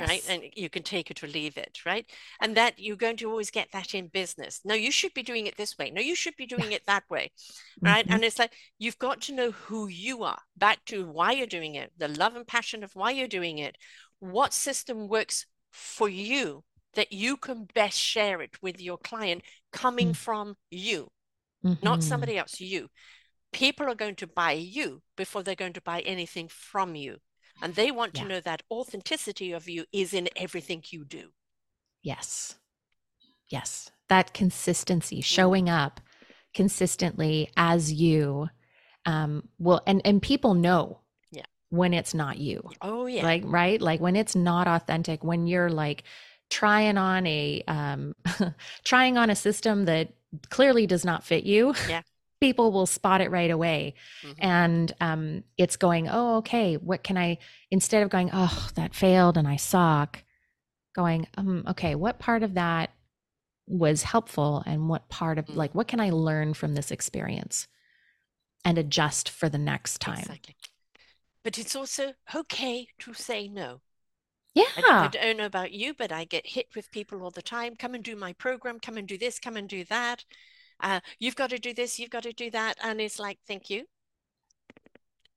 [0.00, 0.24] right?
[0.28, 2.10] And you can take it or leave it, right?
[2.40, 4.60] And that you're going to always get that in business.
[4.64, 5.90] No, you should be doing it this way.
[5.90, 7.30] No, you should be doing it that way,
[7.84, 8.06] right?
[8.06, 8.14] Mhm.
[8.14, 11.74] And it's like you've got to know who you are, back to why you're doing
[11.76, 13.76] it, the love and passion of why you're doing it,
[14.32, 16.64] what system works for you
[16.94, 19.42] that you can best share it with your client
[19.72, 20.16] coming Mm.
[20.16, 21.10] from you,
[21.82, 22.02] not Mhm.
[22.02, 22.90] somebody else, you.
[23.52, 27.20] People are going to buy you before they're going to buy anything from you.
[27.62, 31.32] And they want to know that authenticity of you is in everything you do.
[32.02, 32.56] Yes.
[33.48, 33.90] Yes.
[34.08, 36.00] That consistency, showing up
[36.54, 38.48] consistently as you
[39.06, 41.03] um will and and people know Yeah.
[41.74, 42.68] When it's not you.
[42.80, 43.24] Oh, yeah.
[43.24, 43.80] Like right?
[43.80, 46.04] Like when it's not authentic, when you're like
[46.50, 48.14] trying on a um
[48.84, 50.12] trying on a system that
[50.50, 51.74] clearly does not fit you.
[51.88, 52.02] Yeah.
[52.44, 53.94] people will spot it right away.
[54.22, 54.44] Mm-hmm.
[54.44, 57.38] And um, it's going, oh, okay, what can I,
[57.70, 60.22] instead of going, oh, that failed and I suck,
[60.94, 62.90] going, um, okay, what part of that
[63.66, 65.56] was helpful and what part of, mm-hmm.
[65.56, 67.66] like, what can I learn from this experience
[68.62, 70.18] and adjust for the next time?
[70.18, 70.54] Exactly.
[71.44, 73.82] But it's also okay to say no.
[74.54, 74.64] Yeah.
[74.76, 77.76] I, I, don't know about you, but I get hit with people all the time.
[77.76, 78.80] Come and do my program.
[78.80, 79.38] Come and do this.
[79.38, 80.24] Come and do that.
[80.80, 81.98] Uh, you've got to do this.
[81.98, 82.78] You've got to do that.
[82.82, 83.84] And it's like, thank you.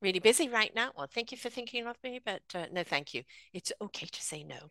[0.01, 0.91] Really busy right now.
[0.95, 3.23] Well, thank you for thinking of me, but uh, no, thank you.
[3.53, 4.69] It's okay to say no.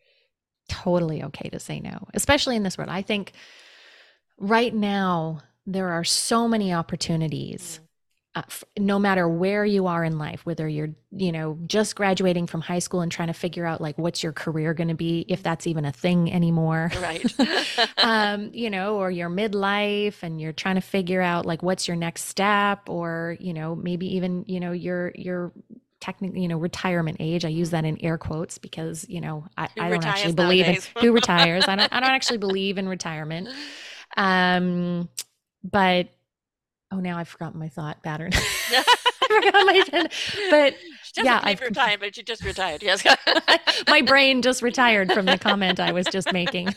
[0.69, 2.89] Totally okay to say no, especially in this world.
[2.89, 3.33] I think
[4.37, 7.79] right now there are so many opportunities.
[7.81, 7.86] Mm
[8.37, 8.43] uh,
[8.77, 12.77] no matter where you are in life whether you're you know just graduating from high
[12.77, 15.65] school and trying to figure out like what's your career going to be if that's
[15.65, 16.91] even a thing anymore.
[17.01, 17.25] Right.
[17.97, 21.97] Um you know or you're midlife and you're trying to figure out like what's your
[21.97, 25.51] next step or you know maybe even you know your your
[25.99, 27.43] technically you know retirement age.
[27.43, 30.77] I use that in air quotes because you know i, I don't actually believe in
[30.99, 31.67] who retires?
[31.67, 33.49] I don't i don't actually believe in retirement.
[34.15, 35.09] Um
[35.63, 36.09] but
[36.91, 38.31] oh now i've forgotten my thought pattern.
[39.29, 40.09] I forgot my
[40.49, 40.75] but
[41.23, 43.05] yeah i've retired but you just retired yes.
[43.87, 46.73] My brain just retired from the comment i was just making.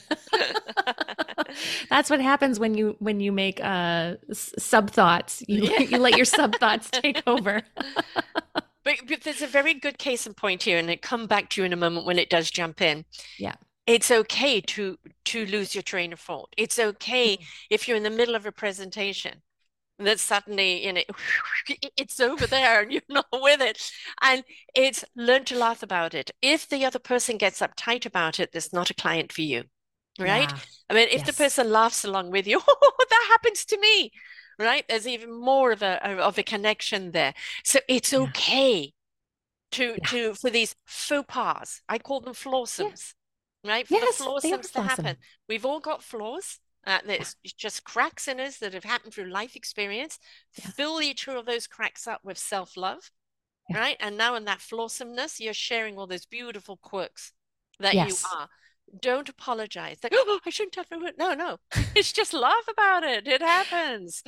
[1.89, 5.81] That's what happens when you when you make uh sub thoughts you, yeah.
[5.81, 7.63] you let your sub thoughts take over.
[8.85, 11.61] But, but there's a very good case in point here and it come back to
[11.61, 13.05] you in a moment when it does jump in.
[13.39, 13.55] Yeah.
[13.87, 16.55] It's okay to to lose your train of thought.
[16.57, 17.45] It's okay mm-hmm.
[17.71, 19.43] if you're in the middle of a presentation
[20.07, 21.03] that suddenly you know
[21.97, 23.91] it's over there and you're not with it.
[24.23, 24.45] And
[24.75, 26.31] it's learn to laugh about it.
[26.43, 29.65] If the other person gets uptight about it there's not a client for you
[30.19, 30.51] right?
[30.51, 30.59] Yeah.
[30.91, 31.27] i mean if yes.
[31.27, 34.11] the person laughs along with you oh, that happens to me
[34.61, 34.85] right?
[34.89, 37.35] There's even more of a of a connection there.
[37.65, 38.19] So it's yeah.
[38.21, 38.93] okay
[39.73, 40.07] to yeah.
[40.07, 43.15] to for these faux pas i call them flawsomes
[43.65, 43.87] right?
[43.87, 45.17] For yes, the flawsomes to happen.
[45.49, 49.55] we've all got flaws uh, there's just cracks in us that have happened through life
[49.55, 50.19] experience.
[50.59, 50.71] Yeah.
[50.71, 53.11] Fill each of those cracks up with self love,
[53.69, 53.79] yeah.
[53.79, 53.97] right?
[54.01, 57.33] And now, in that flawsomeness, you're sharing all those beautiful quirks
[57.81, 58.09] that yes.
[58.09, 58.49] you are.
[59.01, 59.99] Don't apologize.
[60.03, 60.87] Like, oh, I shouldn't have.
[61.19, 61.59] No, no.
[61.95, 63.27] it's just laugh about it.
[63.29, 64.23] It happens.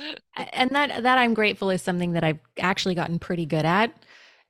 [0.53, 3.91] And that that I'm grateful is something that I've actually gotten pretty good at,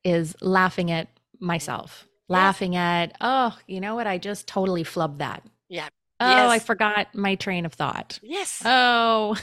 [0.04, 1.08] is laughing at
[1.40, 4.08] myself, laughing at, oh, you know what?
[4.08, 5.44] I just totally flubbed that.
[5.70, 5.88] Yeah.
[6.24, 6.52] Oh, yes.
[6.52, 8.20] I forgot my train of thought.
[8.22, 8.62] Yes.
[8.66, 9.36] Oh.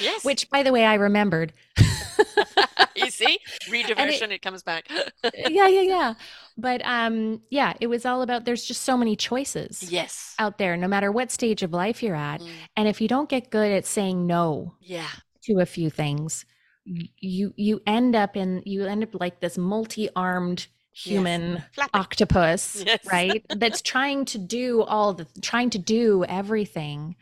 [0.00, 0.24] Yes.
[0.24, 1.52] Which, by the way, I remembered.
[2.96, 3.38] you see,
[3.68, 4.86] rediversion, it, it, comes back.
[5.34, 6.14] yeah, yeah, yeah.
[6.56, 8.44] But um, yeah, it was all about.
[8.44, 9.90] There's just so many choices.
[9.90, 10.34] Yes.
[10.38, 12.48] Out there, no matter what stage of life you're at, mm.
[12.76, 14.74] and if you don't get good at saying no.
[14.80, 15.08] Yeah.
[15.44, 16.44] To a few things,
[16.84, 20.66] you you end up in you end up like this multi-armed
[20.96, 21.88] human yes.
[21.92, 23.00] octopus yes.
[23.10, 23.44] right?
[23.54, 27.16] That's trying to do all the trying to do everything.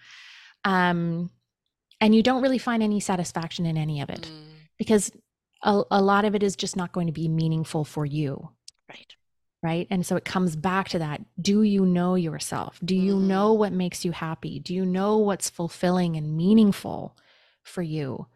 [0.65, 1.31] Um
[2.01, 4.43] and you don't really find any satisfaction in any of it mm.
[4.79, 5.11] because
[5.63, 8.51] a, a lot of it is just not going to be meaningful for you.
[8.89, 9.17] Right.
[9.63, 9.87] Right?
[9.91, 11.23] And so it comes back to that.
[11.41, 12.79] Do you know yourself?
[12.85, 13.23] Do you mm.
[13.23, 14.61] know what makes you happy?
[14.61, 17.17] Do you know what's fulfilling and meaningful
[17.63, 18.27] for you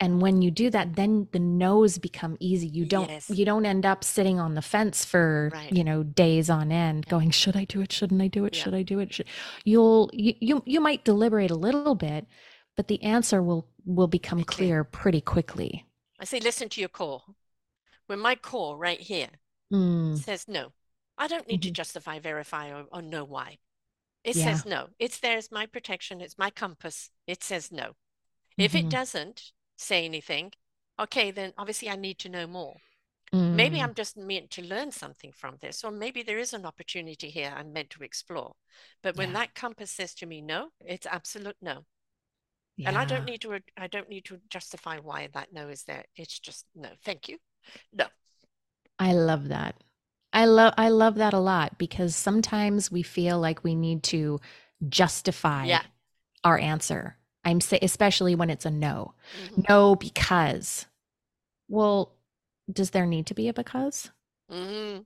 [0.00, 3.30] and when you do that then the no's become easy you don't yes.
[3.30, 5.72] you don't end up sitting on the fence for right.
[5.72, 7.10] you know days on end yeah.
[7.10, 8.62] going should i do it shouldn't i do it yeah.
[8.62, 9.26] should i do it should...
[9.64, 12.26] you'll you, you you might deliberate a little bit
[12.76, 14.56] but the answer will will become okay.
[14.56, 15.84] clear pretty quickly
[16.20, 17.22] i say listen to your core
[18.06, 19.28] when my core right here
[19.72, 20.16] mm.
[20.18, 20.72] says no
[21.16, 21.68] i don't need mm-hmm.
[21.68, 23.58] to justify verify or, or know why
[24.24, 24.44] it yeah.
[24.44, 27.92] says no it's there as my protection it's my compass it says no
[28.56, 28.86] if mm-hmm.
[28.86, 30.52] it doesn't say anything,
[31.00, 32.76] okay, then obviously I need to know more.
[33.32, 33.54] Mm.
[33.54, 37.28] Maybe I'm just meant to learn something from this, or maybe there is an opportunity
[37.28, 38.52] here I'm meant to explore.
[39.02, 39.40] But when yeah.
[39.40, 41.84] that compass says to me no, it's absolute no.
[42.76, 42.88] Yeah.
[42.88, 46.04] And I don't need to I don't need to justify why that no is there.
[46.16, 47.38] It's just no, thank you.
[47.92, 48.06] No.
[48.98, 49.74] I love that.
[50.32, 54.40] I love I love that a lot because sometimes we feel like we need to
[54.88, 55.82] justify yeah.
[56.44, 57.17] our answer
[57.48, 59.14] I'm say, especially when it's a no.
[59.42, 59.62] Mm-hmm.
[59.68, 60.86] No, because.
[61.66, 62.12] Well,
[62.70, 64.10] does there need to be a because?
[64.52, 65.02] Mm-hmm.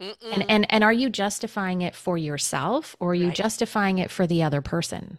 [0.00, 3.34] And and and are you justifying it for yourself or are you right.
[3.34, 5.18] justifying it for the other person?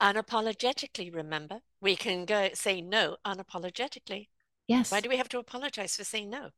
[0.00, 4.28] Unapologetically, remember, we can go say no unapologetically.
[4.68, 4.92] Yes.
[4.92, 6.50] Why do we have to apologize for saying no?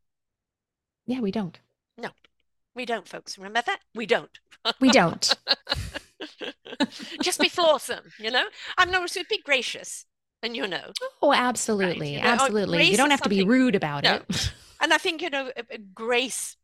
[1.06, 1.58] Yeah, we don't.
[1.96, 2.10] No,
[2.74, 3.38] we don't, folks.
[3.38, 3.80] Remember that?
[3.94, 4.38] We don't.
[4.80, 5.34] We don't.
[7.22, 8.44] Just be flawsome, you know?
[8.78, 10.06] I'm not so be gracious.
[10.42, 10.92] and you know.
[11.22, 12.16] Oh, absolutely.
[12.16, 12.16] Right?
[12.16, 12.84] You know, absolutely.
[12.84, 14.16] You don't have to be rude about no.
[14.16, 14.52] it.
[14.80, 15.50] and I think, you know,
[15.94, 16.56] grace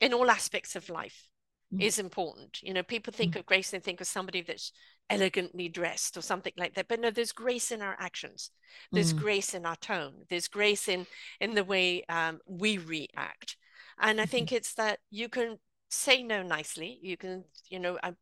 [0.00, 1.28] in all aspects of life
[1.72, 1.82] mm.
[1.82, 2.62] is important.
[2.62, 3.40] You know, people think mm.
[3.40, 4.72] of grace and think of somebody that's
[5.08, 6.88] elegantly dressed or something like that.
[6.88, 8.50] But no, there's grace in our actions.
[8.92, 9.20] There's mm.
[9.20, 10.24] grace in our tone.
[10.28, 11.06] There's grace in
[11.40, 13.56] in the way um, we react.
[13.98, 14.30] And I mm-hmm.
[14.30, 16.98] think it's that you can say no nicely.
[17.02, 18.16] You can, you know, I'm,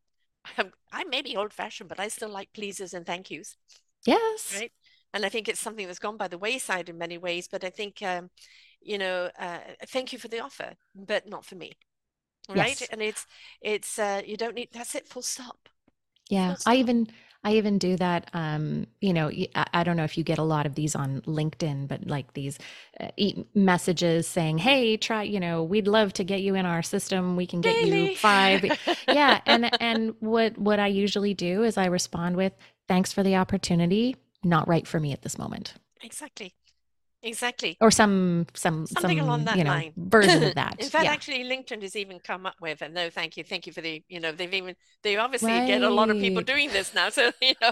[0.58, 3.56] I'm, I may be old fashioned, but I still like pleases and thank yous.
[4.06, 4.56] Yes.
[4.58, 4.72] Right.
[5.12, 7.48] And I think it's something that's gone by the wayside in many ways.
[7.48, 8.30] But I think, um,
[8.80, 11.72] you know, uh, thank you for the offer, but not for me.
[12.48, 12.80] Right.
[12.80, 12.88] Yes.
[12.90, 13.26] And it's,
[13.60, 15.68] it's, uh, you don't need, that's it, full stop.
[16.28, 16.48] Yeah.
[16.48, 16.72] Full stop.
[16.72, 17.08] I even,
[17.44, 18.30] I even do that.
[18.32, 21.86] Um, you know, I don't know if you get a lot of these on LinkedIn,
[21.86, 22.58] but like these
[22.98, 23.08] uh,
[23.54, 25.24] messages saying, "Hey, try.
[25.24, 27.36] You know, we'd love to get you in our system.
[27.36, 28.10] We can get Daily.
[28.10, 28.64] you five.
[29.08, 32.54] yeah, and and what what I usually do is I respond with,
[32.88, 34.16] "Thanks for the opportunity.
[34.42, 36.54] Not right for me at this moment." Exactly.
[37.24, 37.76] Exactly.
[37.80, 39.92] Or some some something some, along that you know, line.
[39.96, 40.76] version of that.
[40.78, 41.12] In fact, yeah.
[41.12, 44.02] actually LinkedIn has even come up with, and no, thank you, thank you for the,
[44.08, 45.66] you know, they've even they obviously right.
[45.66, 47.08] get a lot of people doing this now.
[47.14, 47.70] So, you know,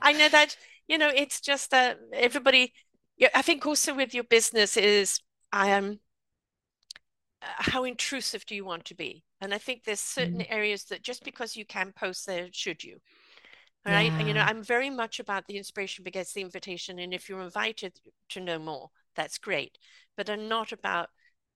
[0.00, 0.56] I know that,
[0.88, 2.72] you know, it's just that everybody
[3.34, 5.20] I think also with your business is
[5.52, 6.00] I am um,
[7.42, 9.24] how intrusive do you want to be?
[9.40, 10.46] And I think there's certain mm.
[10.48, 12.98] areas that just because you can post there, should you?
[13.86, 14.12] Right?
[14.12, 14.18] Yeah.
[14.18, 17.40] and you know i'm very much about the inspiration begets the invitation and if you're
[17.40, 18.00] invited
[18.30, 19.78] to know more that's great.
[20.16, 21.08] But i'm not about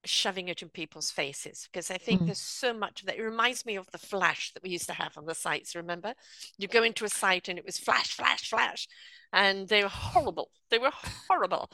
[0.05, 2.25] shoving it in people's faces because i think mm.
[2.27, 3.17] there's so much of that.
[3.17, 6.13] It reminds me of the flash that we used to have on the sites remember?
[6.57, 8.87] You go into a site and it was flash flash flash
[9.33, 10.51] and they were horrible.
[10.69, 10.91] They were
[11.29, 11.69] horrible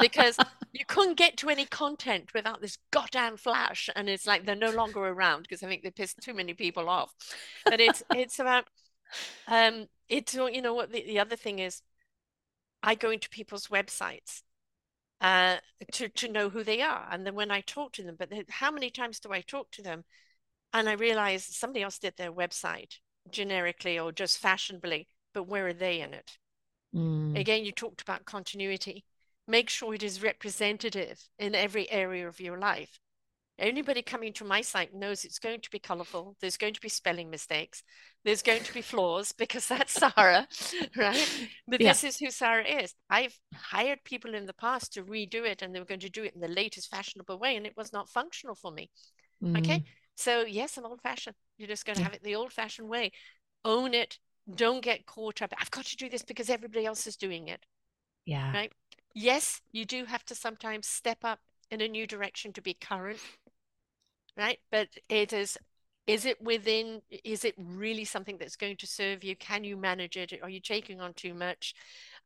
[0.00, 0.36] because
[0.72, 4.70] you couldn't get to any content without this goddamn flash and it's like they're no
[4.70, 7.12] longer around because i think they pissed too many people off.
[7.64, 8.64] But it's it's about
[9.48, 11.82] um it's you know what the, the other thing is
[12.82, 14.42] i go into people's websites
[15.20, 15.56] uh
[15.92, 18.70] to to know who they are and then when i talk to them but how
[18.70, 20.04] many times do i talk to them
[20.72, 22.98] and i realize somebody else did their website
[23.30, 26.38] generically or just fashionably but where are they in it?
[26.94, 27.38] Mm.
[27.38, 29.04] again you talked about continuity.
[29.48, 32.98] Make sure it is representative in every area of your life
[33.58, 36.36] Anybody coming to my site knows it's going to be colorful.
[36.40, 37.82] There's going to be spelling mistakes.
[38.22, 40.46] There's going to be flaws because that's Sarah,
[40.96, 41.48] right?
[41.66, 41.88] But yeah.
[41.88, 42.94] this is who Sarah is.
[43.08, 46.24] I've hired people in the past to redo it and they were going to do
[46.24, 48.90] it in the latest fashionable way and it was not functional for me.
[49.42, 49.58] Mm.
[49.58, 49.84] Okay.
[50.16, 51.36] So, yes, I'm old fashioned.
[51.56, 52.08] You're just going to yeah.
[52.08, 53.12] have it the old fashioned way.
[53.64, 54.18] Own it.
[54.54, 55.54] Don't get caught up.
[55.58, 57.64] I've got to do this because everybody else is doing it.
[58.26, 58.52] Yeah.
[58.52, 58.72] Right.
[59.14, 61.38] Yes, you do have to sometimes step up
[61.70, 63.18] in a new direction to be current
[64.36, 64.58] right?
[64.70, 65.58] But it is
[66.06, 69.36] is it within is it really something that's going to serve you?
[69.36, 70.32] Can you manage it?
[70.42, 71.74] Are you taking on too much?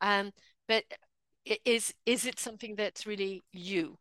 [0.00, 0.32] Um
[0.68, 0.84] but
[1.64, 3.98] is is it something that's really you?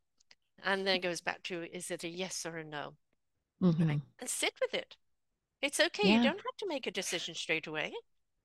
[0.64, 2.96] And then it goes back to is it a yes or a no?
[3.62, 3.88] Mm-hmm.
[3.88, 4.02] right?
[4.20, 4.96] and sit with it.
[5.62, 6.08] It's okay.
[6.08, 6.18] Yeah.
[6.18, 7.94] you don't have to make a decision straight away.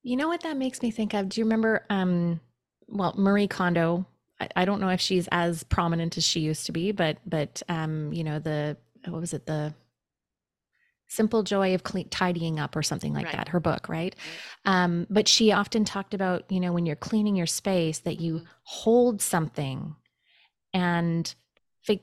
[0.03, 1.28] You know what that makes me think of?
[1.28, 2.41] Do you remember um
[2.86, 4.07] well marie kondo?
[4.41, 7.62] I, I don't know if she's as prominent as she used to be but but
[7.69, 9.74] um you know the what was it the
[11.09, 13.36] simple joy of clean, tidying up or something like right.
[13.36, 14.14] that her book right?
[14.66, 18.20] right, Um, but she often talked about you know when you're cleaning your space that
[18.20, 18.47] you mm-hmm.
[18.64, 19.94] hold something
[20.72, 21.35] and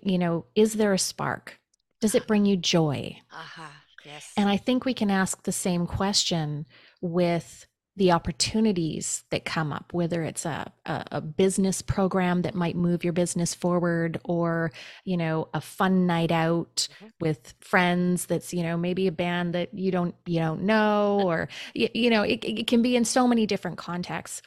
[0.02, 1.60] you know is there a spark
[2.00, 3.64] does it bring you joy uh-huh.
[4.06, 6.66] yes and i think we can ask the same question
[7.02, 7.66] with
[8.02, 13.04] the opportunities that come up, whether it's a, a, a, business program that might move
[13.04, 14.72] your business forward or,
[15.06, 17.10] you know, a fun night out mm-hmm.
[17.20, 21.48] with friends that's, you know, maybe a band that you don't, you don't know, or,
[21.76, 24.42] you, you know, it, it can be in so many different contexts.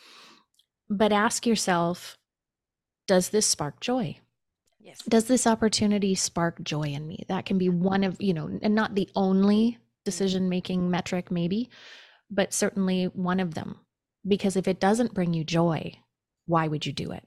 [0.90, 2.18] But ask yourself,
[3.06, 4.18] does this spark joy?
[4.81, 5.01] Yes.
[5.09, 7.24] Does this opportunity spark joy in me?
[7.28, 9.81] That can be one of, you know, and not the only mm-hmm.
[10.05, 11.70] decision making metric, maybe,
[12.31, 13.81] but certainly one of them.
[14.27, 15.93] Because if it doesn't bring you joy,
[16.47, 17.27] why would you do it?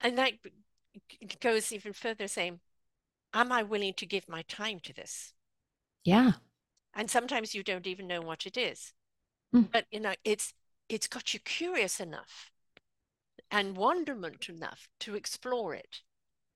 [0.00, 0.32] And that
[1.40, 2.60] goes even further saying,
[3.32, 5.32] Am I willing to give my time to this?
[6.04, 6.32] Yeah.
[6.94, 8.92] And sometimes you don't even know what it is.
[9.54, 9.70] Mm.
[9.70, 10.54] But you know, it's
[10.88, 12.50] it's got you curious enough
[13.50, 16.00] and wonderment enough to explore it.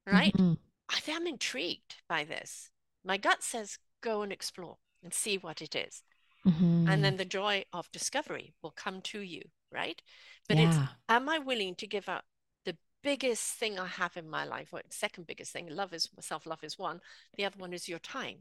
[0.06, 0.32] Right?
[0.32, 0.54] Mm-hmm.
[0.88, 2.70] I am intrigued by this.
[3.04, 6.02] My gut says go and explore and see what it is.
[6.46, 6.88] Mm-hmm.
[6.88, 10.00] And then the joy of discovery will come to you, right?
[10.48, 10.68] But yeah.
[10.68, 12.24] it's am I willing to give up
[12.64, 14.68] the biggest thing I have in my life?
[14.72, 17.00] Or second biggest thing, love is self love is one.
[17.36, 18.38] The other one is your time.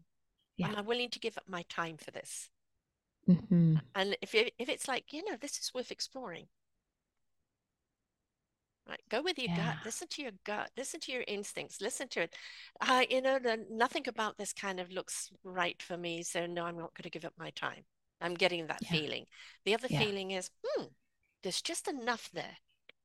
[0.57, 0.69] Yeah.
[0.69, 2.49] Am I willing to give up my time for this?
[3.27, 3.75] Mm-hmm.
[3.95, 6.47] And if if it's like you know this is worth exploring,
[8.89, 8.99] Right?
[9.09, 9.55] Go with your Yeah.
[9.55, 9.77] gut.
[9.85, 10.71] Listen to your gut.
[10.75, 11.79] Listen to your instincts.
[11.79, 12.35] Listen to it.
[12.81, 16.23] Uh, you know, the, nothing about this kind of looks right for me.
[16.23, 17.85] So no, I'm not going to give up my time.
[18.19, 18.99] I'm getting that Yeah.
[18.99, 19.27] feeling.
[19.65, 19.99] The other Yeah.
[19.99, 20.85] feeling is, hmm,
[21.43, 22.57] there's just enough there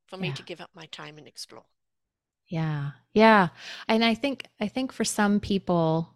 [0.09, 1.67] for me to give up my time and explore.
[2.49, 2.93] Yeah.
[3.13, 3.49] Yeah.
[3.89, 6.15] And I think I think for some people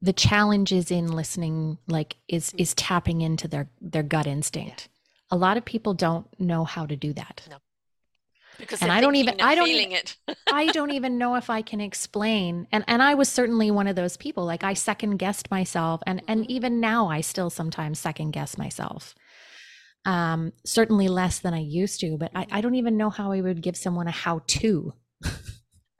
[0.00, 4.88] the challenge is in listening like is is tapping into their their gut instinct.
[5.30, 7.42] A lot of people don't know how to do that.
[7.46, 7.58] No.
[8.58, 10.16] Because And I don't even I don't feeling it.
[10.52, 12.66] I don't even know if I can explain.
[12.72, 14.44] And and I was certainly one of those people.
[14.44, 16.46] Like I second guessed myself and and Mhm.
[16.48, 19.14] even now I still sometimes second guess myself.
[20.04, 23.40] Um certainly less than I used to, but I, I don't even know how I
[23.40, 24.92] would give someone a how to.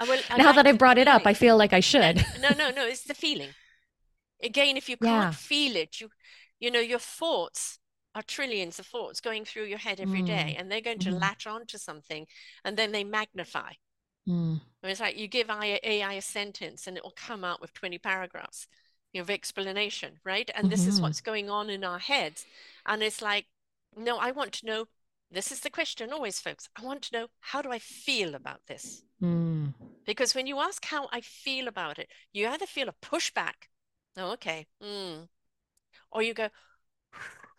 [0.01, 2.25] I will- Now like that I've brought it up, I feel like I should.
[2.41, 3.51] no no no it's the feeling
[4.43, 6.09] again if you can't feel it you
[6.61, 7.79] you know your thoughts
[8.17, 11.13] are trillions of thoughts going through your head every day Mm, and they're going to
[11.13, 11.21] mhm.
[11.23, 12.27] latch on to something
[12.65, 13.73] and then they magnify.
[14.29, 17.99] Mm, it's like you give AI, a sentence and it will come out with 20
[17.99, 18.67] paragraphs
[19.13, 20.51] you know, of explanation right?
[20.55, 21.03] And this is Mhm.
[21.03, 22.47] what's going on in our heads.
[22.87, 23.47] And it's like
[23.97, 24.87] no I want to know
[25.31, 28.67] this is the question always folks I want to know how do I feel about
[28.67, 29.05] this?
[29.21, 29.73] Mm,
[30.07, 33.69] because when you ask how I feel about it, you either feel a pushback,
[34.17, 35.29] oh, okay, mm,
[36.13, 36.51] or you go,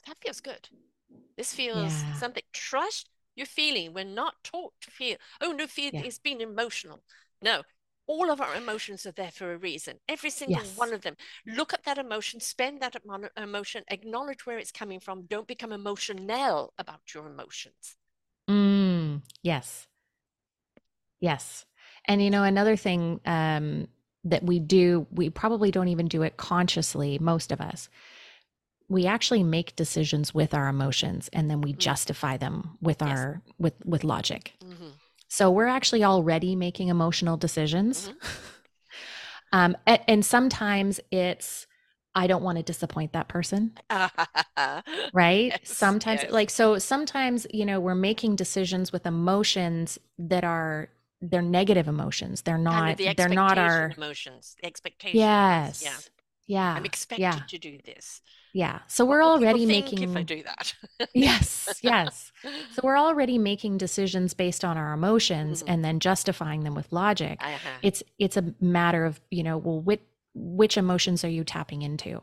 [0.08, 0.70] that feels good.
[1.38, 2.14] This feels Yeah.
[2.14, 2.44] something.
[2.54, 3.94] Trust your feeling.
[3.94, 6.02] We're not taught to feel, oh, no, feel Yeah.
[6.04, 7.04] it's been emotional.
[7.42, 7.64] No,
[8.08, 10.00] all of our emotions are there for a reason.
[10.08, 10.78] Every single Yes.
[10.78, 11.16] one of them.
[11.46, 12.96] Look at that emotion, spend that
[13.38, 15.24] emotion, acknowledge where it's coming from.
[15.28, 17.98] Don't become emotional about your emotions.
[18.50, 19.22] mm.
[19.42, 19.88] Yes.
[21.20, 21.66] Yes.
[22.06, 23.88] And you know, another thing um,
[24.24, 27.90] that we do, we probably don't even do it consciously, most of us.
[28.90, 31.78] We actually make decisions with our emotions and then we Mm.
[31.80, 33.10] justify them with Yes.
[33.10, 34.54] our with with logic.
[34.64, 34.94] Mhm.
[35.28, 38.08] So we're actually already making emotional decisions.
[38.10, 38.18] Mm-hmm.
[39.54, 41.68] um, a- and sometimes it's
[42.16, 43.78] I don't want to disappoint that person.
[45.14, 46.32] right Yes, sometimes yes.
[46.32, 50.90] like so sometimes you know we're making decisions with emotions that are
[51.22, 55.84] they're negative emotions they're kind not of the they're not our emotions the expectation yes
[55.84, 55.98] yeah
[56.48, 58.22] yeah i'm expected yeah to do this.
[58.54, 60.74] Yeah so we're What already making if i do that.
[61.14, 62.32] Yes yes.
[62.72, 65.70] So we're already making decisions based on our emotions Mhm.
[65.74, 67.40] and then justifying them with logic.
[67.42, 67.78] Uh-huh.
[67.82, 70.02] it's it's a matter of you know well which
[70.34, 72.20] which emotions are you tapping into?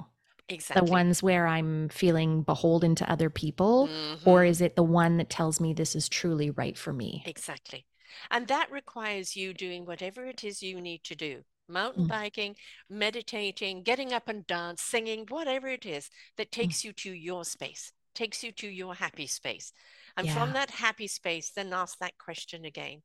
[0.48, 0.86] Exactly.
[0.86, 3.88] the ones where i'm feeling beholden to other people
[4.24, 4.48] or Mhm.
[4.48, 7.22] is it the one that tells me this is truly right for me?
[7.26, 7.86] Exactly.
[8.30, 12.08] And that requires you doing whatever it is you need to do mountain Mm.
[12.08, 12.56] biking
[12.88, 16.74] meditating getting up and dance singing whatever it is that Mm.
[16.74, 19.72] takes you to your space takes you to your happy space.
[20.16, 23.02] And from that happy space then ask that question again.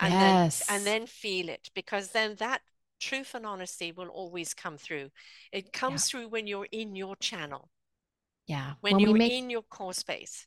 [0.00, 2.62] And yes then and then feel it because then that
[3.00, 5.10] truth and honesty will always come through.
[5.52, 7.70] It comes through when you're in your channel.
[8.46, 8.74] Yeah.
[8.80, 10.46] When, when you're make in your core space.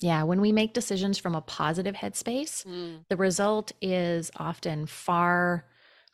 [0.00, 5.64] Yeah when we make decisions from a positive headspace Mm, the result is often far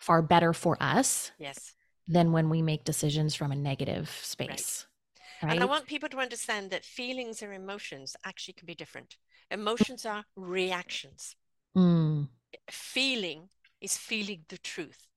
[0.03, 1.75] far better for us yes.
[2.09, 4.87] than when we make decisions from a negative space
[5.45, 9.17] right, and i want people to understand that feelings or emotions actually can be different.
[9.51, 11.37] Emotions are reactions.
[11.77, 12.29] Mm,
[12.71, 13.49] feeling
[13.81, 15.09] is feeling the truth.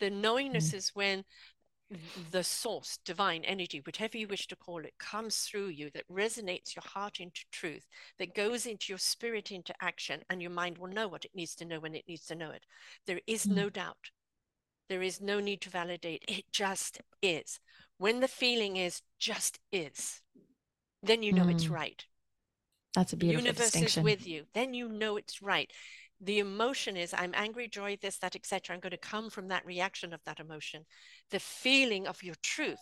[0.00, 1.24] The knowingness is when
[2.30, 6.74] the source, divine energy, whatever you wish to call it, comes through you, that resonates
[6.76, 7.86] your heart into truth,
[8.18, 11.54] that goes into your spirit into action, and your mind will know what it needs
[11.56, 12.64] to know when it needs to know it.
[13.06, 13.54] There is Mm.
[13.56, 14.10] no doubt.
[14.90, 16.24] There is no need to validate.
[16.28, 17.60] It just is.
[17.96, 20.20] When the feeling is just is,
[21.02, 21.70] then you know it's Mm.
[21.70, 22.04] right.
[22.94, 24.46] that's a beautiful universe distinction is with you.
[24.52, 25.70] Then you know it's right.
[26.20, 28.74] The emotion is I'm angry, joy, this, that, etc.
[28.74, 30.84] I'm going to come from that reaction of that emotion.
[31.30, 32.80] The feeling of your truth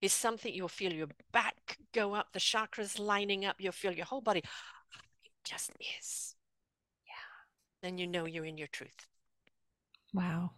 [0.00, 4.06] is something you'll feel your back go up, the chakras lining up, you'll feel your
[4.06, 4.40] whole body.
[5.24, 6.36] It just is.
[7.06, 7.12] Yeah.
[7.82, 9.06] Then you know you're in your truth.
[10.14, 10.52] wow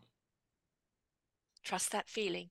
[1.62, 2.50] Trust that feeling.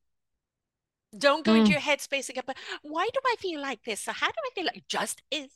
[1.17, 1.73] Don't go into Mm.
[1.73, 3.99] your headspace and go, but why do I feel like this?
[4.01, 5.51] So how do I feel like just is?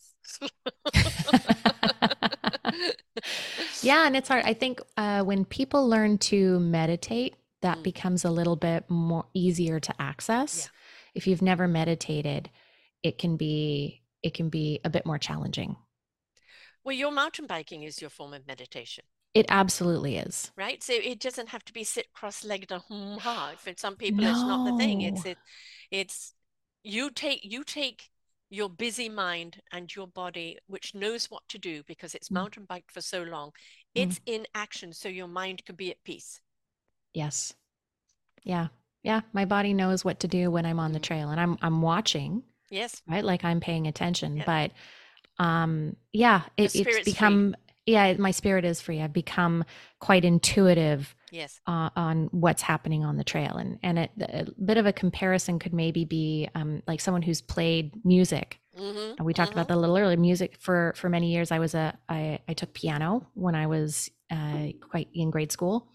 [3.82, 7.84] yeah and it's hard i think uh, when people learn to meditate that Mm.
[7.84, 10.70] becomes a little bit more easier to access Yeah.
[11.16, 12.50] if you've never meditated
[13.04, 15.76] it can be it can be a bit more challenging
[16.84, 19.06] Well, your mountain biking is your form of meditation.
[19.36, 20.82] It absolutely is right?
[20.84, 23.54] So it doesn't have to be sit cross-legged hum ha.
[23.58, 25.02] For some people, it's not the thing.
[25.02, 25.40] It's it,
[25.92, 26.34] it's
[26.84, 28.10] you take you take
[28.50, 32.36] your busy mind and your body, which knows what to do because it's Mm.
[32.36, 33.52] mountain biked for so long,
[33.96, 34.02] Mm.
[34.02, 36.40] it's in action so your mind can be at peace.
[37.14, 37.54] Yes.
[38.44, 38.68] Yeah.
[39.04, 39.22] Yeah.
[39.34, 41.04] My body knows what to do when I'm on the Mhm.
[41.04, 43.02] trail and I'm I'm watching, Yes.
[43.08, 43.24] right?
[43.24, 44.38] Like I'm paying attention.
[44.38, 44.44] Yeah.
[44.46, 44.72] But
[45.44, 47.56] um yeah, it, it's become
[47.86, 49.02] yeah, my spirit is free.
[49.02, 49.64] I've become
[50.00, 51.60] quite intuitive Yes.
[51.68, 55.60] uh, on what's happening on the trail and and it, a bit of a comparison
[55.60, 59.14] could maybe be um like someone who's played music Mm-hmm.
[59.18, 60.18] And we talked about that a little earlier.
[60.18, 64.10] Music for for many years, I was a I I took piano when I was
[64.30, 65.88] uh, quite in grade school,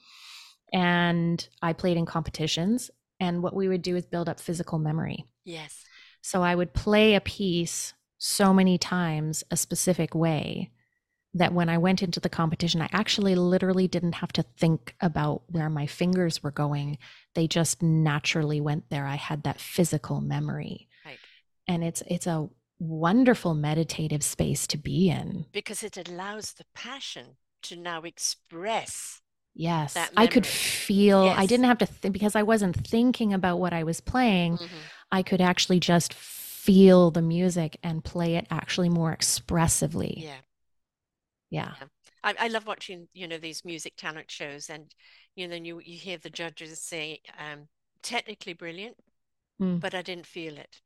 [0.72, 2.90] and I played in competitions.
[3.18, 5.26] And what we would do is build up physical memory.
[5.44, 5.84] Yes.
[6.22, 10.70] So I would play a piece so many times a specific way
[11.34, 15.42] that when I went into the competition, I actually literally didn't have to think about
[15.46, 16.98] where my fingers were going.
[17.34, 19.06] They just naturally went there.
[19.06, 20.88] I had that physical memory.
[21.04, 21.18] Right.
[21.68, 22.48] And it's it's a
[22.80, 25.46] wonderful meditative space to be in.
[25.52, 29.20] Because it allows the passion to now express.
[29.54, 29.96] Yes.
[30.16, 33.82] I could feel I didn't have to think because I wasn't thinking about what I
[33.84, 34.56] was playing.
[34.56, 34.68] Mhm.
[35.12, 40.24] I could actually just feel the music and play it actually more expressively.
[40.24, 40.36] Yeah.
[41.50, 41.74] Yeah.
[42.22, 44.94] I, I love watching, you know, these music talent shows and,
[45.34, 47.68] you know, you, you hear the judges say, um,
[48.02, 48.96] technically brilliant,
[49.60, 49.80] Mm.
[49.80, 50.82] but I didn't feel it.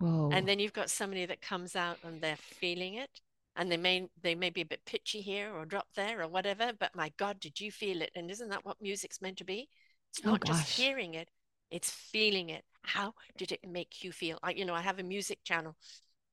[0.00, 0.30] Whoa.
[0.30, 3.20] And then you've got somebody that comes out and they're feeling it.
[3.54, 6.72] And they may they may be a bit pitchy here or drop there or whatever,
[6.72, 8.10] but my God, did you feel it?
[8.16, 9.68] And isn't that what music's meant to be?
[10.10, 11.28] It's Oh, not just hearing it,
[11.70, 12.64] it's feeling it.
[12.82, 14.38] How did it make you feel?
[14.42, 15.76] I, you know, I have a music channel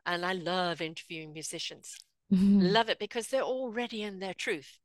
[0.06, 1.98] and I love interviewing musicians.
[2.32, 2.72] Mhm.
[2.72, 4.78] Love it because they're already in their truth.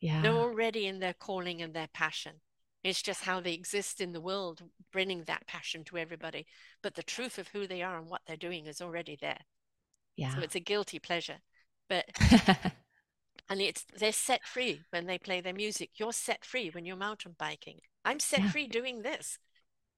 [0.00, 0.22] Yeah.
[0.22, 2.40] They're already in their calling and their passion.
[2.82, 4.62] It's just how they exist in the world,
[4.92, 6.46] bringing that passion to everybody.
[6.82, 9.40] But the truth of who they are and what they're doing is already there.
[10.16, 10.34] Yeah.
[10.34, 11.38] So it's a guilty pleasure.
[11.88, 12.04] But
[13.48, 15.90] and it's they're set free when they play their music.
[15.96, 17.80] You're set free when you're mountain biking.
[18.04, 18.50] I'm set Yeah.
[18.50, 19.38] free doing this.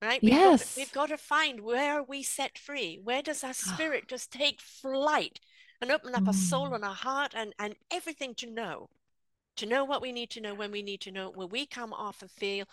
[0.00, 0.22] Right?
[0.22, 0.76] We've got, to- yes.
[0.76, 3.00] we've got to find where are we set free?
[3.02, 5.40] Where does our spirit just take flight
[5.80, 6.76] and open up our soul Mm.
[6.76, 8.88] and our heart and, and everything to know?
[9.56, 11.92] To know what we need to know when we need to know, where we come
[11.92, 12.66] off and feel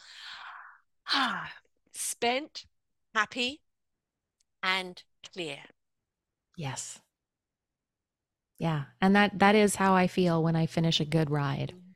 [1.07, 1.51] ah,
[1.93, 2.65] spent,
[3.13, 3.61] happy,
[4.63, 5.03] and
[5.34, 5.59] clear.
[6.55, 6.99] Yes.
[8.57, 8.85] Yeah.
[9.01, 11.73] And that that is how I feel when I finish a good ride.
[11.73, 11.95] Mhm.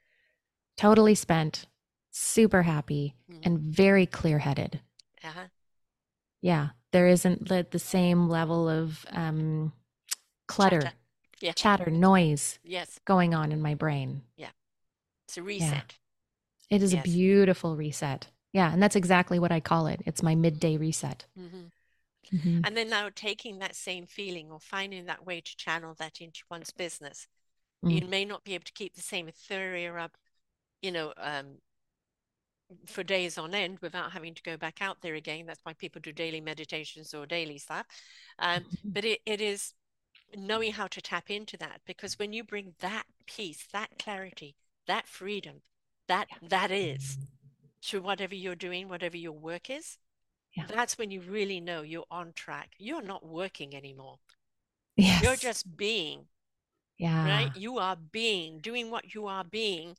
[0.77, 1.65] Totally spent,
[2.11, 3.41] super happy, Mhm.
[3.43, 4.81] and very clear-headed.
[5.23, 5.47] Uh-huh.
[6.41, 6.69] Yeah.
[6.91, 9.73] There isn't the, the same level of um
[10.47, 10.95] clutter, Chatter.
[11.39, 11.51] Yeah.
[11.53, 12.99] chatter, noise Yes.
[13.05, 14.23] going on in my brain.
[14.35, 14.49] Yeah.
[15.27, 15.95] It's a reset.
[16.69, 17.01] It is Yes.
[17.05, 18.27] a beautiful reset.
[18.53, 20.01] Yeah, and that's exactly what I call it.
[20.05, 21.25] It's my midday reset.
[21.37, 21.71] Mhm.
[22.31, 22.61] Mhm.
[22.65, 26.43] And then now taking that same feeling or finding that way to channel that into
[26.49, 27.27] one's business.
[27.85, 28.01] Mm.
[28.01, 30.17] You may not be able to keep the same etheria up,
[30.81, 31.61] you know, um,
[32.85, 35.45] for days on end without having to go back out there again.
[35.45, 37.85] That's why people do daily meditations or daily stuff.
[38.39, 39.73] Um, but it, it is
[40.35, 44.55] knowing how to tap into that because when you bring that peace, that clarity,
[44.87, 45.61] that freedom,
[46.07, 47.17] that that is
[47.83, 49.97] to whatever you're doing, whatever your work is,
[50.53, 50.65] Yeah.
[50.67, 52.71] that's when you really know you're on track.
[52.77, 54.19] You're not working anymore.
[54.95, 55.21] Yes.
[55.21, 56.27] You're just being,
[56.97, 57.27] yeah.
[57.27, 57.55] right?
[57.55, 59.95] You are being, doing what you are being,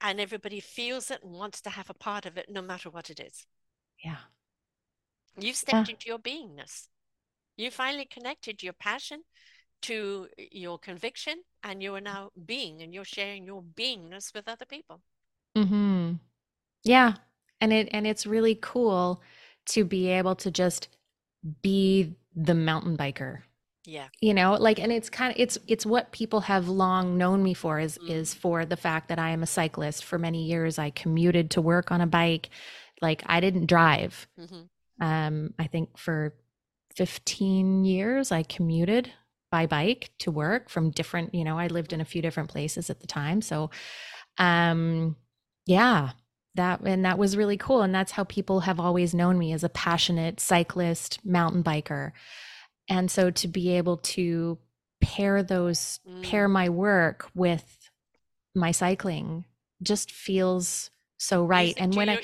[0.00, 3.08] and everybody feels it and wants to have a part of it no matter what
[3.10, 3.46] it is.
[4.04, 4.18] Yeah.
[5.38, 6.88] You've stepped into your beingness.
[7.56, 9.22] You finally connected your passion
[9.88, 14.66] to your conviction, and you are now being, and you're sharing your beingness with other
[14.66, 15.02] people.
[15.56, 16.12] mm-hmm.
[16.84, 17.14] Yeah.
[17.60, 19.22] And it and it's really cool
[19.68, 20.88] to be able to just
[21.62, 23.42] be the mountain biker.
[23.84, 24.08] Yeah.
[24.20, 27.54] You know, like and it's kind of it's it's what people have long known me
[27.54, 28.08] for is Mm.
[28.08, 30.04] is for the fact that I am a cyclist.
[30.04, 32.50] For many years I commuted to work on a bike.
[33.02, 34.26] Like I didn't drive.
[34.36, 34.68] hmm
[35.00, 36.34] Um I think for
[36.94, 39.12] 15 years I commuted
[39.54, 42.90] by bike to work from different, you know, I lived in a few different places
[42.90, 43.40] at the time.
[43.40, 43.70] So
[44.38, 45.14] um
[45.64, 46.10] yeah,
[46.56, 49.62] that and that was really cool and that's how people have always known me as
[49.62, 52.10] a passionate cyclist, mountain biker.
[52.88, 54.58] And so to be able to
[55.00, 56.52] pair those pair Mm.
[56.52, 57.90] my work with
[58.54, 59.44] my cycling
[59.82, 61.74] just feels so right.
[61.78, 62.20] And when I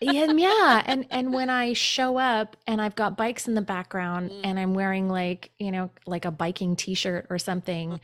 [0.00, 3.62] yeah, and yeah, and and when I show up and I've got bikes in the
[3.62, 4.40] background Mm.
[4.44, 8.00] and I'm wearing like, you know, like a biking t-shirt or something,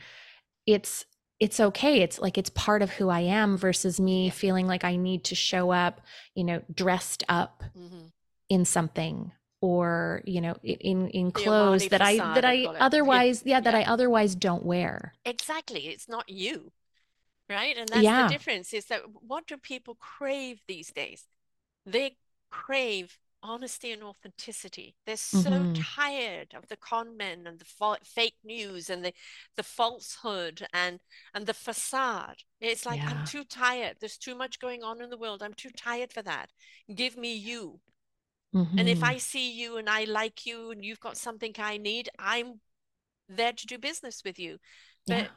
[0.65, 1.05] it's
[1.39, 2.01] it's okay.
[2.01, 5.35] It's like it's part of who I am versus me feeling like I need to
[5.35, 6.01] show up,
[6.33, 8.11] you know, dressed up Mhm.
[8.49, 13.61] in something or you know in in clothes that I that I otherwise yeah, yeah
[13.61, 15.13] that I otherwise don't wear.
[15.25, 15.87] Exactly.
[15.87, 16.71] It's not you.
[17.49, 17.77] Right?
[17.77, 18.23] And that's yeah.
[18.23, 21.25] the difference is that what do people crave these days?
[21.85, 22.17] They
[22.49, 24.95] crave honesty and authenticity.
[25.05, 25.73] They're so mm-hmm.
[25.73, 29.13] tired of the con men and the fa- fake news and the
[29.55, 30.99] the falsehood and
[31.33, 32.37] and the facade.
[32.59, 33.09] It's like yeah.
[33.11, 33.97] I'm too tired.
[33.99, 35.43] There's too much going on in the world.
[35.43, 36.49] I'm too tired for that.
[36.93, 37.79] Give me you.
[38.55, 38.79] Mm-hmm.
[38.79, 39.13] And if mm-hmm.
[39.13, 42.61] I see you and I like you and you've got something I need, I'm
[43.29, 44.57] there to do business with you.
[45.05, 45.27] But yeah.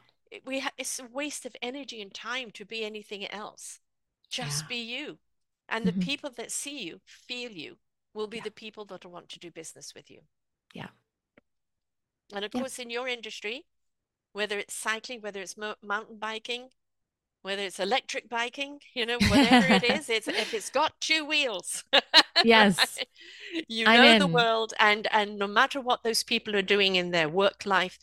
[0.45, 3.79] We ha- it's a waste of energy and time to be anything else.
[4.29, 4.67] Just yeah.
[4.69, 5.17] be you.
[5.67, 5.99] And mm-hmm.
[5.99, 7.77] the people that see you, feel you,
[8.13, 8.43] will be yeah.
[8.43, 10.21] the people that want to do business with you.
[10.73, 10.87] Yeah.
[12.33, 13.65] And of course, in your industry,
[14.33, 16.69] whether it's cycling, whether it's mo- mountain biking,
[17.41, 21.83] whether it's electric biking, you know, whatever it is, it's if it's got two wheels.
[22.43, 22.99] yes.
[23.67, 27.29] you know the world and and no matter what those people are doing in their
[27.29, 27.97] work life,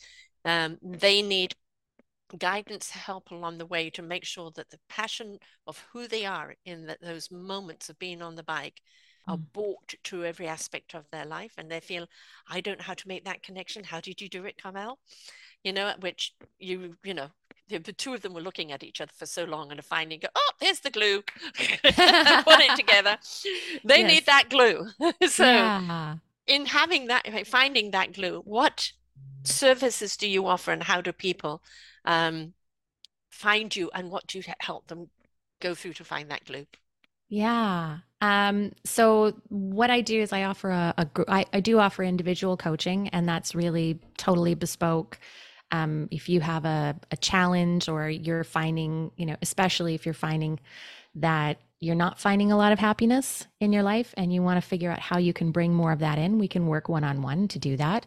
[0.45, 1.55] um, they need
[2.39, 6.55] guidance help along the way to make sure that the passion of who they are
[6.65, 8.81] in the, those moments of being on the bike
[9.29, 9.53] are mm.
[9.53, 12.07] brought to every aspect of their life and they feel
[12.49, 14.99] i don't know how to make that connection how did you do it carmel
[15.63, 17.29] you know which you you know
[17.69, 19.85] the, the two of them were looking at each other for so long and are
[19.85, 21.23] finding oh there's the glue
[21.57, 23.19] put it together
[23.85, 24.13] they yes.
[24.13, 24.87] need that glue
[25.29, 26.17] so yeah.
[26.47, 28.93] in having that finding that glue what
[29.45, 31.63] services do you offer and how do people
[32.07, 32.55] um,
[33.31, 35.11] find you and what do you help them
[35.61, 36.67] go through to find that glue
[37.29, 37.99] yeah.
[38.21, 42.57] Um, so what I do is I offer a, a I, I do offer individual
[42.57, 45.19] coaching and that's really totally bespoke.
[45.73, 50.15] Um, if you have a, a challenge or you're finding, you know, especially if you're
[50.15, 50.61] finding
[51.17, 54.67] that you're not finding a lot of happiness in your life and you want to
[54.67, 57.21] figure out how you can bring more of that in, we can work one on
[57.21, 58.07] one to do that.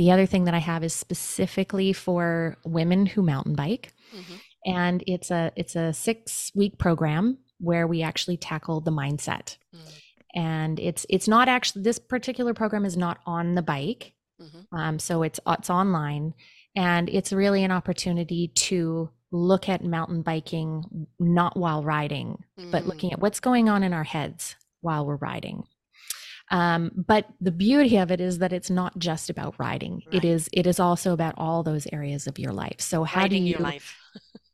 [0.00, 3.92] The other thing that I have is specifically for women who mountain bike.
[4.16, 4.34] Mm-hmm.
[4.64, 9.58] And it's a it's a 6 week program where we actually tackle the mindset.
[9.76, 10.00] Mm.
[10.34, 14.74] And it's it's not actually this particular program is not on the bike, mm-hmm.
[14.74, 16.32] um, so it's it's online,
[16.74, 22.70] and it's really an opportunity to look at mountain biking not while riding, mm.
[22.70, 25.66] but looking at what's going on in our heads while we're riding.
[26.50, 30.02] Um, but the beauty of it is that it's not just about riding.
[30.06, 30.16] Right.
[30.16, 32.80] It is it is also about all those areas of your life.
[32.80, 33.58] So how Riding do you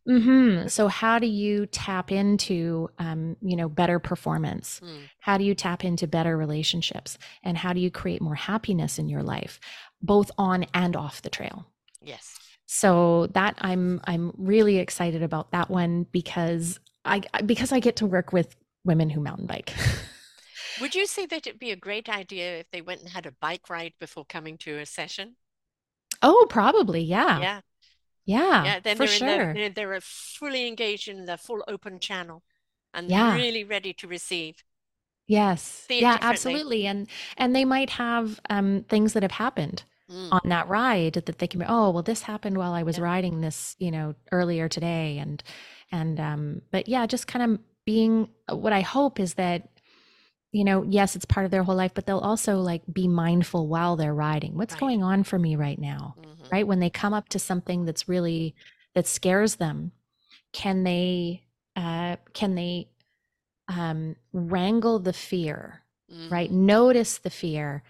[0.09, 0.69] Mm-hmm.
[0.69, 4.81] So how do you tap into, um, you know, better performance?
[4.85, 5.01] Mm.
[5.19, 7.19] How do you tap into better relationships?
[7.43, 9.59] And how do you create more happiness in your life,
[10.01, 11.67] both on and off the trail?
[12.01, 12.39] Yes.
[12.67, 18.07] So that I'm I'm really excited about that one because I because I get to
[18.07, 18.55] work with
[18.85, 19.73] women who mountain bike.
[20.81, 23.33] Would you say that it'd be a great idea if they went and had a
[23.33, 25.37] bike ride before coming to a session?
[26.23, 27.41] Oh, probably, yeah.
[27.41, 27.61] Yeah.
[28.27, 28.81] Yeah, yeah.
[28.81, 29.55] Then for they're sure.
[29.55, 32.43] The, they're fully engaged in the full open channel,
[32.93, 33.35] and yeah.
[33.35, 34.65] really ready to receive.
[35.29, 35.87] Yes.
[35.89, 36.87] yeah, absolutely.
[36.87, 40.29] And and they might have um, things that have happened mm.
[40.33, 41.67] on that ride that they can be.
[41.69, 43.05] Oh, well, this happened while I was yeah.
[43.05, 45.43] riding this, you know, earlier today, and
[45.93, 48.29] and um, but yeah, just kind of being.
[48.49, 49.69] What I hope is that
[50.57, 53.67] you know, yes, it's part of their whole life, but they'll also like be mindful
[53.67, 54.57] while they're riding.
[54.57, 54.81] What's right.
[54.81, 56.15] going on for me right now?
[56.19, 56.49] Mm-hmm.
[56.51, 56.67] Right?
[56.67, 58.55] When they come up to something that's really
[58.95, 59.93] that scares them,
[60.55, 61.43] can they
[61.77, 62.89] uh can they
[63.69, 66.33] um wrangle the fear, mm-hmm.
[66.33, 66.51] right?
[66.51, 67.83] Notice the fear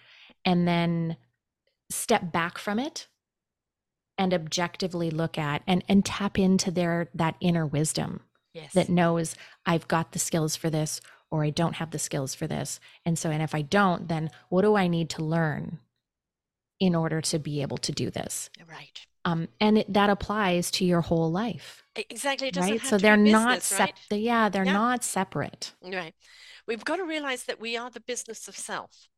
[0.45, 1.17] and then
[1.89, 3.07] step back from it
[4.19, 8.23] and objectively look at and and tap into their that inner wisdom
[8.53, 8.73] yes.
[8.73, 11.01] that knows I've got the skills for this
[11.37, 12.81] or I don't have the skills for this.
[13.05, 15.79] And so, and if I don't, then what do I need to learn
[16.81, 18.51] in order to be able to do this?
[18.69, 19.07] Right.
[19.27, 21.85] Um, and it, that applies to your whole life.
[21.95, 22.51] Exactly.
[22.57, 22.81] right.
[22.81, 23.95] so they're business, not separate.
[24.11, 24.21] Right?
[24.21, 24.73] Yeah, they're yeah.
[24.73, 25.75] not separate.
[25.83, 26.15] Right.
[26.67, 29.09] We've got to realize that we are the business of self.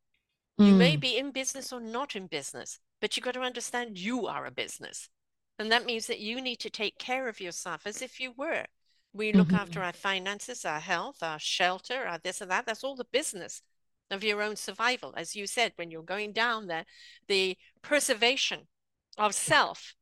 [0.60, 1.00] You may mm.
[1.00, 4.50] be in business or not in business, but you've got to understand you are a
[4.50, 5.08] business.
[5.56, 8.64] And that means that you need to take care of yourself as if you were.
[9.12, 9.56] We look mm-hmm.
[9.56, 12.66] after our finances, our health, our shelter, our this and that.
[12.66, 13.62] That's all the business
[14.10, 15.14] of your own survival.
[15.16, 16.85] As you said, when you're going down there,
[17.26, 18.68] the preservation
[19.16, 19.94] of self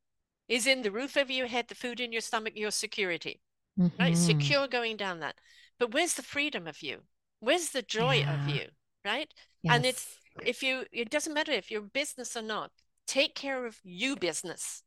[0.48, 3.40] is in the roof over your head, the food in your stomach, your security,
[3.78, 4.00] mm-hmm.
[4.00, 4.16] right?
[4.16, 5.36] Secure going down that.
[5.78, 7.00] But where's the freedom of you?
[7.40, 8.42] Where's the joy yeah.
[8.42, 8.66] of you,
[9.04, 9.32] right?
[9.62, 9.74] Yes.
[9.74, 10.06] And it's
[10.44, 12.70] if you, it doesn't matter if you're business or not,
[13.06, 14.82] take care of you business,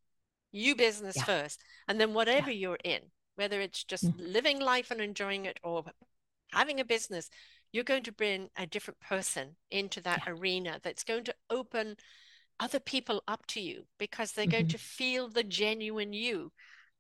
[0.52, 1.24] you business yeah.
[1.24, 1.62] first.
[1.88, 2.60] And then whatever yeah.
[2.70, 3.02] you're in,
[3.40, 4.34] whether it's just mm-hmm.
[4.34, 5.86] living life and enjoying it or
[6.52, 7.30] having a business,
[7.72, 10.34] you're going to bring a different person into that yeah.
[10.34, 11.96] arena that's going to open
[12.60, 14.52] other people up to you because they're mm-hmm.
[14.52, 16.52] going to feel the genuine you,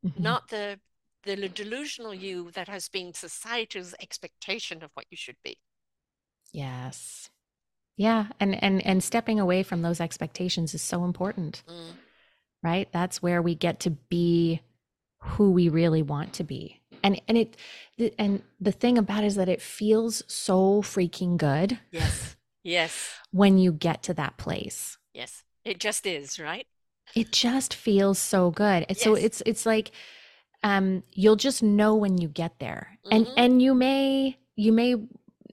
[0.05, 0.23] mm-hmm.
[0.23, 0.79] not the
[1.23, 5.57] the delusional you that has been society's expectation of what you should be.
[6.53, 7.29] Yes.
[7.97, 11.63] Yeah, and and and stepping away from those expectations is so important.
[11.67, 11.91] Mm.
[12.63, 12.87] Right?
[12.93, 14.61] That's where we get to be
[15.19, 16.81] who we really want to be.
[17.03, 17.57] And and it
[18.17, 21.79] and the thing about it is that it feels so freaking good.
[21.91, 22.35] Yes.
[22.63, 23.13] Yes.
[23.31, 24.97] When you get to that place.
[25.13, 25.43] Yes.
[25.63, 26.67] It just is, right?
[27.15, 28.85] It just feels so good.
[28.89, 29.01] Yes.
[29.01, 29.91] So it's it's like
[30.63, 32.97] um you'll just know when you get there.
[33.05, 33.15] Mm-hmm.
[33.15, 34.95] And and you may you may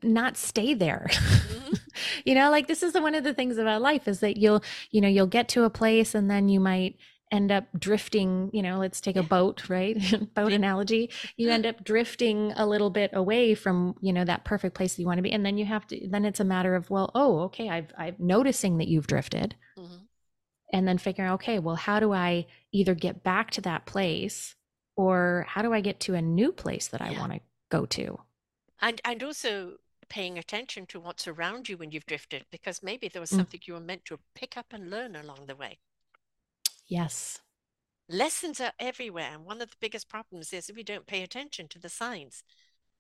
[0.03, 1.07] not stay there.
[1.11, 1.75] Mm-hmm.
[2.25, 4.63] you know, like this is the, one of the things about life is that you'll,
[4.91, 6.97] you know, you'll get to a place and then you might
[7.33, 9.97] end up drifting, you know, let's take a boat, right?
[10.35, 11.11] boat analogy.
[11.37, 15.03] You end up drifting a little bit away from, you know, that perfect place that
[15.03, 15.33] you want to be.
[15.33, 18.17] And then you have to then it's a matter of, well, oh, okay, I've I'm
[18.19, 19.57] noticing that you've drifted.
[19.79, 19.97] Mm-hmm.
[20.73, 24.57] And then figuring, okay, well, how do I either get back to that place
[24.97, 27.21] or how do I get to a new place that I yeah.
[27.21, 27.41] want to
[27.71, 28.21] go to?
[28.81, 29.79] And and also
[30.09, 33.37] paying attention to what's around you when you've drifted because maybe there was mm.
[33.37, 35.79] something you were meant to pick up and learn along the way.
[36.87, 37.41] Yes.
[38.09, 39.31] Lessons are everywhere.
[39.33, 42.43] And one of the biggest problems is we don't pay attention to the signs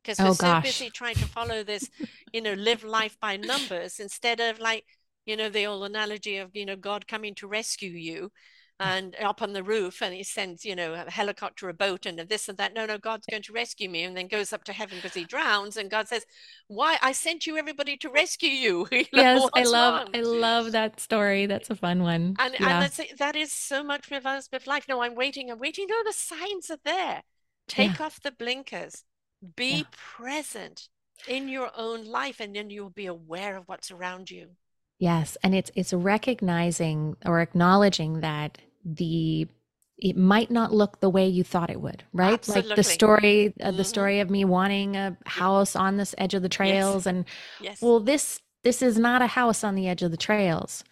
[0.02, 1.88] because we're oh, so busy trying to follow this,
[2.32, 4.84] you know, live life by numbers instead of like,
[5.24, 8.30] you know, the old analogy of, you know, God coming to rescue you
[8.78, 12.20] and up on the roof and he sends you know a helicopter a boat and
[12.20, 12.74] a this and that.
[12.74, 15.24] No no god's going to rescue me and then goes up to heaven because he
[15.24, 16.26] drowns and god says
[16.68, 20.10] why i sent you everybody to rescue you, yes i love wrong?
[20.14, 21.46] i love that story.
[21.46, 22.36] That's a fun one.
[22.38, 22.82] And, yeah.
[22.82, 24.86] and that's, that is so much with us with life.
[24.88, 25.86] No i'm waiting i'm waiting.
[25.88, 27.22] No the signs are there.
[27.68, 28.06] Take yeah.
[28.06, 29.04] off the blinkers.
[29.56, 29.82] Be yeah.
[29.92, 30.88] present
[31.26, 34.48] in your own life and then you'll be aware of what's around you.
[34.98, 39.48] Yes, and it's it's recognizing or acknowledging that the
[39.98, 42.34] it might not look the way you thought it would, right?
[42.34, 42.68] Absolutely.
[42.68, 43.76] Like the story, uh, mm-hmm.
[43.78, 47.06] the story of me wanting a house on this edge of the trails, yes.
[47.06, 47.24] and
[47.60, 47.82] yes.
[47.82, 50.84] well, this this is not a house on the edge of the trails.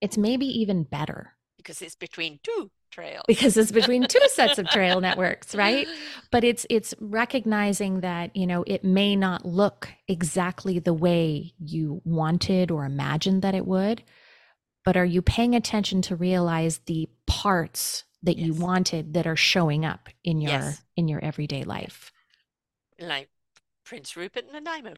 [0.00, 3.24] It's maybe even better because it's between two trails.
[3.26, 5.88] Because it's between two sets of trail networks, right?
[6.30, 12.00] But it's it's recognizing that, you know, it may not look exactly the way you
[12.04, 14.02] wanted or imagined that it would,
[14.84, 18.46] but are you paying attention to realize the parts that yes.
[18.46, 20.82] you wanted that are showing up in your yes.
[20.96, 22.12] in your everyday life?
[22.98, 23.28] Like
[23.84, 24.94] Prince Rupert and Nanaimo.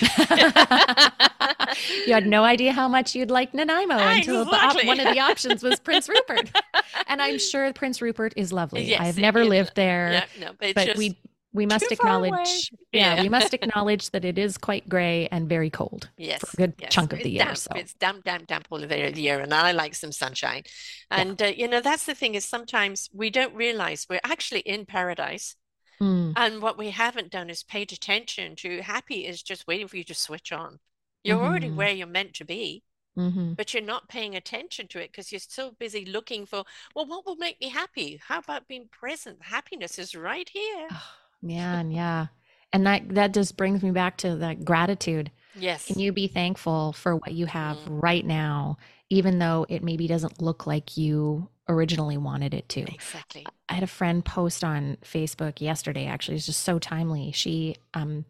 [2.06, 4.82] you had no idea how much you'd like Nanaimo until exactly.
[4.82, 6.50] op- one of the options was Prince Rupert.
[7.06, 8.84] and I'm sure Prince Rupert is lovely.
[8.84, 11.16] Yes, I've never lived there, yeah, no, but, but we
[11.54, 15.70] we must acknowledge yeah, yeah, we must acknowledge that it is quite gray and very
[15.70, 16.92] cold yes, for a good yes.
[16.92, 19.54] chunk of the it's year so it's damp damp damp all of the year and
[19.54, 20.62] i like some sunshine
[21.10, 21.46] and yeah.
[21.46, 25.56] uh, you know that's the thing is sometimes we don't realize we're actually in paradise
[26.02, 26.32] mm.
[26.36, 30.04] and what we haven't done is paid attention to happy is just waiting for you
[30.04, 30.78] to switch on
[31.22, 31.46] you're mm-hmm.
[31.46, 32.82] already where you're meant to be
[33.16, 33.52] Mm-hmm.
[33.52, 36.64] but you're not paying attention to it because you're so busy looking for
[36.96, 41.12] well what will make me happy how about being present happiness is right here oh,
[41.44, 42.26] Man, yeah.
[42.72, 45.30] And that that just brings me back to that gratitude.
[45.54, 45.86] Yes.
[45.86, 48.02] Can you be thankful for what you have mm.
[48.02, 48.78] right now,
[49.10, 52.80] even though it maybe doesn't look like you originally wanted it to?
[52.80, 53.46] Exactly.
[53.68, 57.30] I had a friend post on Facebook yesterday, actually, it's just so timely.
[57.32, 58.24] She um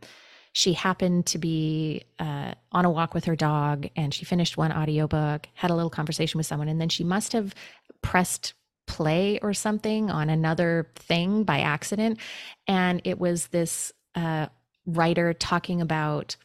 [0.53, 4.71] she happened to be uh, on a walk with her dog and she finished one
[4.71, 7.57] audiobook, had a little conversation with someone, and then she must have
[8.03, 8.55] pressed
[8.87, 12.19] play or something on another thing by accident.
[12.67, 14.47] And it was this uh,
[14.87, 16.37] writer talking about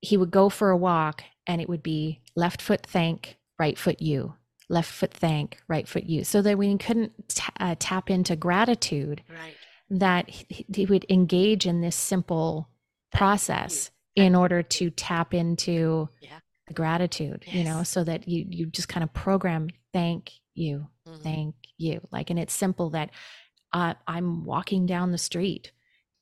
[0.00, 4.02] he would go for a walk and it would be left foot thank, right foot
[4.02, 4.34] you,
[4.68, 6.24] left foot thank, right foot you.
[6.24, 9.54] So that we couldn't t- uh, tap into gratitude, right.
[9.90, 12.68] that he, he, would engage in this simple
[13.12, 16.38] process in order to tap into yeah.
[16.66, 17.54] the gratitude, yes.
[17.54, 21.22] you know, so that you you just kind of program thank you, mm-hmm.
[21.22, 22.00] thank you.
[22.10, 23.10] Like, and it's simple that
[23.72, 25.72] uh, I'm walking down the street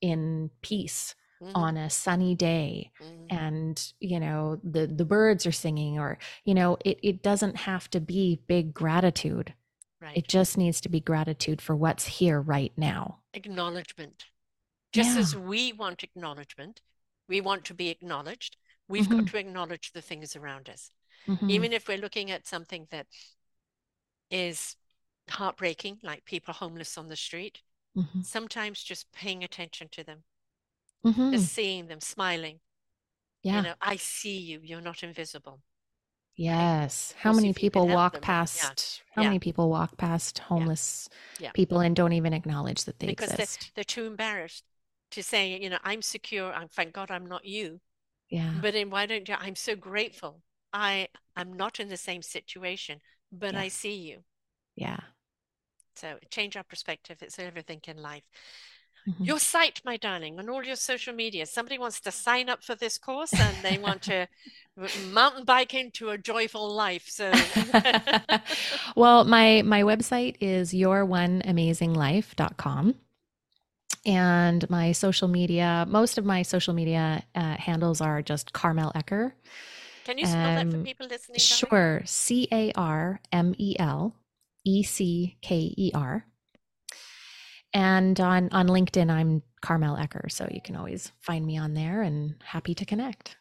[0.01, 1.55] in peace mm-hmm.
[1.55, 3.27] on a sunny day mm-hmm.
[3.31, 7.89] and you know the the birds are singing or you know it, it doesn't have
[7.91, 9.55] to be big gratitude
[10.01, 14.25] right it just needs to be gratitude for what's here right now acknowledgement
[14.93, 15.21] just yeah.
[15.21, 16.81] as we want acknowledgement
[17.29, 18.57] we want to be acknowledged
[18.89, 19.21] we've mm-hmm.
[19.21, 20.91] got to acknowledge the things around us
[21.29, 21.51] mm-hmm.
[21.51, 23.07] even if we're looking at something that
[24.31, 24.77] is
[25.29, 27.61] heartbreaking, like people homeless on the street.
[27.97, 28.23] Mm-hmm.
[28.23, 30.23] Sometimes just paying attention to them,
[31.05, 31.33] mm-hmm.
[31.33, 32.61] just seeing them smiling.
[33.43, 33.57] Yeah.
[33.57, 34.61] You know, I see you.
[34.63, 35.61] You're not invisible.
[36.37, 37.15] Yes.
[37.19, 39.15] How many people walk past yeah.
[39.15, 39.29] how yeah.
[39.29, 41.09] many people walk past homeless
[41.39, 41.51] yeah.
[41.53, 43.61] people and don't even acknowledge that they because exist?
[43.61, 44.65] They're, they're too embarrassed
[45.11, 46.53] to say, you know, I'm secure.
[46.53, 47.81] I'm thank God I'm not you.
[48.31, 48.55] Yeah.
[48.63, 50.41] But then why don't you I'm so grateful.
[50.73, 53.01] I I'm not in the same situation,
[53.33, 53.55] but.
[53.55, 54.19] I see you.
[54.77, 55.01] Yeah.
[55.97, 57.19] So change our perspective.
[57.21, 58.25] It's everything in life.
[59.09, 59.25] Mm-hmm.
[59.25, 61.47] Your site, my darling, on all your social media.
[61.47, 64.29] Somebody wants to sign up for this course and they want to
[65.11, 67.09] mountain bike into a joyful life.
[67.09, 67.33] So,
[68.97, 72.95] well, my my website is youroneamazinglife.com.
[74.07, 79.33] And my social media, most of my social media uh, handles are just Carmel Ecker.
[80.05, 81.39] Can you spell um, that for um, people listening?
[81.39, 82.03] Sure.
[82.05, 84.17] C A R M E L
[84.65, 86.27] E C K E R.
[87.73, 90.31] And on, on LinkedIn, I'm Carmel Ecker.
[90.31, 93.37] So you can always find me on there and happy to connect.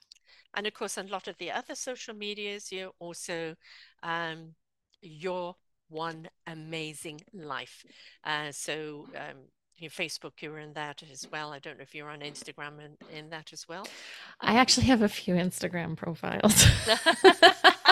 [0.54, 3.56] And of course, on a lot of the other social medias, you're also
[4.04, 4.54] um,
[5.02, 5.56] your
[5.88, 7.86] one amazing life.
[8.24, 9.38] Uh, so um,
[9.82, 11.52] your Facebook, you're in that as well.
[11.52, 13.88] I don't know if you're on Instagram in, in that as well.
[14.42, 16.66] I actually have a few Instagram profiles.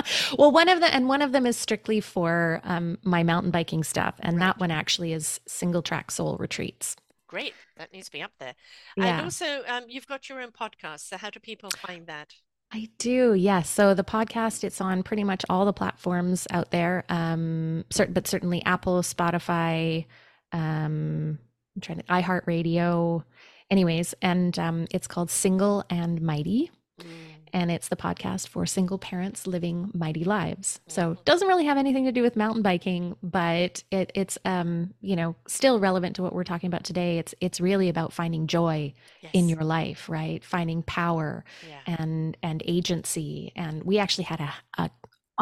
[0.38, 3.84] well, one of them, and one of them is strictly for um, my mountain biking
[3.84, 4.46] stuff, and right.
[4.46, 6.96] that one actually is single track soul retreats.
[7.26, 8.54] Great, that needs to be up there.
[8.96, 9.16] Yeah.
[9.16, 11.08] And also, um, you've got your own podcast.
[11.08, 12.34] So, how do people find that?
[12.74, 13.68] I do, yes.
[13.68, 18.64] So the podcast, it's on pretty much all the platforms out there, um, but certainly
[18.64, 20.06] Apple, Spotify,
[20.52, 21.38] um,
[21.74, 23.24] I'm trying to iHeartRadio,
[23.70, 26.70] anyways, and um, it's called Single and Mighty.
[27.00, 30.80] Mm and it's the podcast for single parents living mighty lives.
[30.88, 34.94] So it doesn't really have anything to do with mountain biking, but it, it's um,
[35.00, 37.18] you know still relevant to what we're talking about today.
[37.18, 39.32] It's it's really about finding joy yes.
[39.34, 40.42] in your life, right?
[40.44, 41.98] Finding power yeah.
[41.98, 43.52] and and agency.
[43.54, 44.90] And we actually had a, a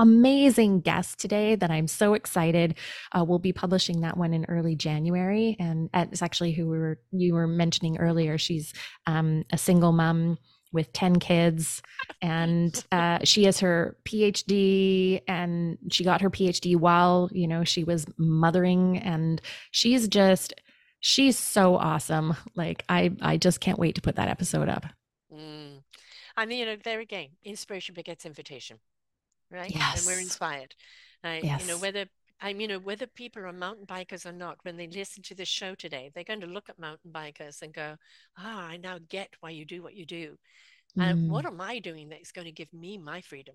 [0.00, 2.76] amazing guest today that I'm so excited.
[3.12, 6.98] Uh, we'll be publishing that one in early January, and it's actually who we were
[7.12, 8.38] you were mentioning earlier.
[8.38, 8.72] She's
[9.06, 10.38] um, a single mom
[10.72, 11.82] with 10 kids
[12.22, 17.82] and uh, she has her phd and she got her phd while you know she
[17.84, 19.40] was mothering and
[19.72, 20.54] she's just
[21.00, 24.86] she's so awesome like i i just can't wait to put that episode up
[25.32, 25.82] mm.
[26.36, 28.78] and you know there again inspiration begets invitation
[29.50, 29.98] right yes.
[29.98, 30.74] and we're inspired
[31.24, 31.60] yes.
[31.60, 32.06] you know whether
[32.42, 35.34] I mean, you know, whether people are mountain bikers or not, when they listen to
[35.34, 37.96] this show today, they're going to look at mountain bikers and go,
[38.38, 40.38] ah, I now get why you do what you do.
[40.98, 41.48] And what mm.
[41.48, 43.54] am I doing that's going to give me my freedom?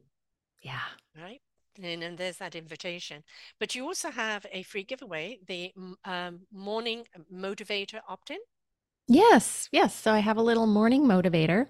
[0.61, 0.79] Yeah.
[1.19, 1.41] Right.
[1.81, 3.23] And, and there's that invitation.
[3.59, 5.73] But you also have a free giveaway, the
[6.05, 8.39] um, morning motivator opt in.
[9.07, 9.95] Yes, yes.
[9.95, 11.67] So I have a little morning motivator,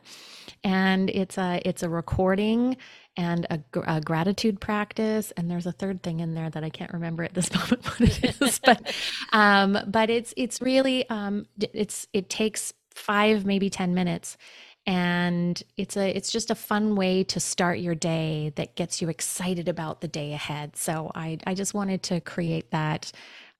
[0.63, 2.77] and it's a it's a recording
[3.17, 6.93] and a, a, gratitude practice, and there's a third thing in there that I can't
[6.93, 8.93] remember at this moment what it is, but
[9.33, 14.37] um, but it's it's really um, it's it takes five maybe ten minutes,
[14.85, 19.09] and it's a it's just a fun way to start your day that gets you
[19.09, 20.77] excited about the day ahead.
[20.77, 23.11] So I I just wanted to create that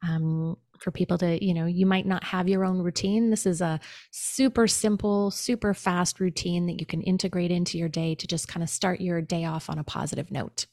[0.08, 3.30] um, for people to, you know, you might not have your own routine.
[3.30, 3.80] This is a
[4.12, 8.64] super simple, super fast routine that you can integrate into your day to just kind
[8.64, 10.68] of start your day off on a positive note.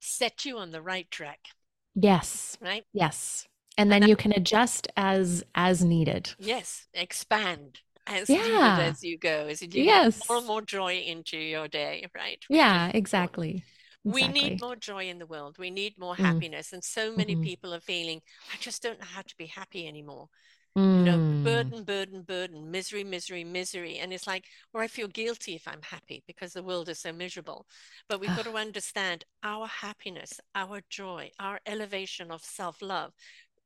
[0.00, 1.40] Set you on the right track.
[1.94, 2.58] Yes.
[2.60, 2.84] Right?
[2.92, 3.46] Yes.
[3.78, 6.34] And then you can adjust as as needed.
[6.38, 8.78] Yes, expand as yeah.
[8.80, 10.26] as you go, as you yes.
[10.28, 12.38] more and more joy into your day, right?
[12.48, 13.52] Which yeah, exactly.
[13.52, 13.62] We
[14.10, 14.50] exactly.
[14.50, 15.56] need more joy in the world.
[15.58, 16.24] We need more mm.
[16.24, 16.72] happiness.
[16.72, 17.44] And so many mm-hmm.
[17.44, 18.20] people are feeling,
[18.52, 20.28] I just don't know how to be happy anymore.
[20.76, 20.98] Mm.
[20.98, 21.44] You know, mm.
[21.44, 23.96] burden, burden, burden, misery, misery, misery.
[23.96, 27.12] And it's like, or I feel guilty if I'm happy because the world is so
[27.12, 27.66] miserable.
[28.08, 33.12] But we've got to understand our happiness, our joy, our elevation of self love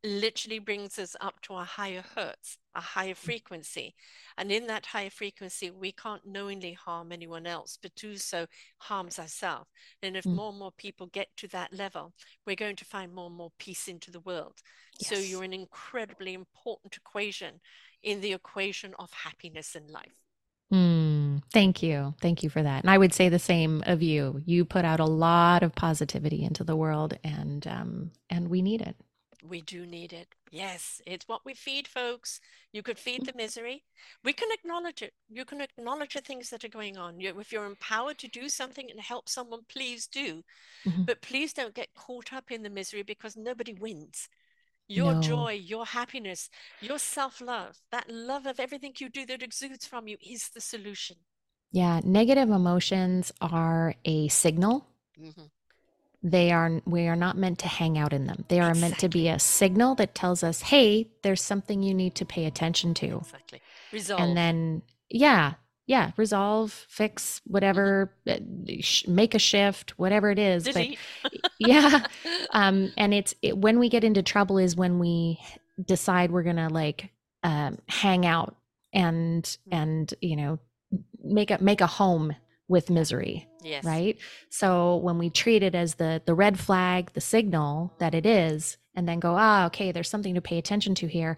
[0.03, 3.19] literally brings us up to a higher hertz, a higher mm.
[3.19, 3.95] frequency.
[4.39, 8.47] And in that higher frequency, we can't knowingly harm anyone else, but do so
[8.79, 9.69] harms ourselves.
[10.03, 10.35] And if mm.
[10.35, 12.15] more and more people get to that level,
[12.47, 14.59] we're going to find more and more peace into the world.
[14.99, 15.11] Yes.
[15.11, 17.61] So you're an incredibly important equation
[18.03, 20.15] in the equation of happiness in life.
[20.73, 22.15] Mm, thank you.
[22.21, 22.85] Thank you for that.
[22.85, 24.41] And I would say the same of you.
[24.45, 28.81] You put out a lot of positivity into the world and um, and we need
[28.81, 28.97] it.
[29.43, 30.35] We do need it.
[30.51, 32.41] Yes, it's what we feed, folks.
[32.73, 33.85] You could feed the misery.
[34.25, 35.15] We can acknowledge it.
[35.29, 37.21] You can acknowledge the things that are going on.
[37.21, 40.43] You, if you're empowered to do something and help someone, please do.
[40.87, 41.05] Mm-hmm.
[41.07, 44.29] But please don't get caught up in the misery because nobody wins.
[44.89, 45.21] Your No.
[45.21, 46.51] joy, your happiness,
[46.81, 51.17] your self-love, that love of everything you do that exudes from you is the solution.
[51.73, 54.87] Yeah, negative emotions are a signal.
[55.17, 55.47] hmm
[56.23, 58.45] They are we are not meant to hang out in them.
[58.49, 62.15] They are meant to be a signal that tells us, "Hey, there's something you need
[62.17, 63.63] to pay attention to." Exactly.
[63.93, 64.21] Resolve.
[64.21, 65.55] And then yeah,
[65.87, 68.37] yeah, resolve, fix whatever, uh,
[68.81, 70.99] sh- make a shift, whatever it is, but Delete.
[71.59, 72.05] yeah,
[72.53, 75.41] um and it's it, when we get into trouble is when we
[75.83, 77.11] decide we're going to like
[77.43, 78.57] um hang out
[78.93, 79.57] and Mm.
[79.73, 80.59] and you know
[81.25, 82.35] make a make a home
[82.71, 83.85] with misery Yes.
[83.85, 84.17] right
[84.49, 88.79] so when we treat it as the the red flag the signal that it is
[88.95, 91.37] and then go ah okay there's something to pay attention to here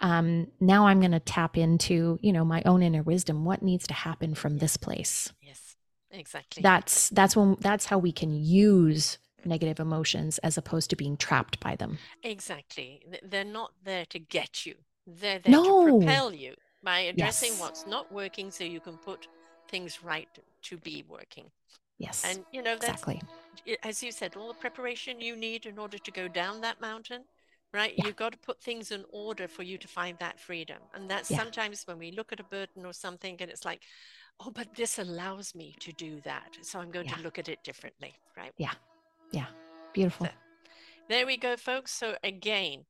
[0.00, 3.86] um now i'm going to tap into you know my own inner wisdom what needs
[3.88, 5.74] to happen from this place Yes.
[6.10, 6.62] Exactly.
[6.62, 11.58] that's that's when that's how we can use negative emotions as opposed to being trapped
[11.60, 13.02] by them Exactly.
[13.22, 14.74] They're not there to get you.
[15.06, 18.96] They're there to no propel you by addressing yes what's not working so you can
[18.96, 19.28] put
[19.74, 20.28] things right
[20.68, 21.50] to be working.
[21.98, 23.20] yes And you know, that's exactly
[23.82, 27.24] as you said, all the preparation you need in order to go down that mountain,
[27.72, 27.94] right?
[27.96, 30.80] yeah You've got to put things in order for you to find that freedom.
[30.94, 33.82] And that's yeah sometimes when we look at a burden or something and it's like,
[34.40, 36.58] oh, but this allows me to do that.
[36.62, 38.54] So I'm going yeah to look at it differently, right?
[38.58, 38.74] yeah
[39.32, 39.46] yeah
[39.92, 40.30] beautiful So
[41.08, 41.92] there we go, folks.
[41.92, 42.86] So again,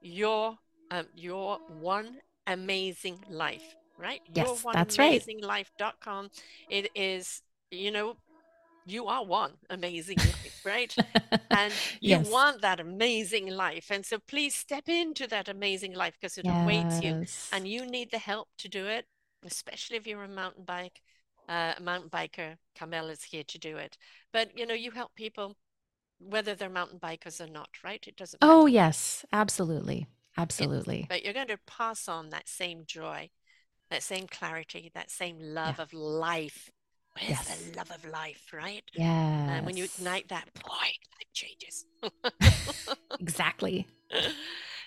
[0.00, 0.58] your
[0.90, 4.22] um, your one amazing life, right?
[4.26, 6.30] Yes one that's right amazing life.com.
[6.68, 8.16] It is, you know,
[8.84, 10.98] you are one amazing life, right?
[11.52, 13.90] And you yes want that amazing life.
[13.90, 17.14] And so please step into that amazing life because it awaits you.
[17.52, 19.06] And you need the help to do it,
[19.44, 21.02] especially if you're a mountain bike,
[21.48, 22.56] uh, a mountain biker.
[22.78, 23.98] Carmel is here to do it.
[24.32, 25.56] But you know, you help people
[26.20, 28.04] whether they're mountain bikers or not, right?
[28.08, 30.06] It doesn't oh yes absolutely
[30.56, 30.70] Yes.
[30.70, 33.30] absolutely But you're going to pass on that same joy,
[33.92, 36.70] that same clarity, that same yeah love of life.
[37.14, 38.82] Where's yes the love of life, right?
[38.94, 39.56] Yeah.
[39.56, 41.84] And when you ignite that, boy, life changes.
[43.20, 43.86] exactly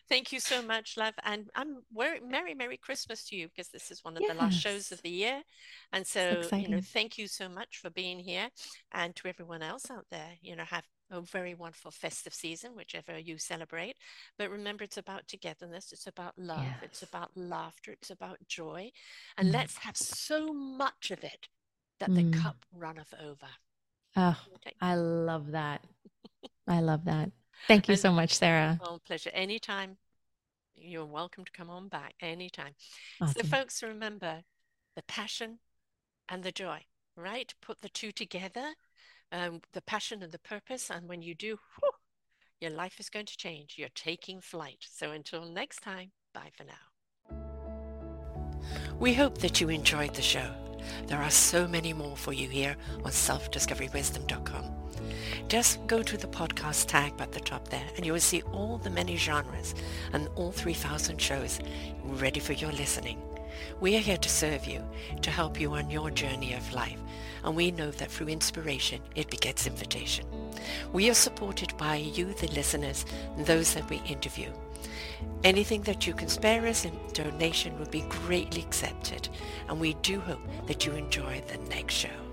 [0.08, 1.16] Thank you so much, love.
[1.24, 1.78] And I'm
[2.24, 5.10] Merry, Merry Christmas to you because this is one of the last shows of the
[5.10, 5.42] year.
[5.94, 8.50] And so so, you know, thank you so much for being here.
[8.94, 13.18] And to everyone else out there, you know, have a very wonderful festive season, whichever
[13.18, 13.98] you celebrate.
[14.38, 18.92] But remember, it's about togetherness, it's about love, it's about laughter, it's about joy.
[19.38, 19.54] And mm.
[19.54, 21.48] let's have so much of it
[22.00, 22.32] that the Mm.
[22.32, 23.48] cup runneth over.
[24.16, 24.76] oh Okay.
[24.82, 25.84] i love that
[26.68, 27.32] i love that
[27.68, 29.32] thank you And so much sarah oh, pleasure.
[29.34, 29.98] Anytime.
[30.76, 32.76] You're welcome to come on back anytime.
[33.26, 34.44] So, folks, remember
[34.96, 35.60] the passion
[36.30, 37.54] and the joy, right?
[37.62, 38.76] Put the two together,
[39.36, 40.90] um, the passion and the purpose.
[40.90, 41.92] And when you do, whew,
[42.62, 43.76] your life is going to change.
[43.78, 44.86] You're taking flight.
[44.90, 46.74] So, until next time, bye for now.
[49.00, 50.50] We hope that you enjoyed the show.
[51.08, 54.72] There are so many more for you here on selfdiscoverywisdom.com.
[55.48, 58.78] Just go to the podcast tag at the top there and you will see all
[58.78, 59.76] the many genres
[60.14, 61.60] and all 3,000 shows
[62.04, 63.22] ready for your listening.
[63.80, 64.84] We are here to serve you,
[65.22, 67.00] to help you on your journey of life,
[67.44, 70.26] and we know that through inspiration, it begets invitation.
[70.94, 73.06] We are supported by you, the listeners,
[73.38, 74.52] and those that we interview.
[75.44, 79.30] Anything that you can spare us in donation would be greatly accepted,
[79.70, 82.25] and we do hope that you enjoy the next show.